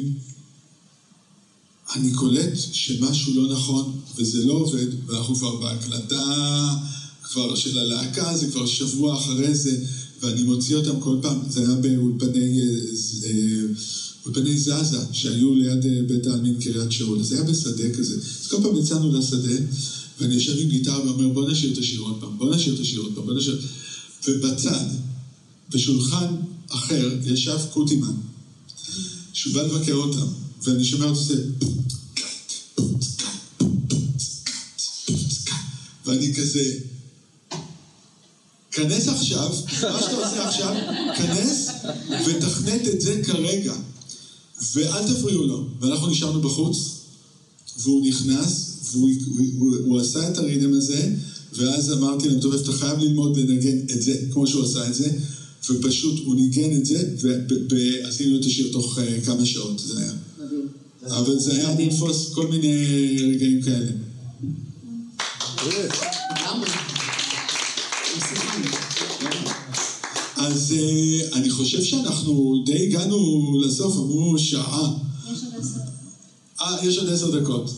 אני 1.96 2.12
קולט 2.12 2.54
שמשהו 2.72 3.34
לא 3.34 3.54
נכון, 3.54 4.00
וזה 4.16 4.46
לא 4.46 4.54
עובד, 4.54 4.88
ואנחנו 5.06 5.36
כבר 5.36 5.56
בהקלטה 5.56 6.24
כבר 7.24 7.56
של 7.56 7.78
הלהקה, 7.80 8.38
זה 8.38 8.48
כבר 8.48 8.66
שבוע 8.66 9.18
אחרי 9.18 9.56
זה, 9.56 9.78
ואני 10.22 10.44
מוציא 10.44 10.76
אותם 10.76 11.00
כל 11.00 11.18
פעם, 11.22 11.40
זה 11.50 11.60
היה 11.60 11.76
באולפני 11.76 12.60
אה, 12.60 12.66
אה, 14.38 14.58
זזה, 14.58 14.98
שהיו 15.12 15.56
ליד 15.56 15.86
אה, 15.86 16.02
בית 16.08 16.28
העלמין 16.28 16.62
קריית 16.62 16.92
שאול, 16.92 17.24
זה 17.24 17.36
היה 17.36 17.44
בשדה 17.44 17.90
כזה. 17.98 18.16
אז 18.16 18.48
כל 18.48 18.58
פעם 18.64 18.76
יצאנו 18.76 19.20
לשדה, 19.20 19.54
ואני 20.20 20.34
יושב 20.34 20.60
עם 20.60 20.68
גיטרה 20.68 21.06
ואומר, 21.06 21.30
בוא 21.30 21.50
נשאיר 21.50 21.74
את 21.74 21.78
השיר 21.78 22.00
עוד 22.00 22.18
פעם, 22.20 22.38
בוא 22.38 22.56
נשאיר 22.56 22.76
את 22.76 22.80
השיר 22.80 23.00
עוד 23.00 23.12
פעם, 23.16 23.26
בוא 23.26 23.34
נשאיר... 23.34 23.62
ובצד, 24.28 24.86
בשולחן 25.70 26.36
אחר, 26.70 27.16
ישב 27.26 27.58
קוטימן, 27.74 28.14
שהוא 29.38 29.54
בא 29.54 29.62
לבקר 29.62 29.94
אותם, 29.94 30.28
ואני 30.64 30.86
שומע 30.86 31.06
אותו 31.06 31.20
עושה... 31.20 31.34
ואני 36.06 36.34
כזה, 36.34 36.74
כנס 38.72 39.08
עכשיו, 39.08 39.50
מה 39.92 40.02
שאתה 40.02 40.16
עושה 40.16 40.48
עכשיו, 40.48 40.76
כנס 41.18 41.70
ותכנת 42.26 42.88
את 42.88 43.02
זה 43.02 43.22
כרגע. 43.26 43.74
ואל 44.74 45.14
תפריעו 45.14 45.44
לו. 45.44 45.68
ואנחנו 45.80 46.08
נשארנו 46.08 46.42
בחוץ, 46.42 46.78
והוא 47.80 48.08
נכנס, 48.08 48.78
והוא 48.92 49.10
הוא, 49.26 49.46
הוא, 49.58 49.76
הוא 49.86 50.00
עשה 50.00 50.30
את 50.30 50.38
הריתם 50.38 50.74
הזה, 50.74 51.16
ואז 51.54 51.94
אמרתי 51.94 52.30
להם, 52.30 52.40
טוב, 52.40 52.54
אתה 52.54 52.72
חייב 52.72 53.00
ללמוד 53.00 53.38
לנגן 53.38 53.78
את 53.94 54.02
זה, 54.02 54.14
כמו 54.32 54.48
שהוא 54.48 54.64
עשה 54.64 54.88
את 54.88 54.96
זה, 54.96 55.10
ופשוט 55.70 56.20
הוא 56.20 56.36
ניגן 56.36 56.76
את 56.76 56.86
זה, 56.86 57.04
ועשינו 57.70 58.40
את 58.40 58.46
השיר 58.46 58.70
תוך 58.72 59.00
אה, 59.00 59.22
כמה 59.22 59.46
שעות, 59.46 59.80
זה 59.80 60.00
היה. 60.00 60.14
אבל 61.08 61.40
זה 61.40 61.52
היה. 61.52 61.76
לתפוס 61.80 62.32
כל 62.34 62.48
מיני 62.48 62.86
רגעים 63.34 63.62
כאלה. 63.62 63.92
אז 70.36 70.74
אה, 70.78 71.20
אני 71.34 71.50
חושב 71.50 71.84
שאנחנו 71.84 72.64
די 72.66 72.88
הגענו 72.88 73.52
לסוף, 73.66 73.98
אמרו 73.98 74.40
שעה. 74.40 74.94
יש 75.32 75.44
עוד 75.44 75.54
עשר. 75.60 75.80
אה, 76.62 76.86
יש 76.86 76.98
עוד 76.98 77.10
עשר 77.10 77.40
דקות. 77.40 77.72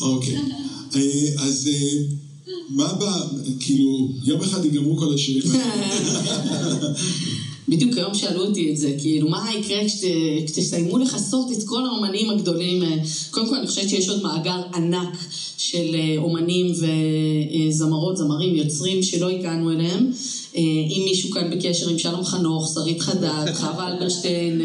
אוקיי. 0.00 0.36
אה, 0.94 1.28
אז 1.38 1.68
מה 2.68 2.92
ב... 2.92 3.04
כאילו, 3.60 4.08
יום 4.24 4.42
אחד 4.42 4.64
ייגמרו 4.64 4.96
כל 4.96 5.14
השירים 5.14 5.42
האלה. 5.52 6.94
בדיוק 7.68 7.98
היום 7.98 8.14
שאלו 8.14 8.44
אותי 8.46 8.70
את 8.70 8.76
זה, 8.76 8.92
כאילו, 9.00 9.28
מה 9.28 9.50
יקרה 9.58 9.84
כשת- 9.86 10.06
כשתסיימו 10.46 10.98
לכסות 10.98 11.52
את 11.52 11.62
כל 11.64 11.86
האומנים 11.86 12.30
הגדולים? 12.30 12.82
אה, 12.82 12.88
קודם 13.30 13.48
כל, 13.48 13.54
אני 13.56 13.66
חושבת 13.66 13.88
שיש 13.88 14.08
עוד 14.08 14.22
מאגר 14.22 14.60
ענק 14.74 15.16
של 15.58 15.94
אה, 15.94 16.14
אומנים 16.18 16.72
וזמרות, 17.68 18.16
זמרים, 18.16 18.56
יוצרים 18.56 19.02
שלא 19.02 19.28
הגענו 19.30 19.70
אליהם. 19.70 20.10
אה, 20.56 20.60
אם 20.90 21.02
מישהו 21.04 21.30
כאן 21.30 21.50
בקשר 21.50 21.88
עם 21.88 21.98
שלום 21.98 22.24
חנוך, 22.24 22.70
שרית 22.74 23.00
חדד, 23.00 23.46
חווה 23.60 23.92
אלברשטיין, 23.92 24.60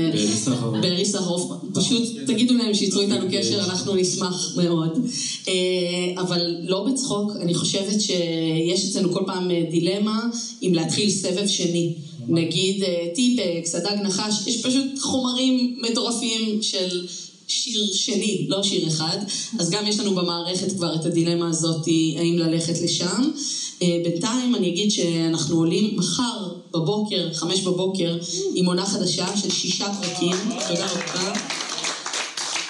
ברי 0.82 1.06
סחרוף. 1.06 1.52
פשוט 1.74 2.04
תגידו 2.28 2.54
להם 2.54 2.74
שייצרו 2.74 3.02
איתנו 3.02 3.26
קשר, 3.32 3.64
אנחנו 3.64 3.96
נשמח 3.96 4.54
מאוד. 4.58 5.00
אבל 6.18 6.42
לא 6.68 6.86
בצחוק, 6.92 7.32
אני 7.42 7.54
חושבת 7.54 8.02
שיש 8.02 8.86
אצלנו 8.90 9.12
כל 9.14 9.24
פעם 9.26 9.50
דילמה 9.72 10.20
אם 10.64 10.74
להתחיל 10.74 11.10
סבב 11.10 11.48
שני. 11.48 11.94
נגיד 12.28 12.84
אה, 12.84 13.08
טיפקס, 13.16 13.76
הדג 13.76 13.96
נחש, 14.04 14.48
יש 14.48 14.66
פשוט 14.66 15.00
חומרים 15.00 15.78
מטורפים 15.82 16.62
של... 16.62 17.08
שיר 17.48 17.94
שני, 17.94 18.46
לא 18.50 18.64
שיר 18.64 18.88
אחד. 18.88 19.18
אז 19.60 19.70
גם 19.70 19.88
יש 19.88 20.00
לנו 20.00 20.16
במערכת 20.16 20.72
כבר 20.72 20.96
את 20.96 21.06
הדילמה 21.06 21.50
הזאת, 21.50 21.88
האם 22.18 22.38
ללכת 22.38 22.82
לשם. 22.82 23.22
אה, 23.82 23.98
בינתיים 24.04 24.56
אני 24.56 24.68
אגיד 24.68 24.92
שאנחנו 24.92 25.56
עולים 25.56 25.96
מחר 25.96 26.54
בבוקר, 26.74 27.34
חמש 27.34 27.62
בבוקר, 27.62 28.18
עם 28.56 28.66
עונה 28.66 28.86
חדשה 28.86 29.38
של 29.38 29.50
שישה 29.50 29.88
פרקים. 30.02 30.36
תודה 30.68 30.86
רבה. 30.86 31.63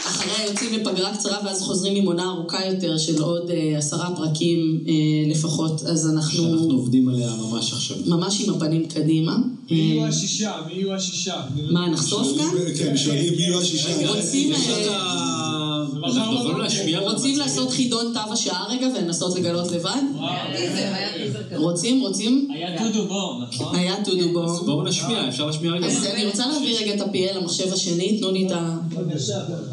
אחריה 0.07 0.49
יוצאים 0.49 0.73
לפגרה 0.73 1.13
קצרה 1.13 1.37
ואז 1.45 1.61
חוזרים 1.61 1.95
עם 1.95 2.05
עונה 2.05 2.29
ארוכה 2.29 2.65
יותר 2.65 2.97
של 2.97 3.21
עוד 3.21 3.51
אה, 3.51 3.77
עשרה 3.77 4.15
פרקים 4.15 4.83
אה, 4.87 5.31
לפחות, 5.31 5.81
אז 5.81 6.09
אנחנו 6.09 6.31
שאנחנו 6.31 6.71
עובדים 6.71 7.09
עליה 7.09 7.29
ממש 7.35 7.73
עכשיו. 7.73 7.97
ממש 8.05 8.41
עם 8.41 8.53
הפנים 8.53 8.85
קדימה. 8.87 9.37
מי 9.71 9.77
יהיו 9.77 10.03
אה, 10.03 10.07
השישה? 10.07 10.53
מי 10.67 10.73
יהיו 10.73 10.93
השישה? 10.93 11.41
מה, 11.71 11.89
נחשוף 11.89 12.27
כאן? 12.37 12.49
כן, 12.77 12.97
שואלים 12.97 13.33
מי 13.33 13.41
יהיו 13.41 13.59
השישה. 13.59 14.09
רוצים, 14.09 14.53
אה, 14.53 15.13
רוצים 17.11 17.37
לעשות 17.37 17.71
חידון 17.71 18.13
תו 18.13 18.33
השעה 18.33 18.65
רגע 18.69 18.87
ולנסות 18.95 19.35
לגלות 19.35 19.71
לבד? 19.71 20.01
רוצים, 21.55 22.01
רוצים? 22.01 22.47
היה 22.53 22.83
דודו 22.83 23.07
בור, 23.07 23.41
נכון? 23.49 23.75
היה 23.75 23.95
טודו 24.05 24.33
בו. 24.33 24.65
בואו 24.65 24.83
נשמיע, 24.83 25.29
אפשר 25.29 25.45
להשמיע 25.45 25.71
רגע? 25.71 25.87
אז 25.87 26.05
אני 26.05 26.25
רוצה 26.25 26.47
להביא 26.47 26.77
רגע 26.77 26.93
את 26.93 27.01
ה-PL 27.01 27.37
למחשב 27.37 27.73
השני, 27.73 28.17
תנו 28.19 28.31
לי 28.31 28.47
את 28.47 28.51
ה... 28.51 28.77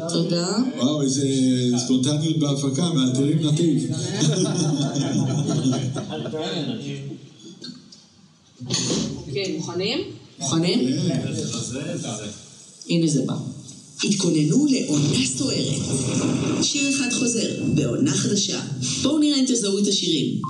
תודה. 0.09 0.57
וואו, 0.77 1.01
איזה 1.01 1.27
ספונטניות 1.77 2.39
בהפקה, 2.39 2.91
מאתרים 2.91 3.45
נתיב. 3.45 3.91
כן, 9.33 9.51
מוכנים? 9.53 9.99
מוכנים? 10.39 10.79
כן. 11.07 11.21
הנה 12.89 13.07
זה 13.07 13.21
בא. 13.25 13.33
התכוננו 14.03 14.65
לעונה 14.65 15.25
סוערת. 15.25 15.81
שיר 16.61 16.89
אחד 16.89 17.13
חוזר, 17.13 17.63
בעונה 17.75 18.13
חדשה. 18.13 18.61
בואו 19.01 19.19
נראה 19.19 19.39
אם 19.39 19.45
תזהו 19.47 19.77
את 19.77 19.87
השירים. 19.87 20.41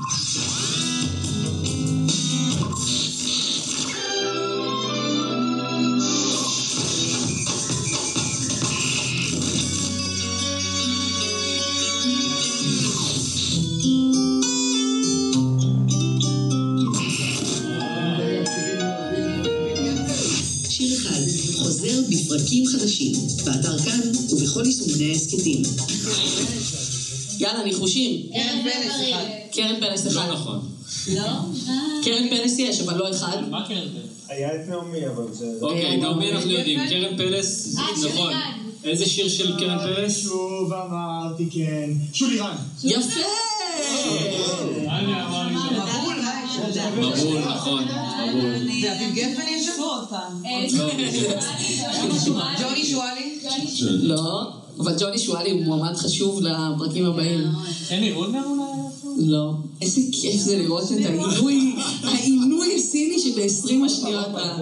חוזר 22.51 22.65
בפרקים 22.65 22.65
חדשים, 22.65 23.11
באתר 23.45 23.77
כאן 23.77 23.99
ובכל 24.29 24.65
יישומוני 24.65 25.09
ההסכתים. 25.09 25.61
יאללה, 27.39 27.63
ניחושים. 27.63 28.21
קרן 28.33 28.63
פלס 28.63 29.09
אחד. 29.09 29.25
קרן 29.51 29.79
פלס 29.79 30.07
אחד. 30.07 30.27
לא 30.27 30.33
נכון. 30.33 30.59
קרן 32.03 32.29
פלס 32.29 32.59
יש, 32.59 32.81
אבל 32.81 32.97
לא 32.97 33.09
אחד. 33.09 33.37
מה 33.49 33.67
קרן 33.67 33.87
פלס? 33.93 34.29
היה 34.29 34.55
את 34.55 34.69
נעמי, 34.69 35.07
אבל 35.07 35.33
זה... 35.33 35.45
אוקיי, 35.61 35.97
נעמי 35.97 36.31
אנחנו 36.31 36.51
יודעים. 36.51 36.79
קרן 36.89 37.17
פלס, 37.17 37.75
נכון. 38.05 38.33
איזה 38.83 39.05
שיר 39.05 39.29
של 39.29 39.57
קרן 39.59 39.77
פלס? 39.79 40.17
שוב 40.17 40.73
אמרתי 40.73 41.49
כן. 41.51 41.89
שולי 42.13 42.39
רן. 42.39 42.55
יפה! 42.83 43.19
מבול, 46.97 47.39
נכון. 47.39 47.83
מבול. 47.83 48.55
ואביב 48.83 49.13
גפן 49.13 49.41
יש 49.49 49.65
שם? 49.65 49.71
ג'וני 52.59 52.85
שואלי? 52.85 53.39
לא, 53.81 54.41
אבל 54.79 54.95
ג'וני 54.99 55.19
שואלי 55.19 55.51
הוא 55.51 55.63
מועמד 55.63 55.95
חשוב 55.95 56.41
לפרקים 56.41 57.05
הבאים. 57.05 57.47
אין 57.89 58.01
לי 58.01 58.11
רולנר 58.11 58.43
אולי? 58.45 58.80
לא. 59.21 59.51
איזה 59.81 60.01
כיף 60.11 60.41
זה 60.41 60.57
לראות 60.57 60.91
את 60.91 61.05
העינוי, 61.05 61.73
העינוי 62.03 62.75
הסיני 62.75 63.19
שב-20 63.19 63.85
השניות 63.85 64.27
ה... 64.35 64.59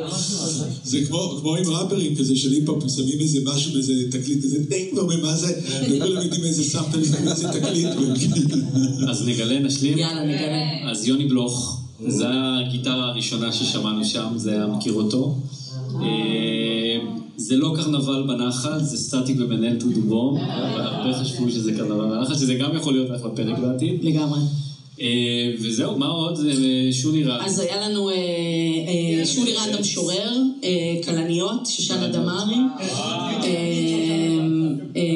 זה 0.84 1.06
כמו 1.08 1.38
כמו 1.40 1.56
עם 1.56 1.70
ראפרים 1.70 2.16
כזה 2.16 2.36
של 2.36 2.52
היפ-הופ, 2.52 2.84
שמים 2.90 3.20
איזה 3.20 3.40
משהו 3.44 3.74
באיזה 3.74 3.94
תקליט 4.12 4.44
כזה 4.44 4.60
דינג 4.70 4.94
ואומרים 4.94 5.22
מה 5.22 5.36
זה, 5.36 5.62
וכולם 5.82 6.24
יודעים 6.24 6.44
איזה 6.44 6.64
sample, 6.64 7.00
איזה 7.00 7.48
תקליט. 7.48 7.90
אז 9.10 9.28
נגלה, 9.28 9.60
נשלים. 9.60 9.98
יאללה, 9.98 10.24
נגלה. 10.24 10.92
אז 10.92 11.08
יוני 11.08 11.26
בלוך, 11.26 11.82
זו 12.08 12.26
הגיטרה 12.28 13.10
הראשונה 13.10 13.54
ששמענו 13.54 14.06
שם, 14.06 14.28
זה 14.36 14.52
היה 14.52 14.68
מכיר 14.68 14.94
אותו. 14.94 15.36
זה 17.38 17.56
לא 17.56 17.74
קרנבל 17.76 18.24
בנחל, 18.28 18.84
זה 18.84 18.98
סטטיק 18.98 19.38
ומנהל 19.40 19.80
טודובום, 19.80 20.38
אבל 20.38 20.82
הרבה 20.82 21.20
חשבו 21.20 21.50
שזה 21.50 21.72
קרנבל 21.72 22.06
בנחל, 22.06 22.36
שזה 22.36 22.54
גם 22.54 22.76
יכול 22.76 22.94
להיות 22.94 23.12
אחלה 23.12 23.30
פרק 23.30 23.60
בעתיד. 23.60 24.04
לגמרי. 24.04 24.40
אה, 25.02 25.52
וזהו, 25.62 25.98
מה 25.98 26.08
עוד? 26.08 26.40
אה, 26.46 26.94
שולי 26.94 27.24
רן. 27.24 27.40
אז 27.46 27.60
היה 27.60 27.90
לנו 27.90 28.10
אה, 28.10 29.26
שולי 29.26 29.54
רנד 29.54 29.76
המשורר, 29.76 30.38
כלניות, 31.06 31.66
שושנה 31.66 32.08
דמארי, 32.08 32.56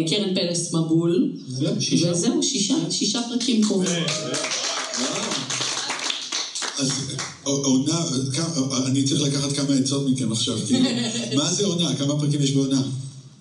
קרן 0.07 0.35
פלס 0.35 0.73
מבול. 0.73 1.31
וזהו, 1.49 2.43
שישה, 2.43 2.75
שישה 2.91 3.21
פרקים 3.29 3.61
קרובים. 3.61 4.03
אז 6.79 7.15
עונה, 7.43 8.03
אני 8.85 9.03
צריך 9.03 9.21
לקחת 9.21 9.51
כמה 9.51 9.73
עצות 9.73 10.09
מכם 10.09 10.31
עכשיו, 10.31 10.57
כאילו. 10.67 10.89
מה 11.37 11.53
זה 11.53 11.65
עונה? 11.65 11.95
כמה 11.95 12.19
פרקים 12.19 12.41
יש 12.41 12.51
בעונה? 12.51 12.81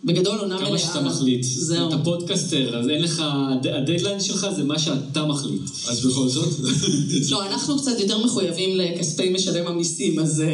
בגדול 0.05 0.39
עונה 0.39 0.57
מלאה. 0.57 0.69
כמה 0.69 0.79
שאתה 0.79 1.01
מחליט. 1.01 1.43
זהו. 1.45 1.89
אתה 1.89 1.99
פודקאסטר, 1.99 2.79
אז 2.79 2.89
אין 2.89 3.03
לך, 3.03 3.23
הד- 3.27 3.67
הדדליין 3.67 4.21
שלך 4.21 4.47
זה 4.57 4.65
מה 4.65 4.79
שאתה 4.79 5.25
מחליט. 5.25 5.61
אז 5.89 6.07
בכל 6.07 6.29
זאת, 6.29 6.49
לא, 7.31 7.47
אנחנו 7.47 7.79
קצת 7.79 8.01
יותר 8.01 8.25
מחויבים 8.25 8.77
לכספי 8.79 9.31
משלם 9.31 9.67
המיסים, 9.67 10.19
אז 10.19 10.41
אה, 10.41 10.47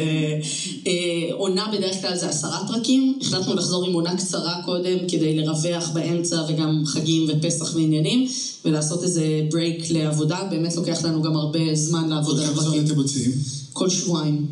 אה, 0.87 0.91
עונה 1.33 1.71
בדרך 1.77 2.01
כלל 2.01 2.15
זה 2.17 2.29
עשרה 2.29 2.67
פרקים. 2.67 3.17
החלטנו 3.21 3.55
לחזור 3.55 3.85
עם 3.85 3.93
עונה 3.93 4.17
קצרה 4.17 4.61
קודם 4.65 4.97
כדי 5.07 5.37
לרווח 5.37 5.89
באמצע 5.93 6.43
וגם 6.49 6.83
חגים 6.85 7.25
ופסח 7.29 7.75
ועניינים, 7.75 8.27
ולעשות 8.65 9.03
איזה 9.03 9.23
break 9.51 9.91
לעבודה. 9.91 10.47
באמת 10.49 10.75
לוקח 10.75 11.05
לנו 11.05 11.21
גם 11.21 11.35
הרבה 11.35 11.59
זמן 11.73 12.03
כל 12.03 12.09
לעבוד 12.15 12.39
על 12.39 12.45
כמה 12.45 12.53
זמן 12.55 12.63
הפרקים. 12.63 12.85
אתם 12.85 12.95
מוציאים? 12.95 13.31
כל 13.73 13.89
שבועיים. 13.89 14.45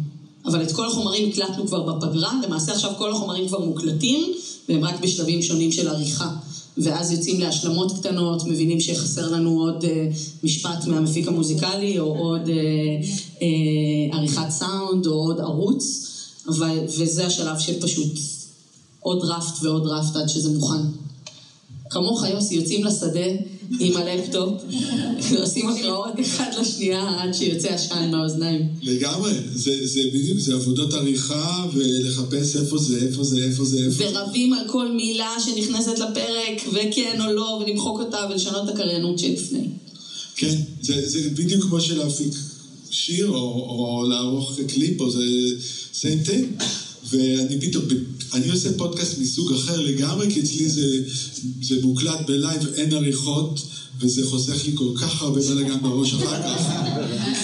אבל 0.45 0.63
את 0.63 0.71
כל 0.71 0.87
החומרים 0.87 1.29
הקלטנו 1.29 1.67
כבר 1.67 1.81
בפגרה, 1.83 2.33
למעשה 2.47 2.71
עכשיו 2.71 2.91
כל 2.97 3.11
החומרים 3.11 3.47
כבר 3.47 3.59
מוקלטים, 3.59 4.33
והם 4.69 4.83
רק 4.83 4.99
בשלבים 4.99 5.41
שונים 5.41 5.71
של 5.71 5.87
עריכה. 5.87 6.29
ואז 6.77 7.11
יוצאים 7.11 7.39
להשלמות 7.39 7.99
קטנות, 7.99 8.43
מבינים 8.47 8.79
שחסר 8.79 9.31
לנו 9.31 9.59
עוד 9.59 9.83
אה, 9.83 10.07
משפט 10.43 10.85
מהמפיק 10.87 11.27
המוזיקלי, 11.27 11.99
או 11.99 12.17
עוד 12.17 12.49
אה, 12.49 12.55
אה, 13.41 14.17
עריכת 14.17 14.49
סאונד, 14.49 15.05
או 15.05 15.11
עוד 15.11 15.39
ערוץ, 15.39 16.07
אבל, 16.47 16.79
וזה 16.97 17.25
השלב 17.25 17.59
של 17.59 17.81
פשוט 17.81 18.13
עוד 18.99 19.21
דראפט 19.21 19.63
ועוד 19.63 19.83
דראפט 19.83 20.15
עד 20.15 20.29
שזה 20.29 20.49
מוכן. 20.49 20.81
כמוך 21.89 22.23
יוסי, 22.23 22.55
יוצאים 22.55 22.83
לשדה 22.83 23.29
עם 23.79 23.97
הלפטופ, 23.97 24.61
ועושים 25.31 25.69
הקראות 25.71 26.19
אחד 26.21 26.49
לשנייה 26.59 27.21
עד 27.21 27.33
שיוצא 27.33 27.67
עשן 27.67 28.09
מהאוזניים. 28.11 28.67
לגמרי, 28.81 29.31
זה 29.53 29.87
זה 29.87 30.01
בדיוק, 30.13 30.39
זה 30.39 30.53
עבודות 30.53 30.93
עריכה 30.93 31.65
ולחפש 31.73 32.55
איפה 32.55 32.77
זה, 32.77 33.01
איפה 33.01 33.23
זה, 33.23 33.43
איפה 33.43 33.65
זה, 33.65 33.85
איפה 33.85 34.03
זה. 34.03 34.19
ורבים 34.19 34.53
על 34.53 34.67
כל 34.67 34.91
מילה 34.91 35.35
שנכנסת 35.45 35.99
לפרק, 35.99 36.61
וכן 36.73 37.21
או 37.21 37.31
לא, 37.31 37.61
ולמחוק 37.61 37.99
אותה 37.99 38.27
ולשנות 38.29 38.69
את 38.69 38.73
הקריינות 38.73 39.19
שלפני. 39.19 39.67
כן, 40.35 40.55
זה, 40.81 41.07
זה 41.07 41.29
בדיוק 41.29 41.63
כמו 41.63 41.81
של 41.81 41.97
להפיק 41.97 42.33
שיר 42.91 43.27
או, 43.27 43.35
או 43.35 44.05
לערוך 44.09 44.59
קליפ, 44.67 45.01
או 45.01 45.11
זה 45.11 45.25
same 45.93 46.27
thing. 46.27 46.63
ואני 47.09 47.61
פתאום, 47.61 47.83
אני 48.33 48.49
עושה 48.49 48.69
פודקאסט 48.77 49.17
מסוג 49.17 49.53
אחר 49.53 49.79
לגמרי, 49.79 50.31
כי 50.33 50.39
אצלי 50.39 50.69
זה, 50.69 51.01
זה 51.61 51.81
מוקלט 51.81 52.19
ב 52.27 52.34
live, 52.34 52.67
אין 52.73 52.93
עריכות, 52.93 53.61
וזה 53.99 54.25
חוסך 54.25 54.65
לי 54.65 54.71
כל 54.75 54.91
כך 54.95 55.21
הרבה 55.21 55.41
בלאגן 55.41 55.81
בראש 55.81 56.13
אחר 56.13 56.41
כך, 56.43 56.61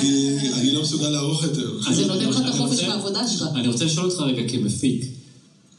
כי 0.02 0.38
אני 0.54 0.72
לא 0.72 0.82
מסוגל 0.82 1.10
לערוך 1.10 1.44
יותר. 1.44 1.80
אז 1.88 1.96
זה 1.96 2.06
נותן 2.06 2.30
לך 2.30 2.38
את 2.38 2.46
החופש 2.46 2.84
מהעבודה 2.84 3.28
שלך. 3.28 3.44
אני 3.56 3.68
רוצה 3.68 3.86
לשאול 3.86 4.06
אותך 4.06 4.20
רגע 4.20 4.42
כמפיק, 4.48 5.06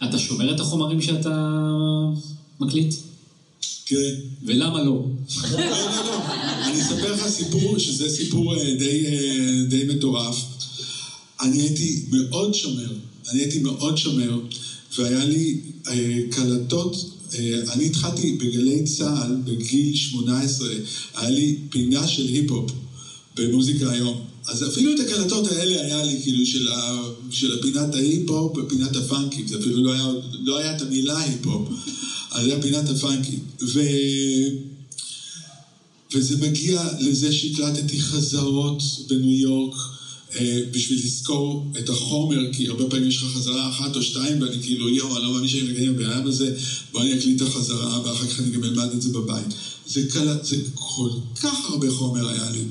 אתה 0.09 0.19
שומר 0.19 0.55
את 0.55 0.61
החומרים 0.61 1.03
שאתה 1.03 1.61
מקליט? 2.61 2.95
תראה, 3.85 4.11
ולמה 4.43 4.83
לא? 4.83 5.05
לא, 5.53 5.61
לא, 5.61 5.71
לא. 5.71 6.25
אני 6.65 6.83
אספר 6.83 7.15
לך 7.15 7.29
סיפור, 7.29 7.79
שזה 7.79 8.09
סיפור 8.09 8.57
אה, 8.57 8.75
די, 8.79 9.07
אה, 9.07 9.65
די 9.69 9.85
מטורף. 9.85 10.37
אני 11.41 11.61
הייתי 11.61 12.05
מאוד 12.11 12.55
שומר, 12.55 12.93
אני 13.31 13.41
הייתי 13.41 13.59
מאוד 13.59 13.97
שומר, 13.97 14.39
והיה 14.99 15.25
לי 15.25 15.57
אה, 15.89 16.21
קלטות, 16.31 16.97
אה, 17.35 17.61
אני 17.73 17.87
התחלתי 17.87 18.33
בגלי 18.33 18.83
צה"ל 18.83 19.37
בגיל 19.45 19.95
18, 19.95 20.69
היה 21.15 21.31
לי 21.31 21.57
פינה 21.69 22.07
של 22.07 22.27
היפ-הופ 22.27 22.71
במוזיקה 23.37 23.91
היום. 23.91 24.21
אז 24.47 24.67
אפילו 24.67 24.93
את 24.95 25.01
הקלטות 25.01 25.47
האלה 25.47 25.81
היה 25.81 26.03
לי, 26.03 26.19
כאילו, 26.23 26.47
של, 26.47 26.69
ה, 26.69 27.03
של 27.31 27.59
הפינת 27.59 27.95
ההיפ-הופ 27.95 28.57
ופינת 28.57 28.97
הפאנקים, 28.97 29.47
זה 29.49 29.59
אפילו 29.59 29.83
לא 29.83 29.93
היה, 29.93 30.09
לא 30.33 30.57
היה 30.59 30.77
את 30.77 30.83
המילה 30.83 31.19
היפ-הופ. 31.19 31.69
אז 32.31 32.47
היה 32.47 32.63
פינת 32.63 32.89
הפאנקים. 32.89 33.39
ו... 33.63 33.81
וזה 36.15 36.37
מגיע 36.37 36.89
לזה 37.01 37.33
שהקלטתי 37.33 38.01
חזרות 38.01 38.83
בניו 39.09 39.31
יורק 39.31 39.75
בשביל 40.71 40.99
לזכור 41.05 41.73
את 41.79 41.89
החומר, 41.89 42.53
כי 42.53 42.69
הרבה 42.69 42.85
פעמים 42.91 43.09
יש 43.09 43.17
לך 43.17 43.25
חזרה 43.25 43.69
אחת 43.69 43.97
או 43.97 44.03
שתיים, 44.03 44.43
ואני 44.43 44.63
כאילו, 44.63 44.89
יואו, 44.89 45.17
אני 45.17 45.25
לא 45.25 45.33
מאמין 45.33 45.49
שאני 45.49 45.63
מגיע 45.63 45.83
עם 45.83 45.95
ה 45.95 46.01
band 46.01 46.27
הזה, 46.27 46.57
בוא 46.93 47.03
אני 47.03 47.19
אקליט 47.19 47.43
את 47.43 47.47
החזרה, 47.47 48.01
ואחר 48.05 48.27
כך 48.27 48.41
אני 48.41 48.51
גם 48.51 48.65
אלמד 48.65 48.93
את 48.93 49.03
זה 49.03 49.09
בבית. 49.09 49.47
זה, 49.87 50.07
קל... 50.09 50.37
זה 50.43 50.57
כל 50.75 51.11
כך 51.43 51.71
הרבה 51.71 51.91
חומר 51.91 52.29
היה 52.29 52.51
לי. 52.51 52.65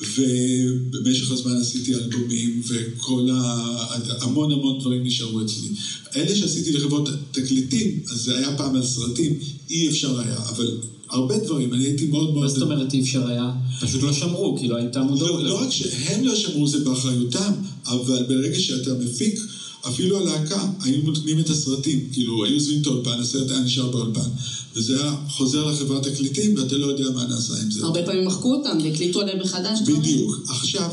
ובמשך 0.00 1.30
הזמן 1.30 1.56
עשיתי 1.60 1.94
אלבומים, 1.94 2.62
וכל 2.66 3.28
ה... 3.32 3.74
המון 4.20 4.52
המון 4.52 4.80
דברים 4.80 5.04
נשארו 5.04 5.40
אצלי. 5.44 5.68
אלה 6.16 6.36
שעשיתי 6.36 6.72
לחברות 6.72 7.08
תקליטים, 7.32 8.00
אז 8.10 8.18
זה 8.20 8.38
היה 8.38 8.56
פעם 8.56 8.76
על 8.76 8.86
סרטים, 8.86 9.38
אי 9.70 9.88
אפשר 9.88 10.20
היה, 10.20 10.36
אבל 10.48 10.78
הרבה 11.10 11.38
דברים, 11.38 11.74
אני 11.74 11.84
הייתי 11.84 12.06
מאוד 12.06 12.32
מאוד... 12.32 12.42
מה 12.42 12.48
זאת 12.48 12.62
אומרת 12.62 12.92
אי 12.92 13.00
אפשר 13.00 13.26
היה? 13.26 13.50
פשוט 13.80 14.02
לא 14.02 14.12
שמרו, 14.12 14.56
כי 14.60 14.68
לא 14.68 14.76
הייתה 14.76 15.02
מודעות. 15.02 15.42
לא, 15.42 15.48
לא 15.48 15.62
רק 15.62 15.70
שהם 15.70 16.24
לא 16.24 16.34
שמרו 16.34 16.66
זה 16.68 16.78
באחריותם, 16.78 17.52
אבל 17.86 18.22
ברגע 18.22 18.58
שאתה 18.58 18.94
מפיק, 18.94 19.40
אפילו 19.86 20.18
הלהקה, 20.18 20.68
היו 20.80 21.02
נותנים 21.02 21.38
את 21.38 21.50
הסרטים, 21.50 22.08
כאילו, 22.12 22.44
היו 22.44 22.54
עוזבים 22.54 22.80
את 22.80 22.86
האולפן, 22.86 23.20
הסרט 23.20 23.50
היה 23.50 23.60
נשאר 23.60 23.88
באולפן. 23.88 24.28
וזה 24.76 25.00
היה 25.00 25.14
חוזר 25.28 25.64
לחברת 25.64 26.08
תקליטים, 26.08 26.54
ואתה 26.56 26.76
לא 26.76 26.86
יודע 26.86 27.10
מה 27.10 27.24
נעשה 27.24 27.54
עם 27.62 27.70
זה. 27.70 27.84
הרבה 27.84 28.02
פעמים 28.02 28.24
מחקו 28.24 28.54
אותם 28.54 28.78
והקליטו 28.84 29.20
עליהם 29.20 29.40
מחדש. 29.40 29.78
בדיוק. 29.80 30.38
עכשיו, 30.48 30.90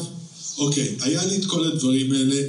אוקיי, 0.57 0.95
היה 1.01 1.25
לי 1.25 1.35
את 1.35 1.45
כל 1.45 1.63
הדברים 1.63 2.11
האלה. 2.11 2.41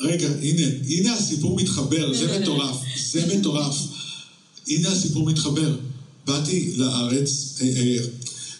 רגע, 0.00 0.28
הנה, 0.42 0.66
הנה 0.88 1.12
הסיפור 1.12 1.56
מתחבר, 1.56 2.12
זה 2.14 2.38
מטורף, 2.40 2.76
זה 3.10 3.36
מטורף. 3.36 3.76
הנה 4.68 4.88
הסיפור 4.88 5.24
מתחבר. 5.24 5.74
באתי 6.28 6.72
לארץ, 6.76 7.58
אה, 7.60 7.66
אה, 7.66 7.98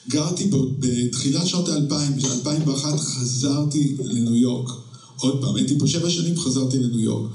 גרתי 0.09 0.51
בתחילת 0.79 1.47
שנות 1.47 1.69
האלפיים, 1.69 2.17
ב-2001 2.17 2.97
חזרתי 2.97 3.97
לניו 4.05 4.35
יורק. 4.35 4.71
עוד 5.17 5.41
פעם, 5.41 5.57
הייתי 5.57 5.79
פה 5.79 5.87
שבע 5.87 6.11
שנים, 6.11 6.39
חזרתי 6.39 6.79
לניו 6.79 7.01
יורק. 7.01 7.31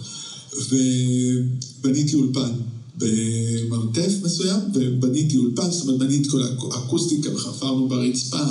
ובניתי 0.70 2.16
אולפן 2.16 2.52
במרתף 2.98 4.14
מסוים, 4.24 4.60
ובניתי 4.74 5.38
אולפן, 5.38 5.72
זאת 5.72 5.82
אומרת, 5.82 6.00
בניתי 6.00 6.30
כל 6.30 6.44
האקוסטיקה 6.72 7.36
וחפרנו 7.36 7.88
ברצפה, 7.88 8.44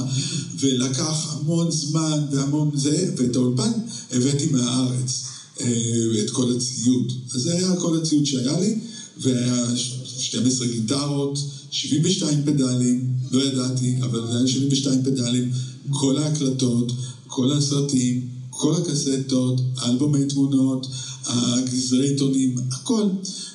ולקח 0.60 1.34
המון 1.34 1.70
זמן 1.70 2.18
והמון 2.32 2.70
זה, 2.74 3.14
ואת 3.16 3.36
האולפן 3.36 3.70
הבאתי 4.12 4.46
מהארץ, 4.46 5.24
את 6.20 6.30
כל 6.32 6.56
הציוד. 6.56 7.12
אז 7.34 7.42
זה 7.42 7.54
היה 7.54 7.76
כל 7.76 7.98
הציוד 7.98 8.26
שהיה 8.26 8.60
לי, 8.60 8.78
והיה 9.20 9.76
12 10.18 10.66
גיטרות, 10.66 11.38
72 11.72 12.42
פדלים, 12.44 13.06
לא 13.30 13.44
ידעתי, 13.44 13.94
אבל 14.02 14.26
זה 14.26 14.36
היה 14.38 14.46
72 14.46 15.02
פדלים, 15.02 15.50
כל 15.90 16.18
ההקלטות, 16.18 16.92
כל 17.26 17.52
הסרטים, 17.52 18.28
כל 18.50 18.74
הקסטות, 18.74 19.60
אלבומי 19.82 20.24
תמונות, 20.24 20.86
הגזרי 21.24 22.08
עיתונים, 22.08 22.58
הכל. 22.70 23.04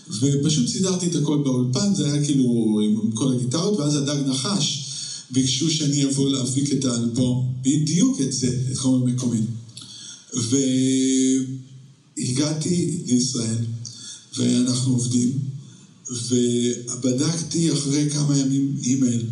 ופשוט 0.09 0.67
סידרתי 0.67 1.07
את 1.07 1.15
הכל 1.15 1.37
באולפן, 1.43 1.95
זה 1.95 2.05
היה 2.11 2.23
כאילו 2.23 2.79
עם 2.83 3.11
כל 3.11 3.33
הגיטרות, 3.33 3.79
ואז 3.79 3.95
הדג 3.95 4.17
נחש 4.27 4.83
ביקשו 5.31 5.69
שאני 5.69 6.05
אבוא 6.05 6.29
להפיק 6.29 6.71
את 6.71 6.85
האלבום, 6.85 7.53
בדיוק 7.61 8.21
את 8.21 8.33
זה, 8.33 8.59
את 8.71 8.77
חומר 8.77 9.05
מקומי. 9.05 9.41
והגעתי 12.17 13.01
לישראל, 13.05 13.57
ואנחנו 14.37 14.93
עובדים, 14.93 15.39
ובדקתי 16.09 17.73
אחרי 17.73 18.09
כמה 18.09 18.37
ימים 18.37 18.75
אימייל. 18.83 19.25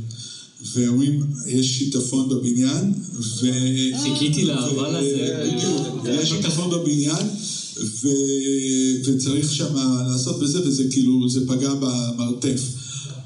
ואומרים, 0.73 1.23
יש 1.47 1.77
שיטפון 1.77 2.29
בבניין, 2.29 2.93
ו... 3.13 3.47
חיכיתי 4.03 4.43
לאבל 4.43 4.95
הזה. 4.95 5.49
בדיוק, 5.55 6.21
יש 6.21 6.29
שיטפון 6.29 6.69
בבניין, 6.69 7.27
ו... 7.77 8.07
וצריך 9.05 9.53
שם 9.53 9.75
לעשות 10.07 10.39
בזה, 10.39 10.67
וזה 10.67 10.83
כאילו, 10.91 11.29
זה 11.29 11.47
פגע 11.47 11.73
במרתף. 11.73 12.61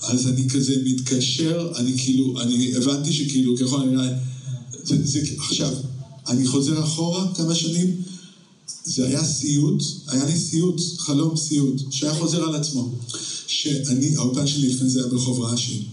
אז 0.01 0.27
אני 0.27 0.49
כזה 0.49 0.75
מתקשר, 0.83 1.71
אני 1.75 1.93
כאילו, 1.97 2.41
אני 2.41 2.75
הבנתי 2.75 3.13
שכאילו, 3.13 3.57
ככל 3.57 3.81
הנראה, 3.81 4.09
זה, 4.83 4.95
זה, 5.03 5.19
עכשיו, 5.37 5.73
אני 6.27 6.47
חוזר 6.47 6.83
אחורה 6.83 7.33
כמה 7.35 7.55
שנים, 7.55 7.95
זה 8.83 9.05
היה 9.05 9.23
סיוט, 9.23 9.83
היה 10.07 10.25
לי 10.25 10.37
סיוט, 10.37 10.81
חלום 10.97 11.37
סיוט, 11.37 11.81
שהיה 11.91 12.13
חוזר 12.13 12.43
על 12.43 12.55
עצמו. 12.55 12.95
שאני, 13.49 14.15
האולפן 14.15 14.47
שלי 14.47 14.67
לפני 14.67 14.89
זה 14.89 14.99
היה 14.99 15.07
ברחוב 15.07 15.39
רש"י. 15.41 15.83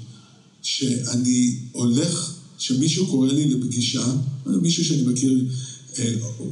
שאני 0.62 1.56
הולך, 1.72 2.32
שמישהו 2.58 3.06
קורא 3.06 3.32
לי 3.32 3.46
לפגישה, 3.46 4.14
מישהו 4.46 4.84
שאני 4.84 5.02
מכיר, 5.02 5.44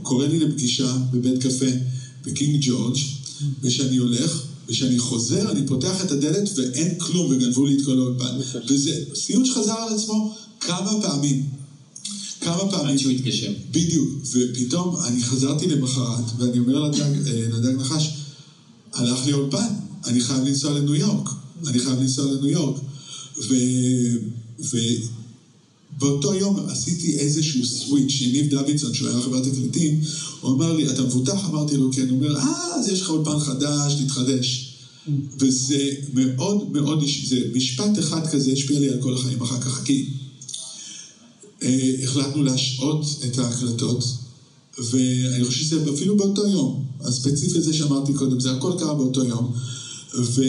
קורא 0.02 0.26
לי 0.26 0.38
לפגישה 0.38 0.96
בבית 1.12 1.38
קפה 1.38 1.66
בקינג 2.24 2.58
ג'ורג', 2.60 2.96
ושאני 3.62 3.96
הולך, 3.96 4.42
וכשאני 4.68 4.98
חוזר, 4.98 5.50
אני 5.50 5.66
פותח 5.66 6.00
את 6.02 6.10
הדלת 6.10 6.48
ואין 6.56 6.98
כלום, 6.98 7.30
וגנבו 7.30 7.66
לי 7.66 7.76
את 7.76 7.84
כל 7.84 7.98
האולפן. 7.98 8.38
וזה 8.68 9.04
סיוט 9.14 9.46
שחזר 9.46 9.72
על 9.72 9.94
עצמו 9.94 10.34
כמה 10.60 11.00
פעמים. 11.02 11.46
כמה 12.40 12.70
פעמים. 12.70 12.86
עד 12.86 12.98
שהוא 12.98 13.12
התגשם. 13.12 13.52
בדיוק. 13.70 14.08
ופתאום 14.32 14.96
אני 15.04 15.22
חזרתי 15.22 15.66
למחרת, 15.66 16.24
ואני 16.38 16.58
אומר 16.58 16.80
לדג, 16.80 17.10
לדג 17.52 17.80
נחש, 17.80 18.10
הלך 18.92 19.26
לי 19.26 19.32
אולפן, 19.32 19.74
אני 20.06 20.20
חייב 20.20 20.44
לנסוע 20.44 20.78
לניו 20.78 20.94
יורק. 20.94 21.28
אני 21.66 21.78
חייב 21.78 22.00
לנסוע 22.00 22.32
לניו 22.32 22.48
יורק. 22.48 22.80
ו... 23.38 23.54
ובאותו 25.98 26.34
יום 26.34 26.56
עשיתי 26.68 27.16
איזשהו 27.16 27.64
סוויץ', 27.64 28.20
יניב 28.20 28.50
דוידסון, 28.50 28.94
שהוא 28.94 29.08
היה 29.08 29.20
חברת 29.20 29.42
תקליטים, 29.42 30.00
הוא 30.40 30.52
אמר 30.52 30.72
לי, 30.72 30.90
אתה 30.90 31.02
מבוטח? 31.02 31.48
אמרתי 31.48 31.76
לו, 31.76 31.92
כן. 31.92 32.08
הוא 32.08 32.18
אומר, 32.18 32.36
אה, 32.36 32.74
אז 32.78 32.88
יש 32.88 33.00
לך 33.00 33.10
אולפן 33.10 33.38
חדש, 33.38 33.94
תתחדש. 33.94 34.74
וזה 35.38 35.90
מאוד 36.14 36.72
מאוד, 36.72 37.04
זה 37.26 37.40
משפט 37.54 37.98
אחד 37.98 38.26
כזה 38.26 38.52
השפיע 38.52 38.78
לי 38.78 38.88
על 38.88 39.02
כל 39.02 39.14
החיים 39.14 39.42
אחר 39.42 39.60
כך, 39.60 39.84
כי 39.84 40.06
אה, 41.62 41.94
החלטנו 42.02 42.42
להשעות 42.42 43.06
את 43.24 43.38
ההקלטות, 43.38 44.04
ואני 44.78 45.44
חושב 45.44 45.60
שזה 45.60 45.92
אפילו 45.94 46.16
באותו 46.16 46.46
יום, 46.46 46.84
הספציפי 47.00 47.58
הזה 47.58 47.74
שאמרתי 47.74 48.12
קודם, 48.12 48.40
זה 48.40 48.50
הכל 48.50 48.72
קרה 48.78 48.94
באותו 48.94 49.24
יום, 49.24 49.52
ו... 50.18 50.42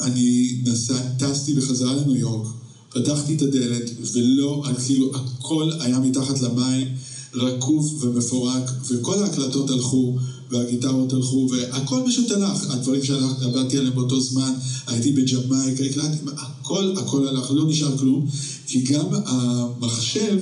אני 0.00 0.58
נסע, 0.64 0.98
טסתי 1.18 1.54
בחזרה 1.54 1.94
לניו 1.94 2.16
יורק, 2.16 2.48
פתחתי 2.88 3.34
את 3.34 3.42
הדלת, 3.42 3.90
ולא, 4.12 4.64
כאילו, 4.86 5.12
הכל 5.14 5.70
היה 5.80 5.98
מתחת 5.98 6.40
למים, 6.40 6.86
רקוב 7.34 8.04
ומפורק, 8.04 8.70
וכל 8.88 9.22
ההקלטות 9.22 9.70
הלכו, 9.70 10.16
והגיטרות 10.50 11.12
הלכו, 11.12 11.48
והכל 11.50 12.00
פשוט 12.06 12.30
הלך. 12.30 12.70
הדברים 12.70 13.04
שעבדתי 13.04 13.78
עליהם 13.78 13.94
באותו 13.94 14.20
זמן, 14.20 14.52
הייתי 14.86 15.12
בג'מייקה, 15.12 15.84
הקלטתי, 15.84 16.18
הכל, 16.36 16.94
הכל 16.96 17.28
הלך, 17.28 17.50
לא 17.50 17.68
נשאר 17.68 17.98
כלום, 17.98 18.26
כי 18.66 18.80
גם 18.80 19.06
המחשב, 19.26 20.38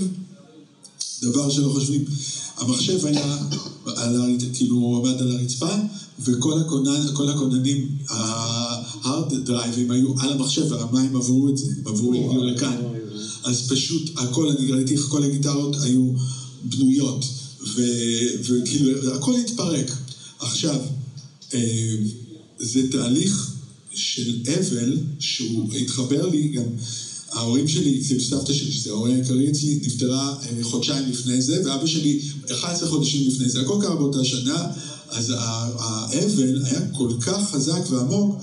דבר 1.22 1.51
שלא 1.51 1.68
חושבים, 1.68 2.05
המחשב 2.61 3.06
היה, 3.06 3.38
על, 3.84 4.16
כאילו, 4.52 4.76
הוא 4.76 4.96
עמד 4.96 5.20
על 5.20 5.30
הרצפה, 5.30 5.74
וכל 6.18 6.61
הכונן, 6.61 7.00
הכוננים, 7.28 7.88
ההארד 8.08 9.34
דרייבים 9.44 9.90
היו 9.90 10.14
על 10.18 10.32
המחשב, 10.32 10.66
והמים 10.72 11.16
עברו 11.16 11.48
את 11.48 11.56
זה, 11.56 11.66
עברו, 11.84 12.14
הגיעו 12.14 12.44
לכאן. 12.44 12.76
אז 13.44 13.68
פשוט 13.68 14.11
הכל, 14.16 14.48
אני 14.50 14.70
ראיתי 14.70 14.92
איך 14.92 15.00
כל 15.00 15.24
הגיטרות 15.24 15.76
היו 15.82 16.12
בנויות, 16.64 17.24
וכאילו, 18.44 19.14
הכל 19.14 19.36
התפרק. 19.36 19.92
עכשיו, 20.38 20.80
זה 22.58 22.90
תהליך 22.90 23.50
של 23.94 24.38
אבל, 24.58 24.98
שהוא 25.18 25.72
התחבר 25.72 26.26
לי 26.26 26.48
גם, 26.48 26.64
ההורים 27.32 27.68
שלי, 27.68 28.02
כאילו 28.06 28.20
סבתא 28.20 28.52
שלי, 28.52 28.72
שזה 28.72 28.90
ההורים 28.90 29.14
העיקרי 29.14 29.50
אצלי, 29.50 29.78
נפטרה 29.82 30.36
חודשיים 30.62 31.10
לפני 31.10 31.42
זה, 31.42 31.60
ואבא 31.64 31.86
שלי 31.86 32.20
11 32.52 32.88
חודשים 32.88 33.28
לפני 33.28 33.48
זה, 33.48 33.60
הכל 33.60 33.78
קרה 33.82 33.96
באותה 33.96 34.24
שנה. 34.24 34.66
אז 35.08 35.32
האבל 35.78 36.62
היה 36.64 36.80
כל 36.92 37.12
כך 37.20 37.50
חזק 37.50 37.80
ועמוק, 37.90 38.36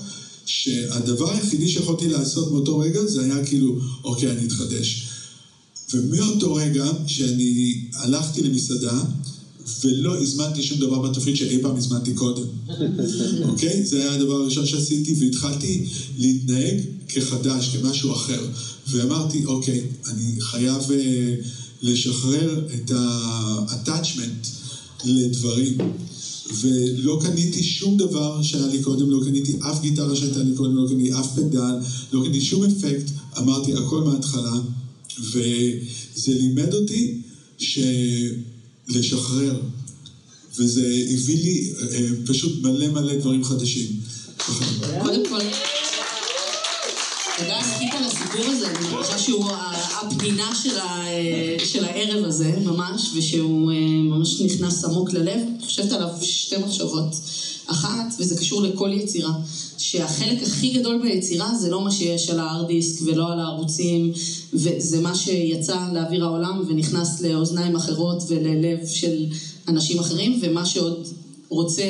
שהדבר 0.46 1.30
היחידי 1.30 1.68
שיכולתי 1.68 2.08
לעשות 2.08 2.50
באותו 2.50 2.78
רגע 2.78 3.06
זה 3.06 3.24
היה 3.24 3.46
כאילו, 3.46 3.78
אוקיי, 4.04 4.30
אני 4.30 4.46
אתחדש. 4.46 5.08
ומאותו 5.94 6.54
רגע 6.54 6.90
שאני 7.06 7.80
הלכתי 7.94 8.42
למסעדה, 8.42 9.02
ולא 9.84 10.22
הזמנתי 10.22 10.62
שום 10.62 10.78
דבר 10.78 10.98
בתפריט 10.98 11.36
שאי 11.36 11.62
פעם 11.62 11.76
הזמנתי 11.76 12.14
קודם, 12.14 12.46
אוקיי? 13.48 13.86
זה 13.86 13.96
היה 13.96 14.14
הדבר 14.14 14.34
הראשון 14.34 14.66
שעשיתי, 14.66 15.14
והתחלתי 15.18 15.86
להתנהג 16.18 16.80
כחדש, 17.08 17.76
כמשהו 17.76 18.12
אחר. 18.12 18.46
ואמרתי, 18.88 19.44
אוקיי, 19.44 19.82
אני 20.06 20.40
חייב 20.40 20.82
uh, 20.82 21.44
לשחרר 21.82 22.66
את 22.74 22.90
ה-attachment 22.90 24.48
לדברים. 25.04 25.76
ולא 26.60 27.18
קניתי 27.22 27.62
שום 27.62 27.96
דבר 27.96 28.42
שהיה 28.42 28.66
לי 28.66 28.82
קודם, 28.82 29.10
לא 29.10 29.20
קניתי 29.24 29.56
אף 29.60 29.80
גיטרה 29.80 30.16
שהייתה 30.16 30.42
לי 30.42 30.54
קודם, 30.56 30.76
לא 30.76 30.88
קניתי 30.88 31.12
אף 31.12 31.34
פדל, 31.36 31.74
לא 32.12 32.24
קניתי 32.24 32.40
שום 32.40 32.64
אפקט, 32.64 33.10
אמרתי 33.38 33.74
הכל 33.74 34.00
מההתחלה, 34.00 34.60
וזה 35.20 36.32
לימד 36.32 36.74
אותי 36.74 37.20
לשחרר, 38.88 39.60
וזה 40.58 41.04
הביא 41.10 41.42
לי 41.42 41.72
אה, 41.80 42.08
פשוט 42.26 42.62
מלא 42.62 42.88
מלא 42.88 43.14
דברים 43.14 43.44
חדשים. 43.44 43.86
קודם 45.02 45.28
כל, 45.28 45.40
תודה 47.38 47.58
ענקית 47.58 47.94
על 47.94 48.04
הסיפור 48.04 48.44
הזה, 48.46 48.66
אני 48.70 49.02
חושבת 49.02 49.18
שהוא 49.18 49.44
הפנינה 50.00 50.50
של, 51.64 51.84
הערב 51.84 52.24
הזה, 52.24 52.52
ממש, 52.64 53.10
ושהוא 53.14 53.72
אה, 53.72 53.76
ממש 54.02 54.40
נכנס 54.40 54.84
עמוק 54.84 55.12
ללב. 55.12 55.40
חושבת 55.64 55.92
עליו 55.92 56.08
שתי 56.22 56.56
מחשבות. 56.56 57.14
אחת, 57.66 58.14
וזה 58.18 58.36
קשור 58.36 58.62
לכל 58.62 58.90
יצירה, 58.92 59.32
שהחלק 59.78 60.42
הכי 60.42 60.70
גדול 60.70 61.02
ביצירה 61.02 61.54
זה 61.54 61.70
לא 61.70 61.80
מה 61.80 61.90
שיש 61.90 62.30
על 62.30 62.40
ההארד 62.40 62.66
דיסק 62.66 63.02
ולא 63.06 63.32
על 63.32 63.40
הערוצים, 63.40 64.12
וזה 64.52 65.00
מה 65.00 65.14
שיצא 65.14 65.78
לאוויר 65.92 66.24
העולם 66.24 66.62
ונכנס 66.68 67.20
לאוזניים 67.20 67.76
אחרות 67.76 68.22
וללב 68.28 68.78
של 68.86 69.26
אנשים 69.68 69.98
אחרים, 69.98 70.38
ומה 70.42 70.66
שעוד 70.66 71.06
רוצה 71.48 71.84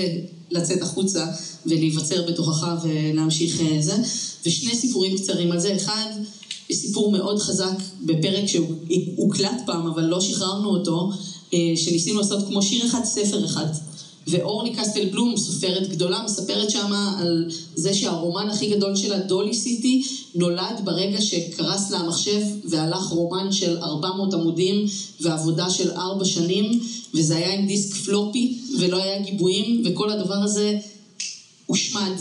לצאת 0.51 0.83
החוצה 0.83 1.27
ולהיווצר 1.67 2.23
בתוכך 2.23 2.67
ולהמשיך 2.83 3.61
אה, 3.61 3.77
זה. 3.81 3.97
ושני 4.47 4.75
סיפורים 4.75 5.17
קצרים 5.17 5.53
על 5.53 5.61
זה. 5.61 5.77
אחד, 5.77 6.07
סיפור 6.73 7.11
מאוד 7.13 7.39
חזק 7.39 7.75
בפרק 8.01 8.45
שהוקלט 8.47 9.63
פעם, 9.67 9.87
אבל 9.87 10.05
לא 10.05 10.21
שחררנו 10.21 10.69
אותו, 10.69 11.11
אה, 11.55 11.73
שניסינו 11.77 12.19
לעשות 12.19 12.47
כמו 12.47 12.63
שיר 12.63 12.85
אחד, 12.85 13.05
ספר 13.05 13.45
אחד. 13.45 13.67
ואורלי 14.31 14.71
קסטל 14.71 15.05
בלום, 15.05 15.37
סופרת 15.37 15.89
גדולה, 15.89 16.23
מספרת 16.25 16.71
שמה 16.71 17.19
על 17.21 17.45
זה 17.75 17.95
שהרומן 17.95 18.51
הכי 18.51 18.67
גדול 18.67 18.97
שלה, 18.97 19.19
דולי 19.19 19.55
סיטי, 19.55 20.03
נולד 20.35 20.81
ברגע 20.85 21.21
שקרס 21.21 21.91
לה 21.91 21.99
המחשב 21.99 22.41
והלך 22.65 23.07
רומן 23.07 23.53
של 23.53 23.79
400 23.79 24.35
עמודים 24.35 24.87
ועבודה 25.21 25.71
של 25.71 25.91
4 25.91 26.25
שנים, 26.25 26.81
וזה 27.15 27.37
היה 27.37 27.55
עם 27.55 27.67
דיסק 27.67 27.95
פלופי 27.95 28.59
ולא 28.79 28.97
היה 28.97 29.23
גיבויים, 29.23 29.83
וכל 29.85 30.11
הדבר 30.11 30.35
הזה 30.35 30.79
הושמד. 31.67 32.13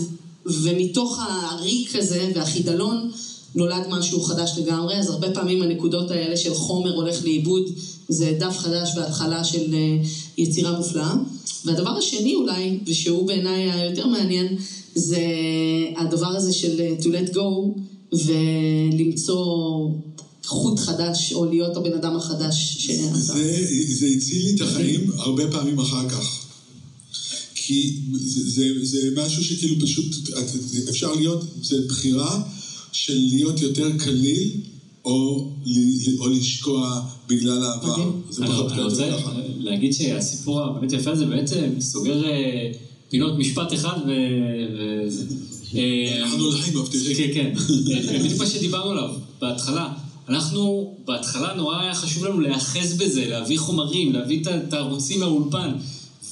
ומתוך 0.46 1.20
הריק 1.20 1.96
הזה 1.96 2.32
והחידלון 2.36 3.12
נולד 3.56 3.88
משהו 3.90 4.22
חדש 4.22 4.54
לגמרי, 4.58 4.96
אז 5.00 5.10
הרבה 5.10 5.30
פעמים 5.32 5.62
הנקודות 5.62 6.12
האלה 6.12 6.38
של 6.38 6.54
חומר 6.54 6.96
הולך 6.96 7.24
לאיבוד, 7.24 7.64
זה 8.10 8.38
דף 8.40 8.58
חדש 8.58 8.92
והתחלה 8.96 9.44
של 9.44 9.74
אה, 9.74 9.98
יצירה 10.38 10.78
מופלאה. 10.78 11.14
והדבר 11.66 11.98
השני 11.98 12.36
אולי, 12.36 12.80
ושהוא 12.86 13.28
בעיניי 13.28 13.72
היותר 13.72 14.08
מעניין, 14.08 14.58
זה 14.96 15.22
הדבר 15.98 16.28
הזה 16.28 16.54
של 16.54 16.80
אה, 16.80 16.94
to 17.02 17.06
let 17.06 17.34
go 17.34 17.80
ולמצוא 18.14 19.46
חוט 20.46 20.80
חדש, 20.80 21.34
או 21.34 21.46
להיות 21.46 21.78
הבן 21.78 21.94
אדם 21.94 22.16
החדש 22.16 22.78
שעשה. 22.80 23.18
זה, 23.18 23.68
זה 23.88 24.06
הציל 24.06 24.46
לי 24.46 24.56
את 24.56 24.62
החיים 24.62 25.12
הרבה 25.18 25.52
פעמים 25.52 25.80
אחר 25.80 26.10
כך. 26.10 26.44
כי 27.56 27.96
זה, 28.26 28.50
זה, 28.50 28.86
זה 28.86 29.10
משהו 29.16 29.44
שכאילו 29.44 29.76
פשוט, 29.82 30.06
אפשר 30.90 31.14
להיות, 31.14 31.44
זה 31.64 31.76
בחירה 31.88 32.42
של 32.92 33.18
להיות 33.32 33.62
יותר 33.62 33.98
קליל, 33.98 34.52
או, 35.06 35.50
או 36.20 36.28
לשקוע 36.28 37.02
בגלל 37.28 37.64
העבר. 37.64 38.12
זה 38.30 38.46
פחות 38.48 38.72
אני 38.72 38.82
רוצה 38.82 39.10
להגיד 39.58 39.94
שהסיפור 39.94 40.62
הבאמת 40.62 40.92
יפה 40.92 41.12
הזה 41.12 41.26
בעצם 41.26 41.70
סוגר 41.80 42.26
אה, 42.26 42.72
פינות 43.10 43.38
משפט 43.38 43.74
אחד 43.74 43.98
ו... 44.08 44.12
אה, 45.76 46.22
אנחנו 46.22 46.44
הולכים 46.44 46.78
מבטיחים. 46.78 47.34
כן, 47.34 47.34
כן. 47.34 48.24
בדיוק 48.24 48.40
מה 48.40 48.46
שדיברנו 48.48 48.92
עליו 48.92 49.10
בהתחלה. 49.42 49.94
אנחנו, 50.30 50.94
בהתחלה 51.06 51.54
נורא 51.54 51.82
היה 51.82 51.96
חשוב 51.96 52.26
לנו 52.26 52.40
להיאחז 52.40 52.94
בזה, 52.94 53.26
להביא 53.30 53.60
חומרים, 53.60 54.14
להביא 54.14 54.42
את 54.42 54.74
הערוצים 54.74 55.20
מהאולפן. 55.20 55.70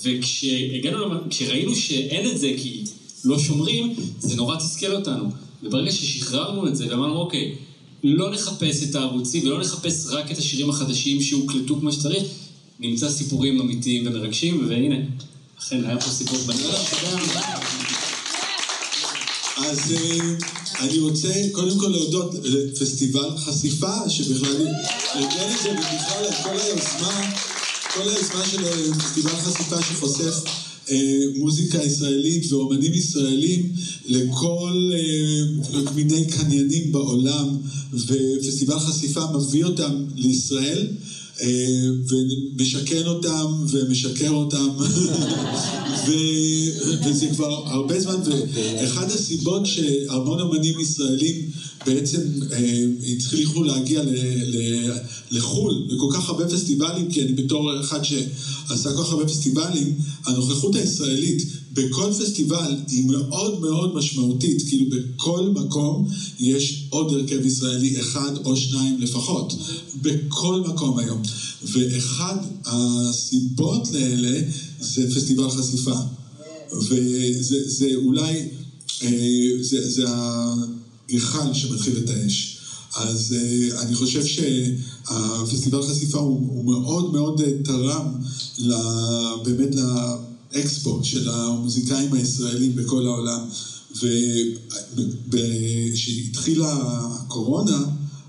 וכשהגענו, 0.04 1.30
כשראינו 1.30 1.76
שאין 1.76 2.30
את 2.30 2.38
זה 2.38 2.52
כי 2.58 2.84
לא 3.26 3.40
שומרים, 3.40 3.94
זה 4.20 4.36
נורא 4.36 4.56
תסכל 4.56 4.96
אותנו. 4.96 5.30
וברגע 5.66 5.92
ששחררנו 5.92 6.68
את 6.68 6.76
זה 6.76 6.88
ואמרנו, 6.90 7.16
אוקיי, 7.16 7.56
לא 8.04 8.32
נחפש 8.32 8.84
את 8.84 8.96
הערוצים 8.96 9.48
ולא 9.48 9.60
נחפש 9.60 10.06
רק 10.10 10.32
את 10.32 10.38
השירים 10.38 10.70
החדשים 10.70 11.22
שהוקלטו 11.22 11.80
כמו 11.80 11.92
שצריך, 11.92 12.24
נמצא 12.80 13.10
סיפורים 13.10 13.60
אמיתיים 13.62 14.08
ומרגשים, 14.08 14.66
והנה, 14.70 14.96
אכן 15.60 15.86
היה 15.86 16.00
פה 16.00 16.10
סיפור 16.10 16.40
בנאדם. 16.40 17.20
אז 19.58 19.94
אני 20.80 21.00
רוצה 21.00 21.34
קודם 21.52 21.80
כל 21.80 21.88
להודות 21.88 22.34
לפסטיבל 22.44 23.38
חשיפה, 23.38 24.10
שבכלל 24.10 24.68
ארגן 25.16 25.54
את 25.56 25.64
זה, 25.64 25.72
ובכלל 25.72 26.44
כל 26.44 26.60
היוזמה, 26.60 27.32
כל 27.94 28.10
היוזמה 28.10 28.46
של 28.46 28.94
פסטיבל 28.94 29.30
חשיפה 29.30 29.82
שחושף 29.82 30.44
מוזיקה 31.36 31.84
ישראלית 31.84 32.52
ואומנים 32.52 32.94
ישראלים 32.94 33.72
לכל 34.08 34.92
מיני 35.96 36.26
קניינים 36.26 36.92
בעולם 36.92 37.58
ופסטיבל 37.94 38.80
חשיפה 38.80 39.22
מביא 39.32 39.66
אותם 39.66 40.06
לישראל 40.16 40.88
ומשכן 42.10 43.06
אותם 43.06 43.46
ומשקר 43.72 44.30
אותם 44.30 44.68
ו... 46.08 46.12
וזה 47.06 47.28
כבר 47.34 47.68
הרבה 47.68 48.00
זמן 48.00 48.16
ואחד 48.54 49.12
הסיבות 49.12 49.66
שהמון 49.66 50.40
אומנים 50.40 50.80
ישראלים 50.80 51.52
בעצם 51.86 52.20
הצליחו 53.12 53.64
להגיע 53.64 54.02
ל... 54.02 54.10
ל... 54.44 54.90
לחו"ל 55.32 55.88
בכל 55.90 56.08
כך 56.14 56.30
הרבה 56.30 56.48
פסטיבלים 56.48 57.12
כי 57.12 57.22
אני 57.22 57.34
בתור 57.34 57.80
אחד 57.80 58.00
שעשה 58.04 58.94
כל 58.94 59.04
כך 59.04 59.12
הרבה 59.12 59.26
פסטיבלים 59.26 59.98
הנוכחות 60.26 60.76
הישראלית 60.76 61.44
בכל 61.76 62.12
פסטיבל 62.20 62.76
היא 62.88 63.06
מאוד 63.06 63.60
מאוד 63.60 63.96
משמעותית, 63.96 64.68
כאילו 64.68 64.86
בכל 64.90 65.50
מקום 65.50 66.08
יש 66.40 66.88
עוד 66.90 67.12
הרכב 67.12 67.46
ישראלי 67.46 68.00
אחד 68.00 68.32
או 68.46 68.56
שניים 68.56 69.00
לפחות, 69.00 69.54
בכל 70.02 70.62
מקום 70.62 70.98
היום. 70.98 71.22
ואחד 71.64 72.38
הסיבות 72.66 73.92
לאלה 73.92 74.42
זה 74.80 75.16
פסטיבל 75.16 75.50
חשיפה. 75.50 75.96
וזה 76.74 77.70
זה 77.70 77.92
אולי, 77.96 78.48
זה, 79.62 79.90
זה 79.90 80.06
הגחל 81.10 81.54
שמתחיל 81.54 81.98
את 81.98 82.10
האש. 82.10 82.58
אז 82.96 83.36
אני 83.78 83.96
חושב 83.96 84.26
שהפסטיבל 84.26 85.82
חשיפה 85.82 86.18
הוא, 86.18 86.40
הוא 86.54 86.66
מאוד 86.66 87.12
מאוד 87.12 87.42
תרם 87.64 88.08
באמת 89.44 89.76
ל... 89.76 89.82
אקספו 90.58 91.00
של 91.04 91.30
המוזיקאים 91.30 92.14
הישראלים 92.14 92.76
בכל 92.76 93.06
העולם. 93.06 93.40
וכשהתחילה 95.30 96.78
הקורונה, 96.84 97.86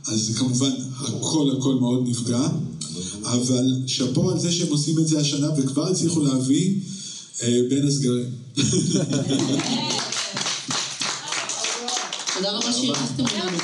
אז 0.07 0.31
כמובן 0.39 0.70
הכל 0.97 1.57
הכל 1.59 1.74
מאוד 1.74 2.09
נפגע, 2.09 2.49
אבל 3.22 3.83
שאפו 3.87 4.31
על 4.31 4.39
זה 4.39 4.53
שהם 4.53 4.68
עושים 4.68 4.99
את 4.99 5.09
זה 5.09 5.20
השנה 5.20 5.49
וכבר 5.59 5.89
הצליחו 5.89 6.20
להביא 6.20 6.74
אה, 7.43 7.61
בין 7.68 7.87
הסגרים. 7.87 8.31
תודה 12.35 12.53
רבה 12.53 12.72
שאירחתם 12.72 13.24
אותנו. 13.24 13.59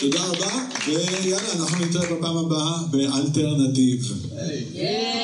תודה 0.00 0.24
רבה, 0.24 0.66
ויאללה, 0.86 1.52
אנחנו 1.52 1.84
נתראה 1.84 2.14
בפעם 2.14 2.36
הבאה 2.36 2.78
באלטרנטיב. 2.90 4.12
Yeah. 4.74 5.22